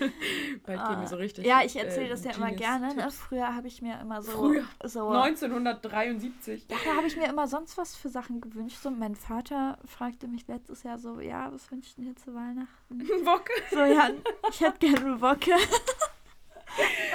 Bald 0.65 0.87
gehen 0.87 1.01
wir 1.01 1.07
so 1.07 1.15
richtig. 1.17 1.45
Ja, 1.45 1.61
ich 1.65 1.75
erzähle 1.75 2.05
äh, 2.05 2.09
das 2.09 2.23
ja 2.23 2.31
immer 2.31 2.51
gerne. 2.51 2.93
Ne? 2.95 3.09
Früher 3.11 3.55
habe 3.55 3.67
ich 3.67 3.81
mir 3.81 3.99
immer 3.99 4.21
so. 4.21 4.31
Früher? 4.31 4.63
so 4.83 5.09
1973. 5.09 6.65
Ja, 6.69 6.77
da 6.85 6.95
habe 6.95 7.07
ich 7.07 7.17
mir 7.17 7.27
immer 7.27 7.47
sonst 7.47 7.77
was 7.77 7.95
für 7.95 8.09
Sachen 8.09 8.39
gewünscht. 8.41 8.77
So, 8.81 8.89
mein 8.89 9.15
Vater 9.15 9.77
fragte 9.85 10.27
mich 10.27 10.47
letztes 10.47 10.83
Jahr 10.83 10.97
so, 10.97 11.19
ja, 11.19 11.51
was 11.51 11.69
wünschst 11.71 11.97
du 11.97 12.03
dir 12.03 12.15
zu 12.15 12.33
Weihnachten? 12.33 12.99
Bock. 13.25 13.49
So, 13.71 13.79
ja, 13.79 14.09
ich 14.49 14.61
hätte 14.61 14.79
gerne 14.79 14.99
eine 14.99 15.21
Wocke. 15.21 15.51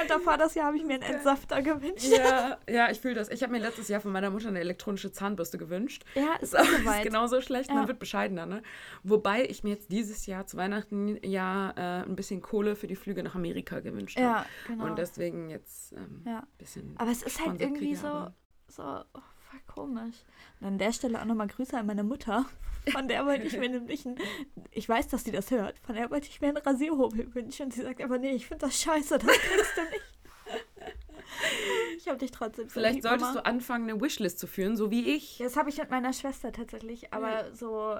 Und 0.00 0.10
davor 0.10 0.36
das 0.36 0.54
Jahr 0.54 0.66
habe 0.66 0.76
ich 0.76 0.84
mir 0.84 0.94
einen 0.94 1.02
Entsafter 1.02 1.62
gewünscht. 1.62 2.06
Ja, 2.06 2.58
ja, 2.68 2.90
ich 2.90 3.00
fühle 3.00 3.14
das. 3.14 3.28
Ich 3.28 3.42
habe 3.42 3.52
mir 3.52 3.60
letztes 3.60 3.88
Jahr 3.88 4.00
von 4.00 4.10
meiner 4.10 4.30
Mutter 4.30 4.48
eine 4.48 4.58
elektronische 4.60 5.12
Zahnbürste 5.12 5.58
gewünscht. 5.58 6.04
Ja, 6.14 6.34
Ist, 6.40 6.54
ist 6.54 6.60
ist 6.62 6.78
soweit. 6.80 7.02
genauso 7.04 7.40
schlecht, 7.40 7.68
man 7.70 7.82
Ja. 7.82 7.88
wird 7.88 7.98
bescheidener, 7.98 8.46
ne? 8.46 8.62
Wobei 9.04 9.44
ich 9.44 9.62
mir 9.62 9.70
jetzt 9.70 9.92
dieses 9.92 10.26
Jahr 10.26 10.46
zu 10.46 10.56
Weihnachten 10.56 11.18
ja 11.24 11.70
äh, 11.76 12.02
ein 12.04 12.16
bisschen 12.16 12.40
Kohle 12.40 12.74
für 12.76 12.86
die 12.86 12.96
Flüge 12.96 13.22
nach 13.22 13.34
Amerika 13.34 13.80
gewünscht 13.80 14.16
habe. 14.18 14.26
Ja, 14.26 14.46
genau. 14.66 14.84
Und 14.86 14.98
deswegen 14.98 15.50
jetzt 15.50 15.92
ähm, 15.92 16.22
Ja. 16.26 16.38
ein 16.40 16.46
bisschen. 16.58 16.94
Aber 16.98 17.10
es 17.10 17.22
ist 17.22 17.44
halt 17.44 17.60
irgendwie 17.60 17.94
so, 17.94 18.28
so 18.68 18.82
voll 19.52 19.60
komisch. 19.86 20.16
Und 20.60 20.66
an 20.66 20.78
der 20.78 20.92
Stelle 20.92 21.20
auch 21.20 21.24
nochmal 21.24 21.48
Grüße 21.48 21.76
an 21.76 21.86
meine 21.86 22.04
Mutter. 22.04 22.46
Von 22.90 23.06
der 23.06 23.24
wollte 23.26 23.46
ich 23.46 23.56
mir 23.56 23.68
nämlich 23.68 24.04
ein, 24.04 24.16
ich 24.70 24.88
weiß, 24.88 25.08
dass 25.08 25.24
die 25.24 25.30
das 25.30 25.50
hört, 25.50 25.78
von 25.80 25.94
der 25.94 26.10
wollte 26.10 26.28
ich 26.28 26.40
mir 26.40 26.48
einen 26.48 26.56
Rasierhobel 26.56 27.34
wünschen. 27.34 27.66
Und 27.66 27.74
sie 27.74 27.82
sagt 27.82 28.02
aber, 28.02 28.18
nee, 28.18 28.32
ich 28.32 28.46
finde 28.46 28.66
das 28.66 28.80
scheiße, 28.80 29.18
das 29.18 29.26
kriegst 29.26 29.76
du 29.76 29.82
nicht. 29.82 30.02
Ich 31.96 32.08
habe 32.08 32.18
dich 32.18 32.30
trotzdem 32.30 32.68
Vielleicht 32.68 32.96
lieb, 32.96 33.02
solltest 33.04 33.28
Mama. 33.34 33.40
du 33.40 33.46
anfangen, 33.46 33.88
eine 33.88 34.00
Wishlist 34.00 34.38
zu 34.38 34.46
führen, 34.46 34.76
so 34.76 34.90
wie 34.90 35.14
ich. 35.14 35.38
Das 35.38 35.56
habe 35.56 35.70
ich 35.70 35.78
mit 35.78 35.90
meiner 35.90 36.12
Schwester 36.12 36.52
tatsächlich, 36.52 37.12
aber 37.12 37.54
so 37.54 37.96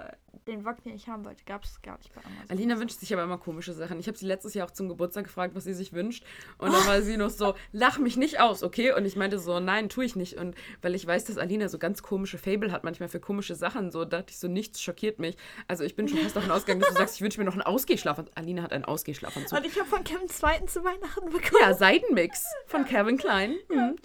den 0.46 0.64
Wok, 0.64 0.82
den 0.82 0.94
ich 0.94 1.08
haben 1.08 1.24
wollte, 1.24 1.44
gab 1.44 1.64
es 1.64 1.80
gar 1.82 1.96
nicht 1.98 2.12
bei 2.14 2.20
Amazon. 2.24 2.50
Alina 2.50 2.78
wünscht 2.78 2.98
sich 2.98 3.12
aber 3.12 3.22
immer 3.22 3.38
komische 3.38 3.72
Sachen. 3.72 3.98
Ich 4.00 4.08
habe 4.08 4.18
sie 4.18 4.26
letztes 4.26 4.54
Jahr 4.54 4.66
auch 4.66 4.72
zum 4.72 4.88
Geburtstag 4.88 5.24
gefragt, 5.24 5.54
was 5.54 5.64
sie 5.64 5.74
sich 5.74 5.92
wünscht. 5.92 6.24
Und 6.58 6.72
dann 6.72 6.86
war 6.86 7.02
sie 7.02 7.16
noch 7.16 7.30
so, 7.30 7.54
lach 7.72 7.98
mich 7.98 8.16
nicht 8.16 8.40
aus, 8.40 8.62
okay? 8.62 8.92
Und 8.92 9.04
ich 9.04 9.16
meinte 9.16 9.38
so, 9.38 9.60
nein, 9.60 9.88
tue 9.88 10.04
ich 10.04 10.16
nicht. 10.16 10.38
Und 10.38 10.54
weil 10.80 10.94
ich 10.94 11.06
weiß, 11.06 11.24
dass 11.24 11.38
Alina 11.38 11.68
so 11.68 11.78
ganz 11.78 12.02
komische 12.02 12.38
Fable 12.38 12.72
hat, 12.72 12.84
manchmal 12.84 13.08
für 13.08 13.20
komische 13.20 13.54
Sachen, 13.54 13.90
so 13.90 14.04
dachte 14.04 14.30
ich 14.30 14.38
so, 14.38 14.48
nichts 14.48 14.80
schockiert 14.80 15.18
mich. 15.18 15.36
Also 15.68 15.84
ich 15.84 15.94
bin 15.94 16.08
schon 16.08 16.18
fast 16.18 16.36
davon 16.36 16.50
ausgegangen, 16.52 16.80
dass 16.80 16.90
du 16.90 16.96
sagst, 16.96 17.16
ich 17.16 17.22
wünsche 17.22 17.38
mir 17.38 17.44
noch 17.44 17.54
einen 17.54 17.62
Ausgehschlafanzug. 17.62 18.36
Alina 18.36 18.62
hat 18.62 18.72
einen 18.72 18.84
Ausgehschlafanzug. 18.84 19.58
Und 19.58 19.66
ich 19.66 19.78
habe 19.78 19.88
von 19.88 20.04
einen 20.04 20.28
zweiten 20.28 20.68
zu 20.68 20.84
Weihnachten 20.84 21.26
bekommen. 21.26 21.60
Ja, 21.60 21.74
Seidenmix 21.74 22.44
von 22.66 22.84
Calvin 22.84 23.16
Klein. 23.16 23.56
Mhm. 23.68 23.96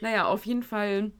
Naja, 0.00 0.26
auf 0.26 0.46
jeden 0.46 0.62
Fall 0.62 1.12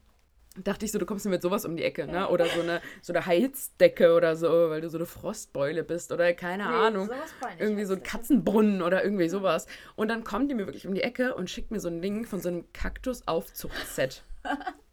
dachte 0.65 0.85
ich 0.85 0.93
so, 0.93 0.99
du 0.99 1.07
kommst 1.07 1.25
mir 1.25 1.31
mit 1.31 1.43
sowas 1.43 1.65
um 1.65 1.77
die 1.77 1.83
Ecke, 1.85 2.07
ne? 2.07 2.29
Oder 2.29 2.47
so 2.47 2.61
eine, 2.61 2.81
so 3.03 3.13
eine 3.13 3.27
Heizdecke 3.27 4.15
oder 4.15 4.37
so, 4.37 4.49
weil 4.71 4.81
du 4.81 4.89
so 4.89 4.99
eine 4.99 5.07
Frostbeule 5.07 5.85
bist 5.85 6.13
oder 6.13 6.33
keine 6.35 6.67
Ahnung. 6.67 7.11
ich 7.11 7.11
nicht, 7.51 7.61
Irgendwie 7.61 7.85
so 7.85 7.95
ein. 7.95 8.03
Katzenbrunnen 8.03 8.83
oder 8.83 9.05
irgendwie 9.05 9.29
sowas. 9.29 9.67
Und 9.97 10.09
dann 10.09 10.25
kommt 10.25 10.51
die 10.51 10.55
mir 10.55 10.67
wirklich 10.67 10.87
um 10.87 10.95
die 10.95 11.03
Ecke 11.03 11.35
und 11.35 11.51
schickt 11.51 11.71
mir 11.71 11.81
so 11.81 11.89
ein 11.89 12.01
Ding 12.03 12.25
von 12.27 12.41
so 12.41 12.49
einem 12.49 12.65
Kaktusaufzuchtset. 12.73 14.23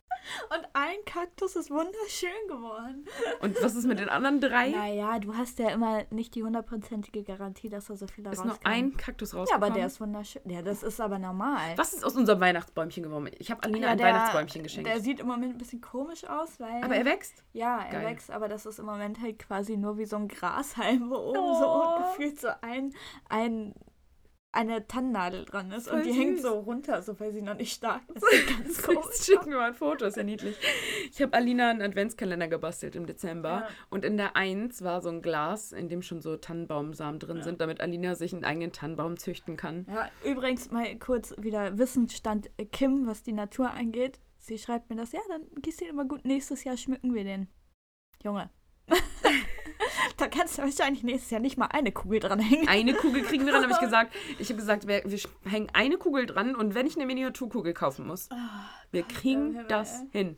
Und 0.49 0.67
ein 0.73 0.95
Kaktus 1.05 1.55
ist 1.55 1.69
wunderschön 1.69 2.29
geworden. 2.47 3.05
Und 3.41 3.61
was 3.61 3.75
ist 3.75 3.85
mit 3.85 3.99
den 3.99 4.09
anderen 4.09 4.39
drei? 4.39 4.69
Naja, 4.69 5.19
du 5.19 5.35
hast 5.35 5.59
ja 5.59 5.69
immer 5.69 6.03
nicht 6.11 6.35
die 6.35 6.43
hundertprozentige 6.43 7.23
Garantie, 7.23 7.69
dass 7.69 7.87
da 7.87 7.95
so 7.95 8.07
viel 8.07 8.23
daraus 8.23 8.39
ist 8.39 8.45
nur 8.45 8.57
ein 8.63 8.95
Kaktus 8.97 9.33
Ja, 9.33 9.39
rausgekommen. 9.39 9.69
aber 9.69 9.77
der 9.77 9.87
ist 9.87 9.99
wunderschön. 10.01 10.41
Ja, 10.49 10.61
das 10.61 10.83
ist 10.83 10.99
aber 11.01 11.19
normal. 11.19 11.73
was 11.77 11.93
ist 11.93 12.05
aus 12.05 12.15
unserem 12.15 12.39
Weihnachtsbäumchen 12.39 13.03
geworden? 13.03 13.29
Ich 13.37 13.51
habe 13.51 13.63
Alina 13.63 13.87
ja, 13.87 13.91
ein 13.91 13.97
der, 13.97 14.07
Weihnachtsbäumchen 14.07 14.63
geschenkt. 14.63 14.87
Der 14.89 14.99
sieht 14.99 15.19
im 15.19 15.27
Moment 15.27 15.55
ein 15.55 15.57
bisschen 15.57 15.81
komisch 15.81 16.23
aus, 16.25 16.59
weil. 16.59 16.83
aber 16.83 16.95
er 16.95 17.05
wächst. 17.05 17.43
Ja, 17.53 17.79
er 17.83 17.91
Geil. 17.91 18.05
wächst, 18.05 18.31
aber 18.31 18.47
das 18.47 18.65
ist 18.65 18.79
im 18.79 18.85
Moment 18.85 19.19
halt 19.21 19.39
quasi 19.39 19.77
nur 19.77 19.97
wie 19.97 20.05
so 20.05 20.15
ein 20.15 20.27
Grashalm, 20.27 21.09
wo 21.09 21.15
oben 21.17 21.39
Oh. 21.39 21.59
so 21.59 22.03
gefühlt 22.05 22.39
so 22.39 22.47
ein, 22.61 22.93
ein, 23.29 23.73
eine 24.53 24.87
Tannennadel 24.87 25.45
dran 25.45 25.71
ist 25.71 25.91
und 25.91 26.05
die 26.05 26.13
hängt 26.13 26.37
süß. 26.37 26.43
so 26.43 26.59
runter, 26.59 27.01
so 27.01 27.19
weil 27.19 27.33
sie 27.33 27.41
noch 27.41 27.55
nicht 27.55 27.73
stark 27.73 28.03
ist. 28.13 28.23
Ganz 28.47 28.81
komisch 28.81 29.15
Schick 29.23 29.45
mir 29.45 29.55
mal 29.55 29.69
ein 29.69 29.73
Foto, 29.73 30.05
ist 30.05 30.15
ja 30.15 30.23
niedlich. 30.23 30.55
Ich 31.11 31.21
habe 31.21 31.33
Alina 31.33 31.69
einen 31.71 31.81
Adventskalender 31.81 32.47
gebastelt 32.47 32.95
im 32.95 33.05
Dezember 33.05 33.49
Ja. 33.49 33.67
und 33.89 34.05
in 34.05 34.15
der 34.17 34.35
1 34.35 34.83
war 34.83 35.01
so 35.01 35.09
ein 35.09 35.21
Glas, 35.21 35.71
in 35.71 35.89
dem 35.89 36.01
schon 36.01 36.21
so 36.21 36.37
Tannenbaumsamen 36.37 37.19
drin 37.19 37.41
sind, 37.41 37.61
damit 37.61 37.81
Alina 37.81 38.15
sich 38.15 38.33
einen 38.33 38.43
eigenen 38.45 38.71
Tannenbaum 38.71 39.17
züchten 39.17 39.57
kann. 39.57 39.85
Ja, 39.89 40.09
übrigens 40.23 40.71
mal 40.71 40.95
kurz 40.99 41.33
wieder 41.39 41.77
Wissensstand 41.77 42.49
äh, 42.57 42.65
Kim, 42.65 43.07
was 43.07 43.23
die 43.23 43.33
Natur 43.33 43.71
angeht. 43.71 44.19
Sie 44.37 44.57
schreibt 44.57 44.89
mir 44.89 44.97
das, 44.97 45.13
ja, 45.13 45.21
dann 45.29 45.41
gießt 45.61 45.81
ihn 45.81 45.87
immer 45.89 46.05
gut, 46.05 46.25
nächstes 46.25 46.63
Jahr 46.63 46.77
schmücken 46.77 47.13
wir 47.13 47.23
den. 47.23 47.47
Junge. 48.23 48.49
da 50.17 50.27
kannst 50.27 50.57
du 50.57 50.63
wahrscheinlich 50.63 51.03
nächstes 51.03 51.31
Jahr 51.31 51.41
nicht 51.41 51.57
mal 51.57 51.67
eine 51.67 51.91
Kugel 51.91 52.19
dranhängen. 52.19 52.67
Eine 52.67 52.93
Kugel 52.93 53.23
kriegen 53.23 53.45
wir 53.45 53.53
dran, 53.53 53.63
habe 53.63 53.73
ich 53.73 53.79
gesagt. 53.81 54.13
Ich 54.39 54.49
habe 54.49 54.59
gesagt, 54.59 54.87
wir, 54.87 55.03
wir 55.05 55.19
hängen 55.49 55.69
eine 55.73 55.97
Kugel 55.97 56.25
dran 56.25 56.55
und 56.55 56.75
wenn 56.75 56.85
ich 56.87 56.95
eine 56.95 57.05
Miniaturkugel 57.05 57.73
kaufen 57.73 58.07
muss, 58.07 58.29
wir 58.91 59.03
kriegen 59.03 59.51
Himmel, 59.53 59.65
das 59.67 60.03
hin. 60.11 60.37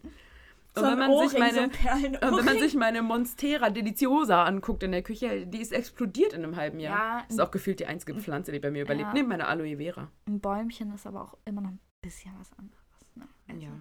So 0.78 0.82
Und 0.82 0.88
wenn 0.92 1.00
man, 1.00 1.10
sich 1.10 1.40
Ohrring, 1.40 1.54
so 1.54 1.62
meine, 1.80 2.20
und 2.20 2.38
wenn 2.38 2.46
man 2.46 2.60
sich 2.60 2.76
meine 2.76 3.02
Monstera 3.02 3.70
Deliciosa 3.70 4.44
anguckt 4.44 4.84
in 4.84 4.92
der 4.92 5.04
Küche, 5.04 5.48
die 5.48 5.62
ist 5.62 5.72
explodiert 5.72 6.34
in 6.34 6.44
einem 6.44 6.58
halben 6.58 6.82
Jahr. 6.82 6.98
Ja, 6.98 7.24
das 7.24 7.36
ist 7.36 7.40
auch 7.40 7.52
gefühlt 7.52 7.80
die 7.80 7.86
einzige 7.86 8.14
Pflanze, 8.16 8.52
die 8.52 8.60
bei 8.60 8.72
mir 8.72 8.82
überlebt. 8.82 9.08
Ja. 9.08 9.14
Neben 9.14 9.30
meiner 9.30 9.48
Aloe 9.48 9.78
Vera. 9.78 10.10
Ein 10.28 10.42
Bäumchen 10.42 10.94
ist 10.94 11.08
aber 11.08 11.22
auch 11.22 11.38
immer 11.46 11.62
noch 11.62 11.70
ein 11.70 11.80
bisschen 12.02 12.34
was 12.40 12.52
anderes. 12.60 12.84
Ne? 13.16 13.26
Also, 13.48 13.62
Ja. 13.62 13.72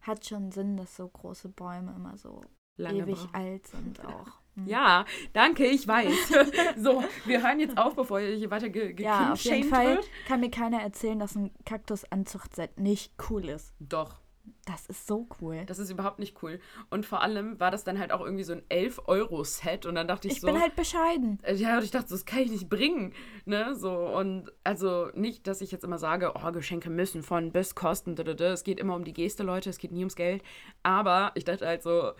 Hat 0.00 0.26
schon 0.26 0.50
Sinn, 0.50 0.76
dass 0.76 0.96
so 0.96 1.06
große 1.06 1.50
Bäume 1.50 1.92
immer 1.94 2.16
so 2.16 2.42
Lange 2.78 3.00
ewig 3.00 3.16
brauchen. 3.16 3.34
alt 3.34 3.66
sind 3.68 4.00
auch. 4.04 4.39
Hm. 4.64 4.68
Ja, 4.68 5.04
danke, 5.32 5.66
ich 5.66 5.86
weiß. 5.86 6.12
so, 6.76 7.02
wir 7.26 7.42
hören 7.42 7.60
jetzt 7.60 7.76
auf, 7.78 7.94
bevor 7.94 8.20
ihr 8.20 8.34
hier 8.36 8.50
weiter 8.50 8.68
ge 8.68 8.94
Ja, 9.00 9.32
auf 9.32 9.40
jeden 9.42 9.68
Fall 9.68 9.96
wird. 9.96 10.10
kann 10.26 10.40
mir 10.40 10.50
keiner 10.50 10.80
erzählen, 10.80 11.18
dass 11.18 11.34
ein 11.36 11.50
Kaktusanzuchtset 11.64 12.78
nicht 12.78 13.12
cool 13.30 13.48
ist. 13.48 13.74
Doch, 13.80 14.20
Das 14.66 14.86
ist 14.86 15.06
so 15.06 15.26
cool. 15.40 15.62
das 15.66 15.78
ist 15.78 15.90
überhaupt 15.90 16.18
nicht 16.18 16.42
cool. 16.42 16.60
Und 16.90 17.06
vor 17.06 17.22
allem 17.22 17.58
war 17.60 17.70
das 17.70 17.84
dann 17.84 17.98
halt 17.98 18.12
auch 18.12 18.20
irgendwie 18.20 18.44
so 18.44 18.52
ein 18.52 18.62
11-Euro-Set 18.70 19.86
und 19.86 19.94
dann 19.94 20.08
dachte 20.08 20.28
ich, 20.28 20.34
Ich 20.34 20.40
so... 20.40 20.46
bin 20.46 20.60
halt 20.60 20.76
bescheiden. 20.76 21.38
Äh, 21.42 21.54
Ja, 21.54 21.78
und 21.78 21.84
ich 21.84 21.90
dachte, 21.90 22.08
so, 22.08 22.14
das 22.14 22.24
kann 22.24 22.40
ich 22.40 22.50
nicht 22.50 22.68
bringen, 22.68 23.12
ne, 23.44 23.74
so, 23.74 23.90
und 23.92 24.50
also 24.64 25.08
nicht, 25.14 25.46
dass 25.46 25.60
ich 25.60 25.70
jetzt 25.72 25.84
immer 25.84 25.98
sage, 25.98 26.32
oh, 26.34 26.52
Geschenke 26.52 26.90
müssen 26.90 27.22
von 27.22 27.52
bis 27.52 27.74
kosten, 27.74 28.14
da, 28.16 28.22
da, 28.22 28.34
da. 28.34 28.52
es 28.52 28.64
geht 28.64 28.78
immer 28.80 28.94
um 28.96 29.04
die 29.04 29.12
Geste, 29.12 29.42
Leute, 29.42 29.70
es 29.70 29.78
geht 29.78 29.92
nie 29.92 30.00
ums 30.00 30.16
Geld, 30.16 30.42
aber 30.82 31.32
ich 31.34 31.44
dachte 31.44 31.66
halt 31.66 31.82
so, 31.82 32.12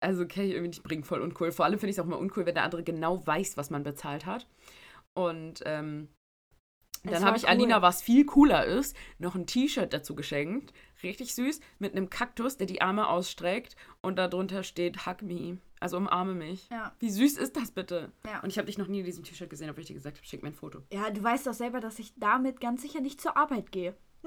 also 0.00 0.26
kann 0.26 0.44
ich 0.44 0.50
irgendwie 0.50 0.68
nicht 0.68 0.82
bringen, 0.82 1.04
voll 1.04 1.20
uncool, 1.20 1.52
vor 1.52 1.64
allem 1.64 1.78
finde 1.78 1.90
ich 1.90 1.96
es 1.96 2.02
auch 2.02 2.08
mal 2.08 2.16
uncool, 2.16 2.46
wenn 2.46 2.54
der 2.54 2.64
andere 2.64 2.82
genau 2.82 3.26
weiß, 3.26 3.56
was 3.56 3.70
man 3.70 3.82
bezahlt 3.82 4.26
hat 4.26 4.46
und, 5.14 5.62
ähm, 5.66 6.08
dann 7.04 7.24
habe 7.24 7.36
ich 7.36 7.44
cool. 7.44 7.50
Alina, 7.50 7.82
was 7.82 8.02
viel 8.02 8.24
cooler 8.24 8.64
ist, 8.64 8.96
noch 9.18 9.34
ein 9.34 9.46
T-Shirt 9.46 9.92
dazu 9.92 10.14
geschenkt. 10.14 10.72
Richtig 11.02 11.34
süß, 11.34 11.60
mit 11.78 11.92
einem 11.92 12.10
Kaktus, 12.10 12.56
der 12.56 12.66
die 12.66 12.82
Arme 12.82 13.08
ausstreckt 13.08 13.76
und 14.00 14.16
darunter 14.16 14.62
steht 14.62 15.06
Hug 15.06 15.22
me. 15.22 15.58
Also 15.80 15.96
umarme 15.96 16.34
mich. 16.34 16.68
Ja. 16.70 16.92
Wie 16.98 17.10
süß 17.10 17.38
ist 17.38 17.56
das 17.56 17.70
bitte? 17.70 18.10
Ja. 18.26 18.40
Und 18.42 18.50
ich 18.50 18.58
habe 18.58 18.66
dich 18.66 18.78
noch 18.78 18.88
nie 18.88 19.00
in 19.00 19.04
diesem 19.04 19.22
T-Shirt 19.22 19.48
gesehen, 19.48 19.70
obwohl 19.70 19.82
ich 19.82 19.86
dir 19.86 19.94
gesagt 19.94 20.16
habe, 20.16 20.26
schick 20.26 20.42
mir 20.42 20.48
ein 20.48 20.54
Foto. 20.54 20.82
Ja, 20.92 21.10
du 21.10 21.22
weißt 21.22 21.46
doch 21.46 21.54
selber, 21.54 21.80
dass 21.80 21.98
ich 22.00 22.12
damit 22.16 22.60
ganz 22.60 22.82
sicher 22.82 23.00
nicht 23.00 23.20
zur 23.20 23.36
Arbeit 23.36 23.70
gehe. 23.70 23.94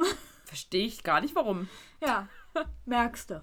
Verstehe 0.52 0.86
ich 0.86 1.02
gar 1.04 1.22
nicht, 1.22 1.34
warum. 1.34 1.70
Ja, 2.02 2.28
merkst 2.86 3.30
du. 3.30 3.42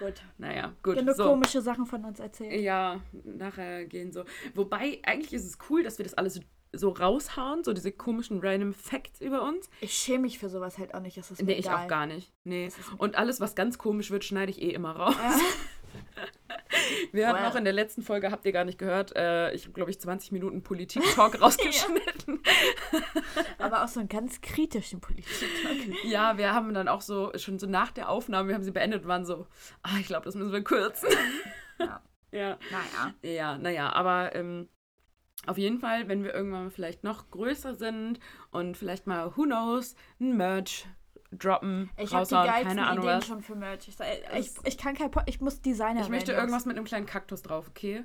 Gut. 0.00 0.14
Naja, 0.38 0.72
gut. 0.82 0.96
Genug 0.96 1.14
so. 1.14 1.22
komische 1.22 1.62
Sachen 1.62 1.86
von 1.86 2.04
uns 2.04 2.18
erzählt. 2.18 2.60
Ja, 2.60 3.00
nachher 3.22 3.84
gehen 3.84 4.10
so. 4.10 4.24
Wobei, 4.56 4.98
eigentlich 5.04 5.32
ist 5.32 5.44
es 5.44 5.56
cool, 5.70 5.84
dass 5.84 5.98
wir 5.98 6.02
das 6.04 6.14
alles 6.14 6.40
so, 6.72 6.88
raushauen, 6.88 7.62
so 7.62 7.72
diese 7.72 7.92
komischen 7.92 8.40
random 8.40 8.74
Facts 8.74 9.20
über 9.20 9.42
uns. 9.46 9.70
Ich 9.80 9.92
schäme 9.92 10.22
mich 10.22 10.40
für 10.40 10.48
sowas 10.48 10.78
halt 10.78 10.94
auch 10.94 11.00
nicht. 11.00 11.16
Das 11.16 11.30
ist 11.30 11.40
Nee, 11.40 11.52
ich 11.52 11.66
egal. 11.66 11.84
auch 11.84 11.88
gar 11.88 12.06
nicht. 12.06 12.32
Nee. 12.42 12.72
Und 12.98 13.14
alles, 13.14 13.40
was 13.40 13.54
ganz 13.54 13.78
komisch 13.78 14.10
wird, 14.10 14.24
schneide 14.24 14.50
ich 14.50 14.60
eh 14.60 14.70
immer 14.70 14.96
raus. 14.96 15.14
Wir 17.12 17.28
hatten 17.28 17.44
auch 17.44 17.54
in 17.54 17.64
der 17.64 17.72
letzten 17.72 18.02
Folge, 18.02 18.30
habt 18.30 18.44
ihr 18.44 18.52
gar 18.52 18.64
nicht 18.64 18.78
gehört, 18.78 19.14
äh, 19.16 19.52
ich 19.52 19.64
habe, 19.64 19.72
glaube 19.72 19.90
ich, 19.90 20.00
20 20.00 20.32
Minuten 20.32 20.62
Politik-Talk 20.62 21.40
rausgeschnitten. 21.40 22.40
Aber 23.58 23.84
auch 23.84 23.88
so 23.88 24.00
einen 24.00 24.08
ganz 24.08 24.40
kritischen 24.40 25.00
Politik. 25.00 25.48
Ja, 26.04 26.36
wir 26.36 26.52
haben 26.52 26.74
dann 26.74 26.88
auch 26.88 27.00
so, 27.00 27.32
schon 27.36 27.58
so 27.58 27.66
nach 27.66 27.92
der 27.92 28.08
Aufnahme, 28.08 28.48
wir 28.48 28.54
haben 28.54 28.64
sie 28.64 28.72
beendet 28.72 29.02
und 29.02 29.08
waren 29.08 29.24
so, 29.24 29.46
ah, 29.82 29.96
ich 30.00 30.06
glaube, 30.06 30.24
das 30.24 30.34
müssen 30.34 30.52
wir 30.52 30.64
kürzen. 30.64 31.08
Ja. 31.78 32.02
ja. 32.32 32.58
Naja. 32.70 33.14
Ja, 33.22 33.58
naja, 33.58 33.92
aber 33.92 34.34
ähm, 34.34 34.68
auf 35.46 35.58
jeden 35.58 35.78
Fall, 35.78 36.08
wenn 36.08 36.24
wir 36.24 36.34
irgendwann 36.34 36.70
vielleicht 36.70 37.04
noch 37.04 37.30
größer 37.30 37.74
sind 37.74 38.18
und 38.50 38.76
vielleicht 38.76 39.06
mal, 39.06 39.36
who 39.36 39.42
knows, 39.42 39.94
ein 40.20 40.36
Merch 40.36 40.86
droppen, 41.38 41.90
Ich 41.96 42.14
habe 42.14 42.26
die 42.26 42.34
raushauen, 42.34 42.46
geilsten 42.46 42.68
keine 42.68 42.86
Ahnung 42.86 43.04
Ideen 43.04 43.18
was. 43.18 43.26
schon 43.26 43.42
für 43.42 43.54
Merch. 43.54 43.88
Ich, 43.88 43.96
ich, 44.38 44.50
ich 44.64 44.78
kann 44.78 44.94
kein 44.94 45.10
po 45.10 45.20
ich 45.26 45.40
muss 45.40 45.60
Designer 45.60 46.00
Ich 46.02 46.08
möchte 46.08 46.32
irgendwas 46.32 46.66
mit 46.66 46.76
einem 46.76 46.86
kleinen 46.86 47.06
Kaktus 47.06 47.42
drauf, 47.42 47.68
okay? 47.68 48.04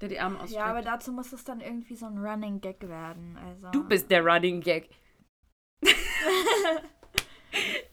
Der 0.00 0.08
die 0.08 0.18
Arme 0.18 0.36
ausstreckt. 0.36 0.60
Ja, 0.60 0.66
aber 0.66 0.82
dazu 0.82 1.12
muss 1.12 1.32
es 1.32 1.44
dann 1.44 1.60
irgendwie 1.60 1.96
so 1.96 2.06
ein 2.06 2.18
Running 2.18 2.60
Gag 2.60 2.80
werden. 2.88 3.38
Also 3.38 3.70
du 3.70 3.84
bist 3.86 4.10
der 4.10 4.24
Running 4.24 4.60
Gag. 4.60 4.88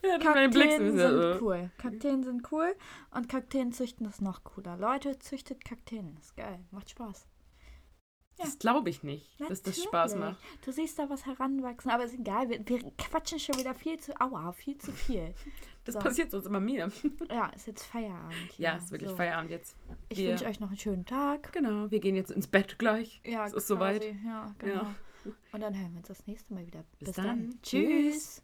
ja, 0.04 0.18
Kakteen 0.20 0.92
so, 0.92 0.98
sind 0.98 1.22
äh. 1.22 1.38
cool. 1.42 1.72
Kakteen 1.78 2.24
sind 2.24 2.52
cool 2.52 2.76
und 3.12 3.30
Kakteen 3.30 3.72
züchten 3.72 4.08
ist 4.08 4.22
noch 4.22 4.44
cooler. 4.44 4.78
Leute, 4.78 5.20
züchtet 5.20 5.64
Kakteen. 5.64 6.18
Ist 6.20 6.36
geil. 6.36 6.60
Macht 6.72 6.90
Spaß. 6.90 7.28
Das 8.38 8.58
glaube 8.58 8.90
ich 8.90 9.04
nicht, 9.04 9.30
dass 9.48 9.62
das 9.62 9.82
Spaß 9.84 10.16
Natürlich. 10.16 10.38
macht. 10.40 10.66
Du 10.68 10.72
siehst 10.72 10.98
da 10.98 11.10
was 11.10 11.26
heranwachsen, 11.26 11.92
aber 11.92 12.06
ist 12.06 12.16
egal. 12.16 12.50
Wir, 12.50 12.68
wir 12.68 12.80
quatschen 12.98 13.40
schon 13.40 13.56
wieder 13.58 13.76
viel 13.76 14.00
zu. 14.00 14.20
Aua, 14.20 14.52
viel 14.52 14.78
zu 14.78 14.92
viel. 14.92 15.34
Das 15.84 15.94
So. 15.96 16.00
passiert 16.00 16.30
sonst 16.30 16.46
immer 16.46 16.60
mir. 16.60 16.92
Ja, 17.32 17.48
ist 17.56 17.66
jetzt 17.66 17.84
Feierabend. 17.86 18.36
Hier. 18.56 18.70
Ja, 18.70 18.78
ist 18.78 18.92
wirklich 18.92 19.10
So. 19.10 19.16
Feierabend 19.16 19.50
jetzt. 19.50 19.76
Ich 20.10 20.20
Wir- 20.20 20.30
wünsche 20.30 20.46
euch 20.46 20.60
noch 20.60 20.68
einen 20.70 20.78
schönen 20.78 21.06
Tag. 21.08 21.52
Genau, 21.54 21.90
wir 21.90 22.00
gehen 22.00 22.16
jetzt 22.16 22.30
ins 22.30 22.46
Bett 22.46 22.78
gleich. 22.78 23.20
Ja, 23.26 23.48
es 23.48 23.54
ist 23.54 23.66
soweit. 23.68 24.02
quasi. 24.04 24.20
Ja, 24.24 24.56
genau. 24.60 24.74
Ja. 24.76 24.96
Und 25.52 25.62
dann 25.62 25.74
hören 25.76 25.92
wir 25.94 25.98
uns 25.98 26.08
das 26.08 26.28
nächste 26.28 26.54
Mal 26.54 26.68
wieder. 26.68 26.84
Bis 27.00 27.14
dann. 27.14 27.58
Tschüss. 27.64 28.44